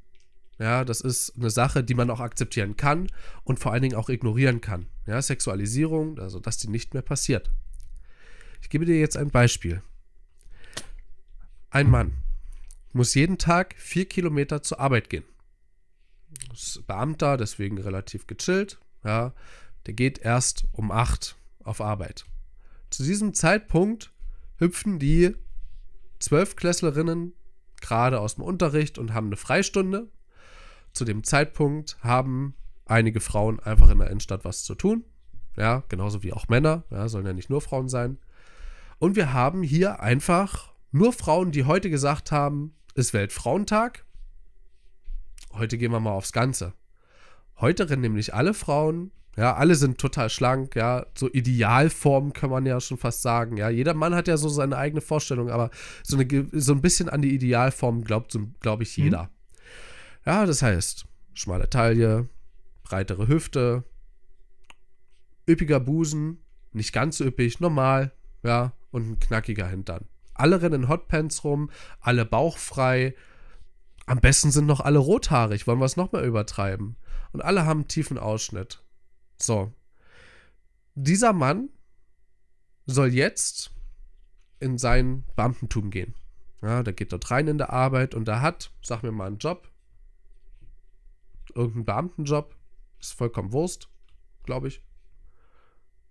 [0.59, 3.09] Ja, das ist eine Sache, die man auch akzeptieren kann
[3.45, 4.87] und vor allen Dingen auch ignorieren kann.
[5.07, 7.51] Ja, Sexualisierung, also dass die nicht mehr passiert.
[8.61, 9.83] Ich gebe dir jetzt ein Beispiel.
[11.71, 12.13] Ein Mann
[12.93, 15.25] muss jeden Tag vier Kilometer zur Arbeit gehen
[16.53, 18.79] ist Beamter, deswegen relativ gechillt.
[19.05, 19.33] Ja,
[19.87, 22.25] der geht erst um 8 auf Arbeit.
[22.91, 24.13] Zu diesem Zeitpunkt
[24.59, 25.35] hüpfen die
[26.19, 27.35] Zwölfklässlerinnen
[27.81, 30.09] gerade aus dem Unterricht und haben eine Freistunde.
[30.93, 32.55] Zu dem Zeitpunkt haben
[32.87, 35.05] einige Frauen einfach in der Innenstadt was zu tun.
[35.57, 36.85] Ja, genauso wie auch Männer.
[36.91, 38.19] Ja, sollen ja nicht nur Frauen sein.
[38.99, 44.05] Und wir haben hier einfach nur Frauen, die heute gesagt haben, ist Weltfrauentag.
[45.53, 46.73] Heute gehen wir mal aufs Ganze.
[47.59, 52.65] Heute rennen nämlich alle Frauen, ja, alle sind total schlank, ja, so Idealformen kann man
[52.65, 53.69] ja schon fast sagen, ja.
[53.69, 55.71] Jeder Mann hat ja so seine eigene Vorstellung, aber
[56.03, 59.31] so, eine, so ein bisschen an die Idealform glaubt, so, glaube ich, jeder.
[60.25, 61.05] Ja, das heißt,
[61.35, 62.29] schmale Taille,
[62.87, 63.85] breitere Hüfte,
[65.49, 66.39] üppiger Busen,
[66.73, 68.13] nicht ganz so üppig, normal,
[68.45, 70.07] ja, und ein knackiger Hintern.
[70.35, 73.15] Alle rennen in Hotpants rum, alle bauchfrei,
[74.07, 76.97] am besten sind noch alle rothaarig, wollen wir es nochmal übertreiben.
[77.33, 78.85] Und alle haben einen tiefen Ausschnitt.
[79.37, 79.73] So.
[80.95, 81.71] Dieser Mann
[82.87, 83.73] soll jetzt
[84.61, 86.15] in sein Beamtentum gehen.
[86.63, 89.39] Ja, der geht dort rein in der Arbeit und er hat, sag mir mal einen
[89.39, 89.69] Job,
[91.55, 92.55] irgendeinen Beamtenjob.
[93.01, 93.89] Ist vollkommen Wurst,
[94.45, 94.83] glaube ich.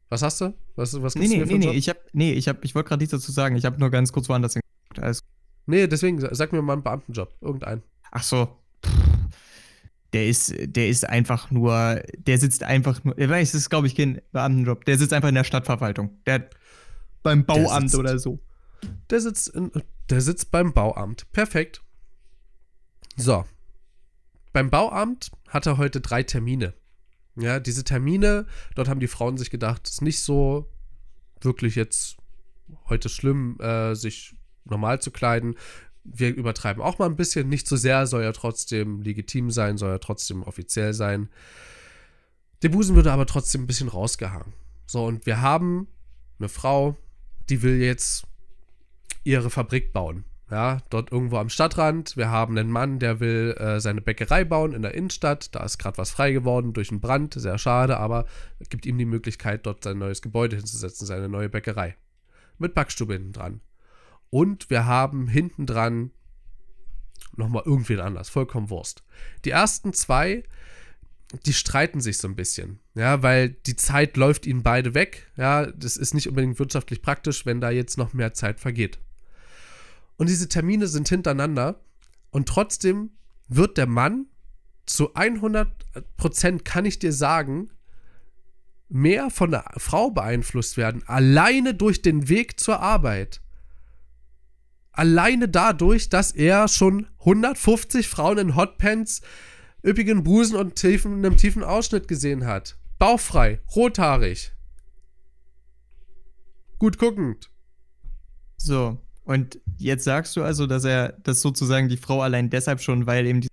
[0.09, 0.53] Was hast du?
[0.75, 3.11] Was, was nee, nee, nee, nee, ich hab, nee, ich, hab, ich wollte gerade nichts
[3.11, 3.55] dazu sagen.
[3.55, 4.99] Ich habe nur ganz kurz woanders hingeguckt.
[4.99, 5.19] Alles.
[5.65, 7.33] Nee, deswegen, sag mir mal einen Beamtenjob.
[7.41, 7.83] Irgendeinen.
[8.11, 8.59] Ach so.
[10.13, 13.87] Der ist, der ist einfach nur, der sitzt einfach nur, ich weiß, das ist, glaube
[13.87, 14.85] ich, kein Beamtenjob.
[14.85, 16.21] Der sitzt einfach in der Stadtverwaltung.
[16.25, 16.49] Der
[17.23, 18.39] beim Bauamt sitzt, oder so.
[19.09, 19.71] Der sitzt, in,
[20.09, 21.29] der sitzt beim Bauamt.
[21.31, 21.81] Perfekt.
[23.17, 23.43] So.
[24.56, 26.76] Beim Bauamt hat er heute drei Termine.
[27.36, 30.72] Ja, diese Termine, dort haben die Frauen sich gedacht, ist nicht so
[31.41, 32.15] wirklich jetzt
[32.88, 34.34] heute schlimm, äh, sich
[34.64, 35.57] normal zu kleiden.
[36.06, 39.90] Wir übertreiben auch mal ein bisschen, nicht so sehr, soll ja trotzdem legitim sein, soll
[39.90, 41.27] ja trotzdem offiziell sein.
[42.61, 44.53] Der Busen würde aber trotzdem ein bisschen rausgehangen.
[44.88, 45.90] So, und wir haben
[46.40, 46.95] eine Frau,
[47.49, 48.26] die will jetzt
[49.26, 50.23] ihre Fabrik bauen.
[50.51, 52.17] Ja, dort irgendwo am Stadtrand.
[52.17, 55.55] Wir haben einen Mann, der will äh, seine Bäckerei bauen in der Innenstadt.
[55.55, 57.34] Da ist gerade was frei geworden durch einen Brand.
[57.34, 58.26] Sehr schade, aber
[58.69, 61.95] gibt ihm die Möglichkeit, dort sein neues Gebäude hinzusetzen, seine neue Bäckerei.
[62.59, 63.61] Mit Backstube hinten dran.
[64.30, 66.11] Und wir haben hinten dran
[67.35, 68.30] nochmal irgendwen anders.
[68.30, 69.03] Vollkommen Wurst.
[69.45, 70.43] Die ersten zwei,
[71.45, 72.80] die streiten sich so ein bisschen.
[72.93, 75.31] Ja, weil die Zeit läuft ihnen beide weg.
[75.38, 78.99] Ja, das ist nicht unbedingt wirtschaftlich praktisch, wenn da jetzt noch mehr Zeit vergeht.
[80.17, 81.81] Und diese Termine sind hintereinander
[82.31, 83.11] und trotzdem
[83.47, 84.27] wird der Mann
[84.85, 87.69] zu 100% kann ich dir sagen,
[88.87, 93.41] mehr von der Frau beeinflusst werden, alleine durch den Weg zur Arbeit.
[94.91, 99.21] Alleine dadurch, dass er schon 150 Frauen in Hotpants,
[99.83, 102.77] üppigen Busen und tiefen, einem tiefen Ausschnitt gesehen hat.
[102.97, 104.53] Bauchfrei, rothaarig.
[106.79, 107.49] Gut guckend.
[108.57, 113.07] So, und jetzt sagst du also, dass er, dass sozusagen die Frau allein deshalb schon,
[113.07, 113.49] weil eben die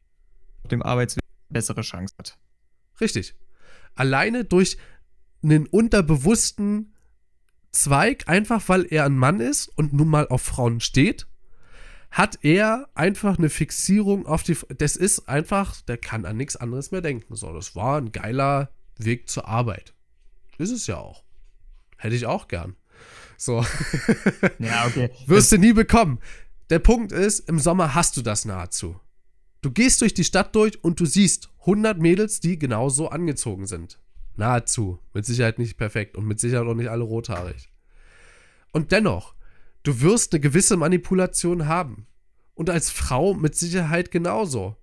[0.63, 2.39] auf dem Arbeitsweg bessere Chance hat.
[3.01, 3.35] Richtig.
[3.95, 4.77] Alleine durch
[5.43, 6.95] einen unterbewussten
[7.73, 11.27] Zweig, einfach weil er ein Mann ist und nun mal auf Frauen steht,
[12.11, 14.57] hat er einfach eine Fixierung auf die.
[14.77, 17.35] Das ist einfach, der kann an nichts anderes mehr denken.
[17.35, 19.95] So, das war ein geiler Weg zur Arbeit.
[20.59, 21.25] Ist es ja auch.
[21.97, 22.77] Hätte ich auch gern.
[23.43, 23.67] So.
[24.61, 25.11] Ja, okay.
[25.27, 26.21] Wirst du nie bekommen.
[26.71, 29.01] Der Punkt ist, im Sommer hast du das nahezu.
[29.63, 33.99] Du gehst durch die Stadt durch und du siehst 100 Mädels, die genauso angezogen sind.
[34.37, 35.01] Nahezu.
[35.13, 37.69] Mit Sicherheit nicht perfekt und mit Sicherheit auch nicht alle rothaarig.
[38.71, 39.35] Und dennoch,
[39.83, 42.07] du wirst eine gewisse Manipulation haben.
[42.55, 44.77] Und als Frau mit Sicherheit genauso.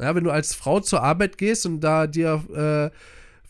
[0.00, 2.96] Ja, wenn du als Frau zur Arbeit gehst und da dir äh,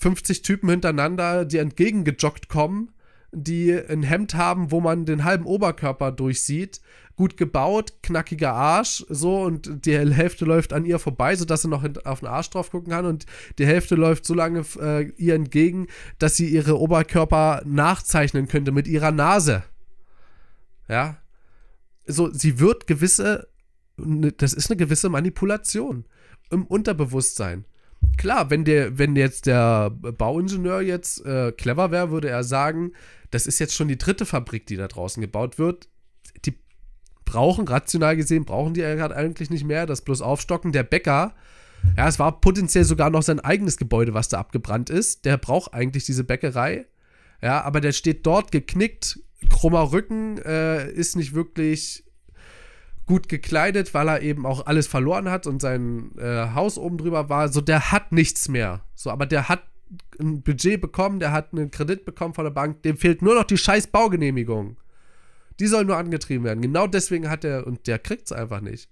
[0.01, 2.93] 50 Typen hintereinander dir entgegengejoggt kommen,
[3.33, 6.81] die ein Hemd haben, wo man den halben Oberkörper durchsieht.
[7.17, 11.85] Gut gebaut, knackiger Arsch, so und die Hälfte läuft an ihr vorbei, sodass sie noch
[12.05, 13.27] auf den Arsch drauf gucken kann und
[13.59, 15.89] die Hälfte läuft so lange äh, ihr entgegen,
[16.19, 19.63] dass sie ihre Oberkörper nachzeichnen könnte mit ihrer Nase.
[20.89, 21.19] Ja.
[22.07, 23.49] So, sie wird gewisse,
[23.97, 26.07] ne, das ist eine gewisse Manipulation
[26.51, 27.67] im Unterbewusstsein.
[28.17, 32.93] Klar, wenn der, wenn jetzt der Bauingenieur jetzt äh, clever wäre, würde er sagen,
[33.31, 35.89] das ist jetzt schon die dritte Fabrik, die da draußen gebaut wird.
[36.45, 36.55] Die
[37.25, 39.87] brauchen, rational gesehen, brauchen die ja gerade eigentlich nicht mehr.
[39.87, 40.73] Das bloß Aufstocken.
[40.73, 41.35] Der Bäcker,
[41.97, 45.25] ja, es war potenziell sogar noch sein eigenes Gebäude, was da abgebrannt ist.
[45.25, 46.87] Der braucht eigentlich diese Bäckerei.
[47.41, 49.19] Ja, aber der steht dort geknickt,
[49.51, 52.05] krummer Rücken, äh, ist nicht wirklich
[53.07, 57.29] gut gekleidet, weil er eben auch alles verloren hat und sein äh, Haus oben drüber
[57.29, 57.49] war.
[57.49, 58.83] So, der hat nichts mehr.
[58.95, 59.63] So, aber der hat
[60.19, 63.45] ein Budget bekommen, der hat einen Kredit bekommen von der Bank, dem fehlt nur noch
[63.45, 64.77] die scheiß Baugenehmigung.
[65.61, 66.63] Die soll nur angetrieben werden.
[66.63, 68.89] Genau deswegen hat er, und der kriegt es einfach nicht.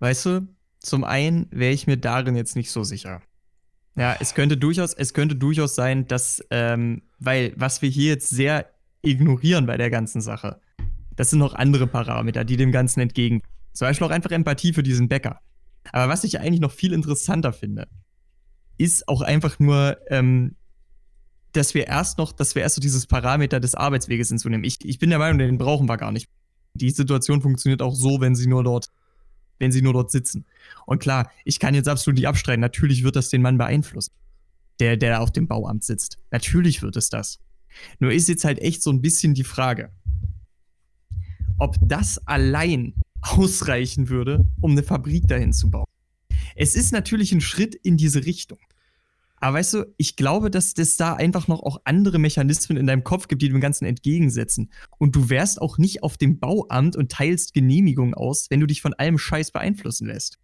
[0.00, 0.48] Weißt du,
[0.80, 3.22] zum einen wäre ich mir darin jetzt nicht so sicher.
[3.94, 8.28] Ja, es könnte durchaus, es könnte durchaus sein, dass, ähm, weil was wir hier jetzt
[8.28, 8.66] sehr
[9.02, 10.60] ignorieren bei der ganzen Sache,
[11.16, 13.42] das sind noch andere Parameter, die dem Ganzen entgegen.
[13.72, 15.40] Zum Beispiel auch einfach Empathie für diesen Bäcker.
[15.92, 17.88] Aber was ich eigentlich noch viel interessanter finde,
[18.78, 20.56] ist auch einfach nur, ähm,
[21.52, 24.64] dass wir erst noch, dass wir erst so dieses Parameter des Arbeitsweges hinzunehmen.
[24.64, 26.28] Ich, ich bin der Meinung, den brauchen wir gar nicht.
[26.74, 28.90] Die Situation funktioniert auch so, wenn sie nur dort,
[29.58, 30.44] wenn sie nur dort sitzen.
[30.84, 32.60] Und klar, ich kann jetzt absolut nicht abstreiten.
[32.60, 34.12] Natürlich wird das den Mann beeinflussen,
[34.80, 36.18] der, der auf dem Bauamt sitzt.
[36.30, 37.38] Natürlich wird es das.
[37.98, 39.90] Nur ist jetzt halt echt so ein bisschen die Frage,
[41.58, 45.86] ob das allein ausreichen würde, um eine Fabrik dahin zu bauen.
[46.54, 48.58] Es ist natürlich ein Schritt in diese Richtung.
[49.38, 53.04] Aber weißt du, ich glaube, dass es da einfach noch auch andere Mechanismen in deinem
[53.04, 54.70] Kopf gibt, die dem Ganzen entgegensetzen.
[54.98, 58.80] Und du wärst auch nicht auf dem Bauamt und teilst Genehmigungen aus, wenn du dich
[58.80, 60.38] von allem Scheiß beeinflussen lässt.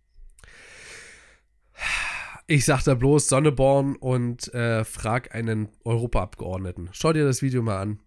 [2.47, 6.91] Ich sag da bloß Sonneborn und äh, frag einen Europaabgeordneten.
[6.93, 7.99] Schau dir das Video mal an.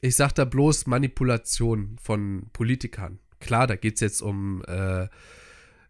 [0.00, 3.18] Ich sag da bloß Manipulation von Politikern.
[3.38, 5.08] Klar, da geht's jetzt um, äh,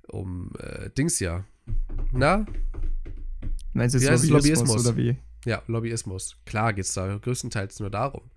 [0.08, 1.44] um äh, Dings ja.
[2.12, 2.46] Na?
[3.72, 5.16] Meinst du jetzt Lobbyismus, Lobbyismus oder wie?
[5.44, 6.36] Ja, Lobbyismus.
[6.44, 8.30] Klar geht's da größtenteils nur darum.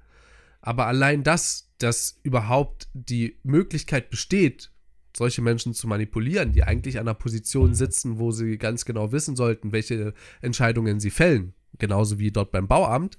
[0.61, 4.71] Aber allein das, dass überhaupt die Möglichkeit besteht,
[5.15, 9.35] solche Menschen zu manipulieren, die eigentlich an einer Position sitzen, wo sie ganz genau wissen
[9.35, 13.17] sollten, welche Entscheidungen sie fällen, genauso wie dort beim Bauamt,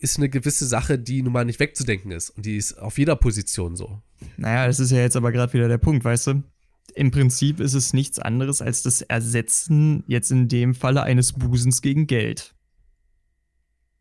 [0.00, 2.30] ist eine gewisse Sache, die nun mal nicht wegzudenken ist.
[2.30, 4.00] Und die ist auf jeder Position so.
[4.36, 6.42] Naja, das ist ja jetzt aber gerade wieder der Punkt, weißt du?
[6.94, 11.82] Im Prinzip ist es nichts anderes als das Ersetzen jetzt in dem Falle eines Busens
[11.82, 12.54] gegen Geld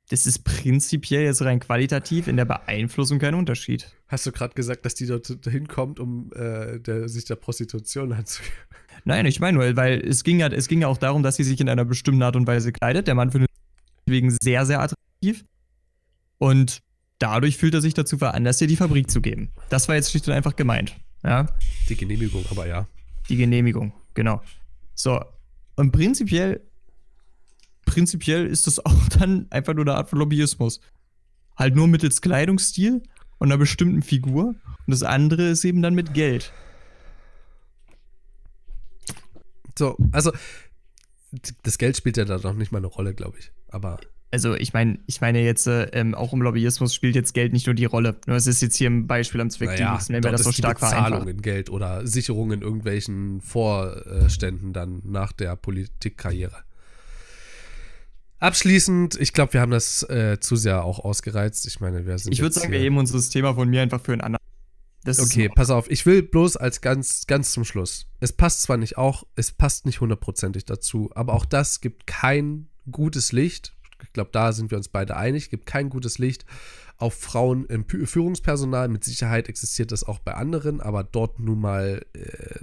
[0.10, 3.92] das ist prinzipiell jetzt rein qualitativ in der Beeinflussung kein Unterschied.
[4.08, 8.54] Hast du gerade gesagt, dass die dort hinkommt, um äh, der, sich der Prostitution anzugehen?
[9.04, 11.44] Nein, ich meine nur, weil es ging, ja, es ging ja auch darum, dass sie
[11.44, 13.08] sich in einer bestimmten Art und Weise kleidet.
[13.08, 13.50] Der Mann findet
[14.06, 15.07] deswegen sehr, sehr attraktiv.
[16.38, 16.82] Und
[17.20, 19.52] dadurch fühlt er sich dazu veranlasst, ihr die Fabrik zu geben.
[19.70, 20.96] Das war jetzt schlicht und einfach gemeint.
[21.24, 21.48] Ja?
[21.90, 22.88] Die Genehmigung, aber ja.
[23.30, 24.42] Die Genehmigung, genau.
[24.94, 25.24] So.
[25.76, 26.62] Und prinzipiell
[27.88, 30.80] prinzipiell ist das auch dann einfach nur eine Art von Lobbyismus.
[31.58, 33.02] Halt nur mittels Kleidungsstil
[33.40, 34.50] und einer bestimmten Figur.
[34.50, 36.54] Und das andere ist eben dann mit Geld.
[39.76, 40.32] So, also
[41.64, 43.52] das Geld spielt ja da noch nicht mal eine Rolle, glaube ich.
[43.70, 44.00] Aber
[44.32, 47.66] also ich meine, ich meine jetzt äh, ähm, auch im Lobbyismus spielt jetzt Geld nicht
[47.66, 48.18] nur die Rolle.
[48.26, 50.80] Nur es ist jetzt hier ein Beispiel am Zweck naja, wenn wir das so stark
[50.80, 51.28] vereinfachen.
[51.28, 56.64] in Geld oder Sicherung in irgendwelchen Vorständen dann nach der Politikkarriere.
[58.40, 61.66] Abschließend, ich glaube, wir haben das äh, zu sehr auch ausgereizt.
[61.66, 62.34] Ich meine, wir sind.
[62.34, 64.46] Ich würde sagen, wir heben uns das Thema von mir einfach für einen anderen.
[65.04, 65.90] Das okay, pass auf.
[65.90, 68.08] Ich will bloß als ganz, ganz zum Schluss.
[68.20, 72.68] Es passt zwar nicht auch, es passt nicht hundertprozentig dazu, aber auch das gibt kein
[72.92, 73.74] gutes Licht.
[74.04, 75.50] Ich glaube, da sind wir uns beide einig.
[75.50, 76.46] Gibt kein gutes Licht
[76.98, 78.88] auf Frauen im Führungspersonal.
[78.88, 82.60] Mit Sicherheit existiert das auch bei anderen, aber dort nun mal äh,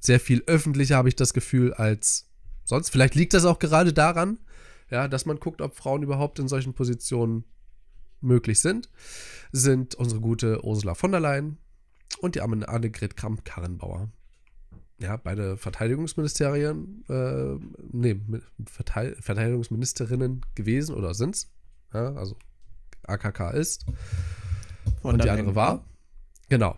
[0.00, 2.28] sehr viel öffentlicher habe ich das Gefühl als
[2.64, 2.90] sonst.
[2.90, 4.38] Vielleicht liegt das auch gerade daran,
[4.90, 7.44] ja, dass man guckt, ob Frauen überhaupt in solchen Positionen
[8.20, 8.88] möglich sind,
[9.52, 11.58] sind unsere gute Ursula von der Leyen
[12.20, 14.10] und die Annegret Kramp-Karrenbauer.
[14.98, 17.58] Ja, beide Verteidigungsministerien, äh,
[17.90, 18.20] nee,
[18.66, 21.50] Verteidigungsministerinnen gewesen oder sind's.
[21.92, 22.36] Ja, also
[23.04, 23.84] AKK ist.
[25.00, 25.84] Von und die andere war.
[26.48, 26.76] Genau.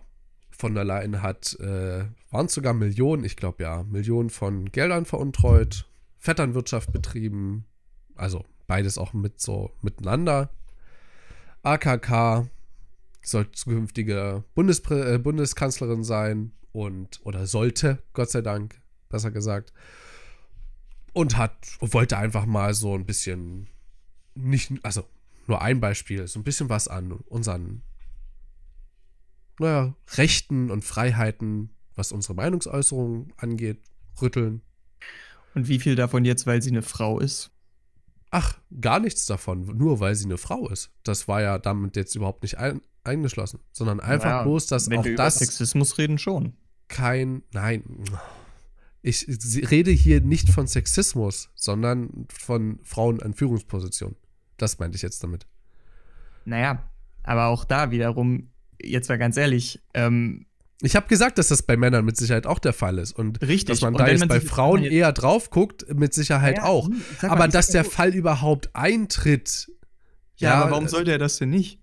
[0.49, 5.87] Von der Leyen hat, äh, waren sogar Millionen, ich glaube ja, Millionen von Geldern veruntreut,
[6.17, 7.65] Vetternwirtschaft betrieben,
[8.15, 10.49] also beides auch mit so miteinander.
[11.61, 12.47] AKK
[13.29, 19.73] soll zukünftige Bundespr äh, Bundeskanzlerin sein und oder sollte, Gott sei Dank, besser gesagt.
[21.13, 23.67] Und hat, wollte einfach mal so ein bisschen,
[24.33, 25.07] nicht, also
[25.47, 27.81] nur ein Beispiel, so ein bisschen was an unseren,
[29.59, 33.81] naja, Rechten und Freiheiten, was unsere Meinungsäußerung angeht,
[34.21, 34.61] rütteln.
[35.53, 37.51] Und wie viel davon jetzt, weil sie eine Frau ist?
[38.31, 40.91] Ach, gar nichts davon, nur weil sie eine Frau ist.
[41.03, 44.99] Das war ja damit jetzt überhaupt nicht ein, eingeschlossen, sondern einfach naja, bloß, dass wenn
[44.99, 45.37] auch wir das.
[45.37, 46.53] Über Sexismus reden schon.
[46.87, 47.83] Kein, nein.
[49.01, 49.27] Ich
[49.69, 54.15] rede hier nicht von Sexismus, sondern von Frauen an Führungspositionen.
[54.57, 55.45] Das meinte ich jetzt damit.
[56.45, 56.89] Naja,
[57.23, 58.51] aber auch da wiederum,
[58.81, 60.45] jetzt mal ganz ehrlich, ähm,
[60.81, 63.13] ich habe gesagt, dass das bei Männern mit Sicherheit auch der Fall ist.
[63.13, 63.65] Und Richtig.
[63.67, 66.89] dass man da jetzt bei Frauen eher drauf guckt, mit Sicherheit ja, auch.
[66.89, 69.71] Mal, aber dass der Fall überhaupt eintritt.
[70.35, 71.79] Ja, ja, aber warum sollte er das denn nicht?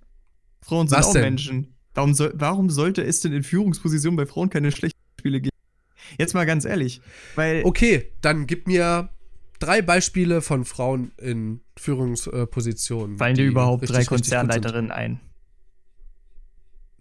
[0.62, 1.22] Frauen sind auch denn?
[1.22, 1.74] Menschen.
[1.94, 5.54] Warum, soll, warum sollte es denn in Führungspositionen bei Frauen keine schlechten Spiele geben?
[6.18, 7.00] Jetzt mal ganz ehrlich.
[7.34, 9.10] Weil okay, dann gib mir
[9.58, 13.18] drei Beispiele von Frauen in Führungspositionen.
[13.18, 15.20] Fallen dir überhaupt richtig, drei Konzernleiterinnen ein?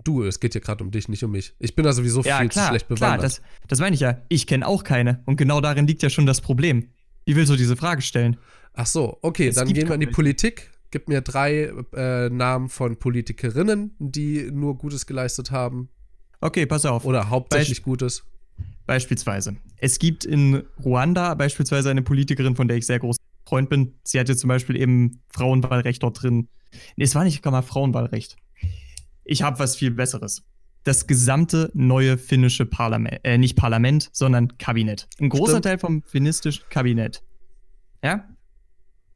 [0.04, 1.54] Du, es geht ja gerade um dich, nicht um mich.
[1.60, 3.20] Ich bin da sowieso ja, viel klar, zu schlecht bewandert.
[3.20, 4.22] Klar, das, das meine ich ja.
[4.30, 5.22] Ich kenne auch keine.
[5.26, 6.90] Und genau darin liegt ja schon das Problem.
[7.26, 8.38] Wie willst du diese Frage stellen?
[8.74, 10.72] Ach so, okay, es dann gehen wir in die Politik.
[10.92, 15.90] Gib mir drei äh, Namen von Politikerinnen, die nur Gutes geleistet haben.
[16.42, 17.06] Okay, pass auf.
[17.06, 18.24] Oder hauptsächlich Beisp Gutes.
[18.86, 19.56] Beispielsweise.
[19.78, 23.16] Es gibt in Ruanda beispielsweise eine Politikerin, von der ich sehr groß
[23.48, 23.94] Freund bin.
[24.04, 26.50] Sie hatte zum Beispiel eben Frauenwahlrecht dort drin.
[26.96, 28.38] Nee, es war nicht gar mal Frauenwahlrecht
[29.32, 30.44] ich habe was viel Besseres.
[30.84, 35.08] Das gesamte neue finnische Parlament, äh, nicht Parlament, sondern Kabinett.
[35.20, 35.66] Ein großer Stimmt.
[35.66, 37.24] Teil vom finnistischen Kabinett.
[38.04, 38.28] Ja?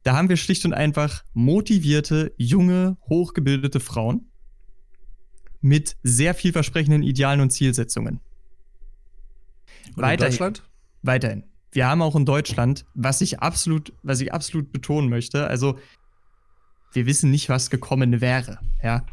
[0.06, 4.30] Da haben wir schlicht und einfach motivierte, junge, hochgebildete Frauen
[5.60, 8.20] mit sehr vielversprechenden Idealen und Zielsetzungen.
[9.96, 10.62] Und weiterhin, in Deutschland?
[11.02, 11.42] Weiterhin.
[11.72, 15.76] wir haben auch in Deutschland, was ich absolut, was ich absolut betonen möchte, also
[16.92, 19.04] wir wissen nicht, was gekommen wäre, ja.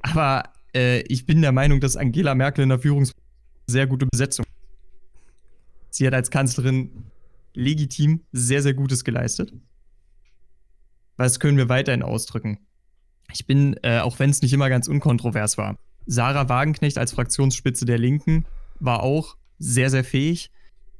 [0.00, 0.44] Aber
[0.74, 3.12] äh, ich bin der Meinung, dass Angela Merkel in der Führungs
[3.66, 4.46] sehr gute Besetzung.
[5.90, 7.10] Sie hat als Kanzlerin
[7.52, 9.52] legitim sehr, sehr Gutes geleistet.
[11.16, 12.58] Was können wir weiterhin ausdrücken?
[13.32, 15.76] Ich bin, äh, auch wenn es nicht immer ganz unkontrovers war,
[16.06, 18.44] Sarah Wagenknecht als Fraktionsspitze der Linken
[18.80, 20.50] war auch sehr, sehr fähig.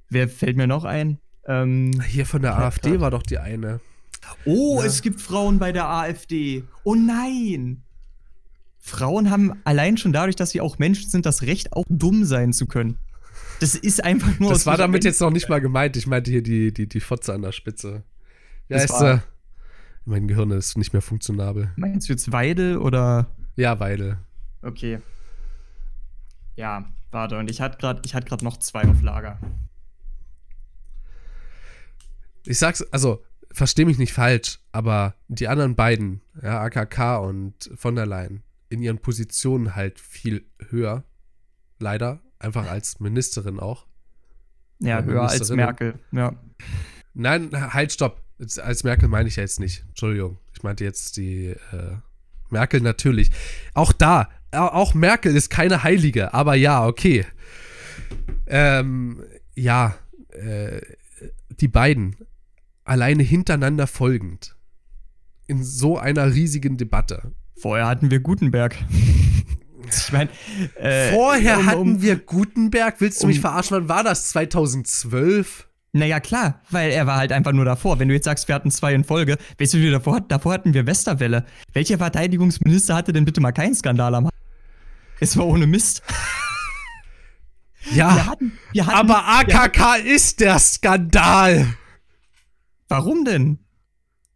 [0.08, 1.18] Wer fällt mir noch ein?
[1.46, 3.80] Ähm, Hier von der AfD war doch die eine.
[4.46, 4.86] Oh, ja.
[4.86, 6.64] es gibt Frauen bei der AfD.
[6.84, 7.82] Oh nein!
[8.78, 12.52] Frauen haben allein schon dadurch, dass sie auch Menschen sind, das Recht, auch dumm sein
[12.52, 12.98] zu können.
[13.60, 14.50] Das ist einfach nur.
[14.50, 15.96] Das war damit jetzt noch nicht mal gemeint.
[15.96, 18.02] Ich meinte hier die, die, die Fotze an der Spitze.
[18.68, 19.22] Wie heißt sie?
[20.04, 21.70] Mein Gehirn ist nicht mehr funktionabel.
[21.76, 23.26] Meinst du jetzt Weide oder?
[23.56, 24.18] Ja, Weide.
[24.62, 25.00] Okay.
[26.56, 27.38] Ja, warte.
[27.38, 29.38] Und ich hatte gerade hatt noch zwei auf Lager.
[32.44, 37.94] Ich sag's, also, versteh mich nicht falsch, aber die anderen beiden, ja, AKK und von
[37.94, 41.04] der Leyen, in ihren Positionen halt viel höher.
[41.78, 42.20] Leider.
[42.38, 43.86] Einfach als Ministerin auch.
[44.80, 46.34] Ja, höher als Merkel, ja.
[47.14, 48.23] Nein, halt, stopp.
[48.38, 49.84] Als Merkel meine ich ja jetzt nicht.
[49.88, 50.38] Entschuldigung.
[50.52, 51.96] Ich meinte jetzt die äh,
[52.50, 53.30] Merkel natürlich.
[53.74, 57.26] Auch da, auch Merkel ist keine Heilige, aber ja, okay.
[58.46, 59.24] Ähm,
[59.54, 59.96] ja,
[60.30, 60.80] äh,
[61.60, 62.16] die beiden
[62.84, 64.56] alleine hintereinander folgend
[65.46, 68.76] in so einer riesigen Debatte Vorher hatten wir Gutenberg.
[69.88, 70.30] ich meine,
[70.76, 73.00] äh, vorher um, hatten wir Gutenberg.
[73.00, 73.76] Willst du um, mich verarschen?
[73.76, 74.30] Wann war das?
[74.30, 75.68] 2012?
[75.96, 78.00] Naja, klar, weil er war halt einfach nur davor.
[78.00, 80.74] Wenn du jetzt sagst, wir hatten zwei in Folge, weißt du, wie davor, davor hatten
[80.74, 81.44] wir Westerwelle.
[81.72, 84.28] Welcher Verteidigungsminister hatte denn bitte mal keinen Skandal am
[85.20, 86.02] Es war ohne Mist.
[87.92, 91.74] Ja, wir hatten, wir hatten, aber AKK ist der Skandal.
[92.88, 93.58] Warum denn?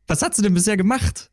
[0.07, 1.31] Was hat sie denn bisher gemacht?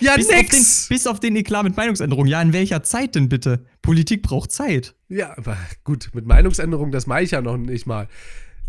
[0.00, 0.40] Ja, bis nix.
[0.40, 0.48] Auf
[0.88, 2.26] den, bis auf den Eklat mit Meinungsänderung.
[2.26, 3.64] Ja, in welcher Zeit denn bitte?
[3.80, 4.96] Politik braucht Zeit.
[5.08, 8.08] Ja, aber gut, mit Meinungsänderung, das mache ich ja noch nicht mal.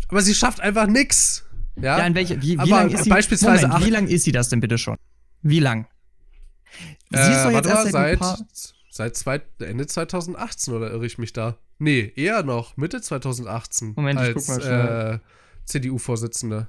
[0.08, 1.44] Aber sie schafft einfach nix.
[1.76, 4.32] Ja, ja in welcher, wie, wie lange ist sie, beispielsweise Moment, wie lang ist sie
[4.32, 4.96] das denn bitte schon?
[5.42, 5.86] Wie lang?
[7.10, 8.20] Sie äh, ist doch jetzt erst seit,
[8.90, 11.56] seit zwei, Ende 2018 oder irre ich mich da?
[11.78, 13.92] Nee, eher noch, Mitte 2018.
[13.96, 15.14] Moment, als, ich guck mal schnell.
[15.14, 15.18] Äh,
[15.66, 16.68] CDU-Vorsitzende.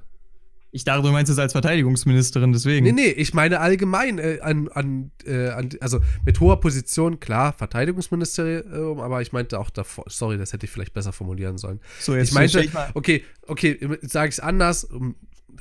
[0.70, 2.84] Ich dachte, du meinst es als Verteidigungsministerin, deswegen.
[2.84, 7.54] Nee, nee, ich meine allgemein äh, an, an, äh, an, also mit hoher Position, klar,
[7.54, 11.80] Verteidigungsministerium, aber ich meinte auch davor, sorry, das hätte ich vielleicht besser formulieren sollen.
[12.00, 14.88] So, jetzt ich meinte, ich okay, okay, sage ich es anders,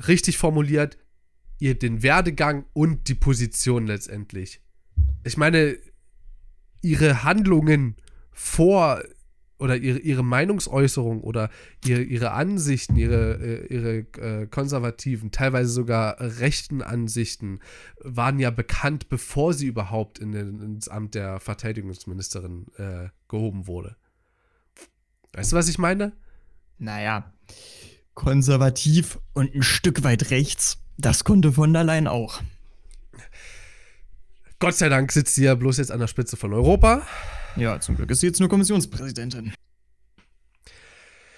[0.07, 0.97] richtig formuliert,
[1.59, 4.61] ihr den Werdegang und die Position letztendlich.
[5.23, 5.77] Ich meine,
[6.81, 7.95] ihre Handlungen
[8.31, 9.01] vor
[9.59, 11.49] oder ihre, ihre Meinungsäußerung oder
[11.85, 17.59] ihre, ihre Ansichten, ihre, äh, ihre äh, konservativen, teilweise sogar rechten Ansichten
[17.99, 23.95] waren ja bekannt, bevor sie überhaupt in den, ins Amt der Verteidigungsministerin äh, gehoben wurde.
[25.33, 26.13] Weißt du, was ich meine?
[26.77, 27.33] Naja,
[28.13, 32.41] konservativ und ein Stück weit rechts, das konnte von der Leyen auch.
[34.59, 37.03] Gott sei Dank sitzt sie ja bloß jetzt an der Spitze von Europa.
[37.57, 39.53] Ja, zum Glück ist sie jetzt nur Kommissionspräsidentin.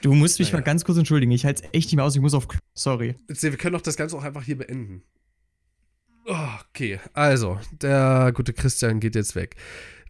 [0.02, 0.60] Du musst mich naja.
[0.60, 1.32] mal ganz kurz entschuldigen.
[1.32, 2.16] Ich halte es echt nicht mehr aus.
[2.16, 2.48] Ich muss auf.
[2.74, 3.16] Sorry.
[3.28, 5.04] Wir können doch das Ganze auch einfach hier beenden.
[6.26, 9.56] Okay, also, der gute Christian geht jetzt weg.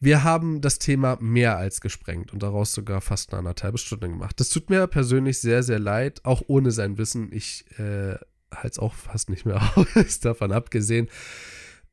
[0.02, 4.40] Wir haben das Thema mehr als gesprengt und daraus sogar fast eine anderthalbe Stunde gemacht.
[4.40, 7.32] Das tut mir persönlich sehr, sehr leid, auch ohne sein Wissen.
[7.32, 8.16] Ich äh,
[8.54, 9.62] halte es auch fast nicht mehr
[9.96, 11.08] aus, davon abgesehen.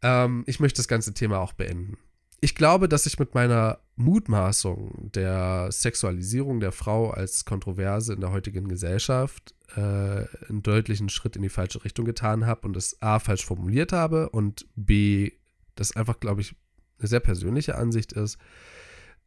[0.02, 1.96] Ähm, ich möchte das ganze Thema auch beenden
[2.40, 8.30] ich glaube, dass ich mit meiner Mutmaßung der Sexualisierung der Frau als Kontroverse in der
[8.30, 13.18] heutigen Gesellschaft äh, einen deutlichen Schritt in die falsche Richtung getan habe und es A
[13.18, 15.32] falsch formuliert habe und B,
[15.74, 16.54] das einfach, glaube ich,
[16.98, 18.38] eine sehr persönliche Ansicht ist,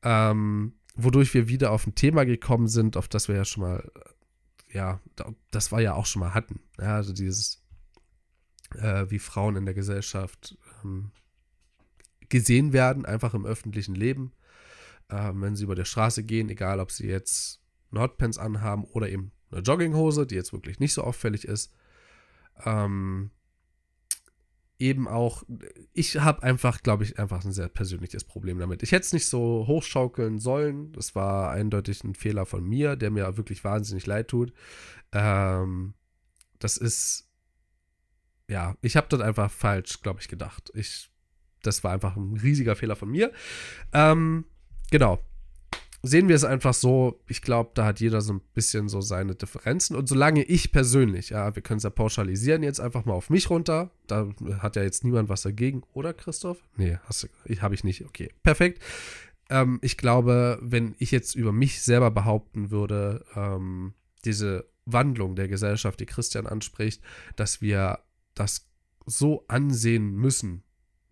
[0.03, 3.91] ähm, wodurch wir wieder auf ein Thema gekommen sind, auf das wir ja schon mal,
[4.71, 4.99] ja,
[5.51, 6.59] das war ja auch schon mal hatten.
[6.79, 7.61] Ja, also dieses,
[8.75, 11.11] äh, wie Frauen in der Gesellschaft ähm,
[12.29, 14.31] gesehen werden, einfach im öffentlichen Leben.
[15.09, 17.61] Ähm, wenn sie über der Straße gehen, egal ob sie jetzt
[17.91, 21.73] eine Hotpants anhaben oder eben eine Jogginghose, die jetzt wirklich nicht so auffällig ist.
[22.65, 23.31] Ähm,
[24.77, 25.43] eben auch,
[25.93, 28.83] ich habe einfach, glaube ich, einfach ein sehr persönliches Problem damit.
[28.83, 30.91] Ich hätte es nicht so hochschaukeln sollen.
[30.93, 34.53] Das war eindeutig ein Fehler von mir, der mir wirklich wahnsinnig leid tut.
[35.11, 35.95] Ähm,
[36.59, 37.29] das ist,
[38.47, 40.71] ja, ich habe dort einfach falsch, glaube ich, gedacht.
[40.75, 41.09] Ich
[41.61, 43.31] das war einfach ein riesiger Fehler von mir.
[43.93, 44.45] Ähm,
[44.91, 45.19] genau.
[46.01, 49.35] sehen wir es einfach so, ich glaube, da hat jeder so ein bisschen so seine
[49.35, 49.95] Differenzen.
[49.95, 53.49] Und solange ich persönlich, ja, wir können es ja pauschalisieren, jetzt einfach mal auf mich
[53.49, 54.29] runter, da
[54.59, 56.63] hat ja jetzt niemand was dagegen, oder Christoph?
[56.77, 56.97] Nee,
[57.59, 58.05] habe ich nicht.
[58.05, 58.81] Okay, perfekt.
[59.49, 63.93] Ähm, ich glaube, wenn ich jetzt über mich selber behaupten würde, ähm,
[64.25, 67.01] diese Wandlung der Gesellschaft, die Christian anspricht,
[67.35, 67.99] dass wir
[68.35, 68.69] das
[69.05, 70.63] so ansehen müssen,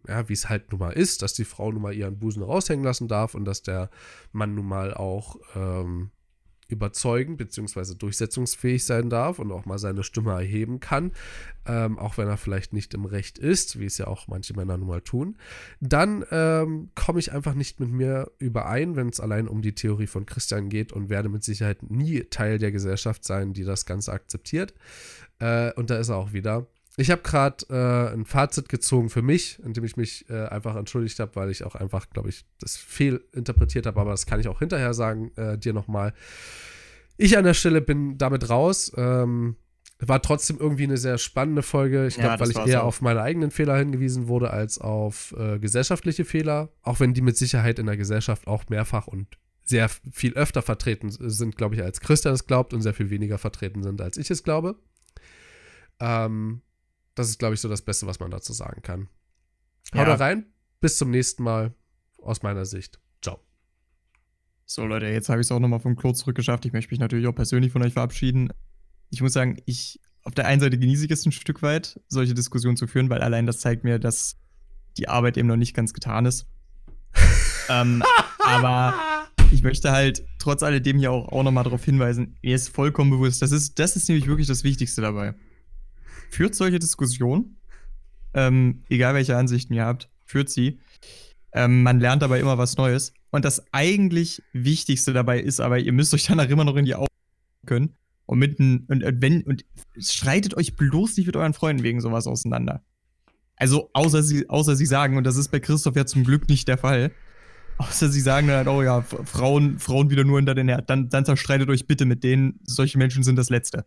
[0.07, 2.85] ja, wie es halt nun mal ist, dass die Frau nun mal ihren Busen raushängen
[2.85, 3.89] lassen darf und dass der
[4.31, 6.11] Mann nun mal auch ähm,
[6.69, 7.95] überzeugen bzw.
[7.95, 11.11] durchsetzungsfähig sein darf und auch mal seine Stimme erheben kann,
[11.65, 14.77] ähm, auch wenn er vielleicht nicht im Recht ist, wie es ja auch manche Männer
[14.77, 15.37] nun mal tun,
[15.79, 20.07] dann ähm, komme ich einfach nicht mit mir überein, wenn es allein um die Theorie
[20.07, 24.11] von Christian geht und werde mit Sicherheit nie Teil der Gesellschaft sein, die das Ganze
[24.11, 24.73] akzeptiert.
[25.39, 26.67] Äh, und da ist er auch wieder.
[26.99, 31.19] Ich habe gerade äh, ein Fazit gezogen für mich, indem ich mich äh, einfach entschuldigt
[31.19, 34.57] habe, weil ich auch einfach, glaube ich, das fehlinterpretiert habe, aber das kann ich auch
[34.57, 36.13] hinterher sagen, äh, dir nochmal.
[37.15, 38.91] Ich an der Stelle bin damit raus.
[38.97, 39.57] Ähm,
[39.99, 42.07] war trotzdem irgendwie eine sehr spannende Folge.
[42.07, 42.85] Ich glaube, ja, weil ich eher so.
[42.85, 46.69] auf meine eigenen Fehler hingewiesen wurde als auf äh, gesellschaftliche Fehler.
[46.81, 51.09] Auch wenn die mit Sicherheit in der Gesellschaft auch mehrfach und sehr viel öfter vertreten
[51.11, 54.31] sind, glaube ich, als Christian es glaubt und sehr viel weniger vertreten sind, als ich
[54.31, 54.75] es glaube.
[55.99, 56.61] Ähm,
[57.17, 59.09] das ist, glaube ich, so das Beste, was man dazu sagen kann.
[59.93, 60.05] Ja.
[60.05, 60.45] Haut rein.
[60.79, 61.73] Bis zum nächsten Mal.
[62.21, 62.99] Aus meiner Sicht.
[63.21, 63.39] Ciao.
[64.65, 66.65] So, Leute, jetzt habe ich es auch nochmal vom Klo zurückgeschafft.
[66.65, 68.49] Ich möchte mich natürlich auch persönlich von euch verabschieden.
[69.09, 72.33] Ich muss sagen, ich auf der einen Seite genieße ich es ein Stück weit, solche
[72.33, 74.37] Diskussionen zu führen, weil allein das zeigt mir, dass
[74.97, 76.47] die Arbeit eben noch nicht ganz getan ist.
[77.69, 78.03] ähm,
[78.39, 78.93] aber
[79.51, 83.41] ich möchte halt trotz alledem hier auch, auch nochmal darauf hinweisen, mir ist vollkommen bewusst,
[83.41, 85.33] das ist, das ist nämlich wirklich das Wichtigste dabei
[86.29, 87.57] führt solche Diskussionen,
[88.33, 90.79] ähm, egal welche Ansichten ihr habt, führt sie.
[91.53, 93.13] Ähm, man lernt dabei immer was Neues.
[93.31, 96.95] Und das eigentlich Wichtigste dabei ist aber, ihr müsst euch danach immer noch in die
[96.95, 97.07] Augen
[97.65, 97.95] können.
[98.25, 99.65] Und mit und, und wenn und
[99.97, 102.83] streitet euch bloß nicht mit euren Freunden wegen sowas auseinander.
[103.55, 106.67] Also außer sie, außer sie sagen, und das ist bei Christoph ja zum Glück nicht
[106.67, 107.11] der Fall,
[107.77, 111.25] außer sie sagen dann, oh ja, Frauen, Frauen wieder nur hinter den Herd, dann, dann
[111.25, 113.85] zerstreitet euch bitte mit denen, solche Menschen sind das Letzte.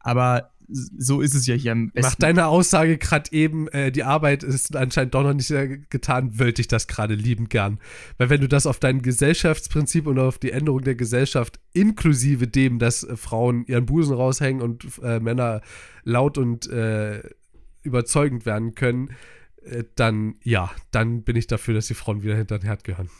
[0.00, 2.08] Aber so ist es ja hier am besten.
[2.08, 5.52] Nach deiner Aussage gerade eben, äh, die Arbeit ist anscheinend doch noch nicht
[5.90, 7.78] getan, wollte ich das gerade liebend gern.
[8.18, 12.78] Weil wenn du das auf dein Gesellschaftsprinzip und auf die Änderung der Gesellschaft inklusive dem,
[12.78, 15.60] dass äh, Frauen ihren Busen raushängen und äh, Männer
[16.04, 17.22] laut und äh,
[17.82, 19.10] überzeugend werden können,
[19.64, 23.10] äh, dann ja, dann bin ich dafür, dass die Frauen wieder hinter den Herd gehören.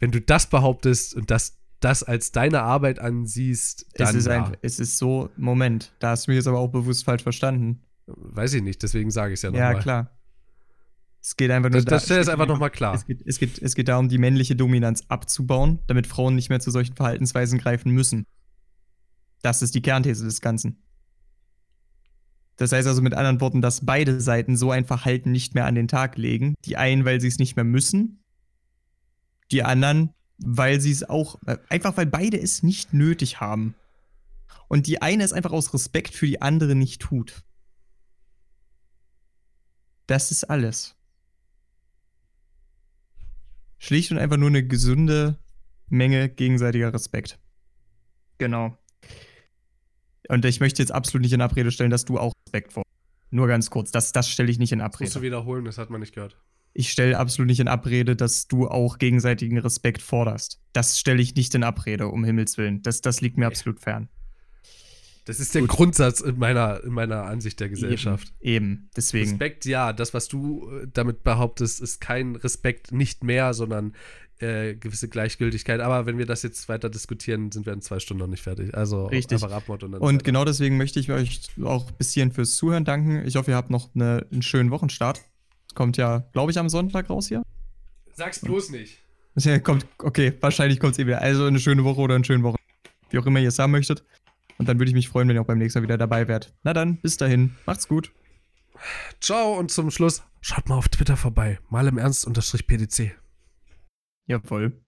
[0.00, 4.44] Wenn du das behauptest und das das als deine Arbeit ansiehst, dann es ist, ja.
[4.44, 7.82] ein, es ist so, Moment, da hast du mich jetzt aber auch bewusst falsch verstanden.
[8.06, 9.68] Weiß ich nicht, deswegen sage ich es ja nochmal.
[9.68, 9.82] Ja, mal.
[9.82, 10.18] klar.
[11.20, 12.94] Es geht einfach nur Das, das stell es einfach nochmal klar.
[12.94, 16.60] Es geht, es, geht, es geht darum, die männliche Dominanz abzubauen, damit Frauen nicht mehr
[16.60, 18.24] zu solchen Verhaltensweisen greifen müssen.
[19.42, 20.82] Das ist die Kernthese des Ganzen.
[22.56, 25.76] Das heißt also mit anderen Worten, dass beide Seiten so ein Verhalten nicht mehr an
[25.76, 26.54] den Tag legen.
[26.64, 28.24] Die einen, weil sie es nicht mehr müssen.
[29.52, 33.74] Die anderen, weil sie es auch, äh, einfach weil beide es nicht nötig haben.
[34.68, 37.42] Und die eine es einfach aus Respekt für die andere nicht tut.
[40.06, 40.94] Das ist alles.
[43.78, 45.38] Schlicht und einfach nur eine gesunde
[45.88, 47.38] Menge gegenseitiger Respekt.
[48.38, 48.76] Genau.
[50.28, 52.82] Und ich möchte jetzt absolut nicht in Abrede stellen, dass du auch Respekt vor.
[53.30, 55.04] Nur ganz kurz, das, das stelle ich nicht in Abrede.
[55.04, 56.36] Das musst du wiederholen, das hat man nicht gehört
[56.72, 60.60] ich stelle absolut nicht in Abrede, dass du auch gegenseitigen Respekt forderst.
[60.72, 62.82] Das stelle ich nicht in Abrede, um Himmels Willen.
[62.82, 63.54] Das, das liegt mir okay.
[63.54, 64.08] absolut fern.
[65.28, 65.70] Das ist der Gut.
[65.70, 68.32] Grundsatz in meiner, in meiner Ansicht der Gesellschaft.
[68.40, 69.28] Eben, eben, deswegen.
[69.28, 69.92] Respekt, ja.
[69.92, 73.92] Das, was du äh, damit behauptest, ist kein Respekt, nicht mehr, sondern
[74.38, 75.80] äh, gewisse Gleichgültigkeit.
[75.80, 78.74] Aber wenn wir das jetzt weiter diskutieren, sind wir in zwei Stunden noch nicht fertig.
[78.74, 79.42] Also Richtig.
[79.42, 80.00] einfach Abmord und dann.
[80.00, 83.26] Und genau deswegen möchte ich euch auch ein bisschen fürs Zuhören danken.
[83.26, 85.20] Ich hoffe, ihr habt noch eine, einen schönen Wochenstart.
[85.74, 87.42] Kommt ja, glaube ich, am Sonntag raus hier.
[88.14, 88.98] Sag's bloß nicht.
[89.36, 91.22] Ja, kommt, okay, wahrscheinlich kommt es eh wieder.
[91.22, 92.58] Also eine schöne Woche oder eine schöne Woche.
[93.10, 94.04] Wie auch immer ihr es haben möchtet.
[94.58, 96.52] Und dann würde ich mich freuen, wenn ihr auch beim nächsten Mal wieder dabei wärt.
[96.64, 97.54] Na dann, bis dahin.
[97.64, 98.12] Macht's gut.
[99.20, 101.58] Ciao und zum Schluss, schaut mal auf Twitter vorbei.
[101.68, 103.16] Mal im Ernst unterstrich PDC.
[104.26, 104.80] Jawohl.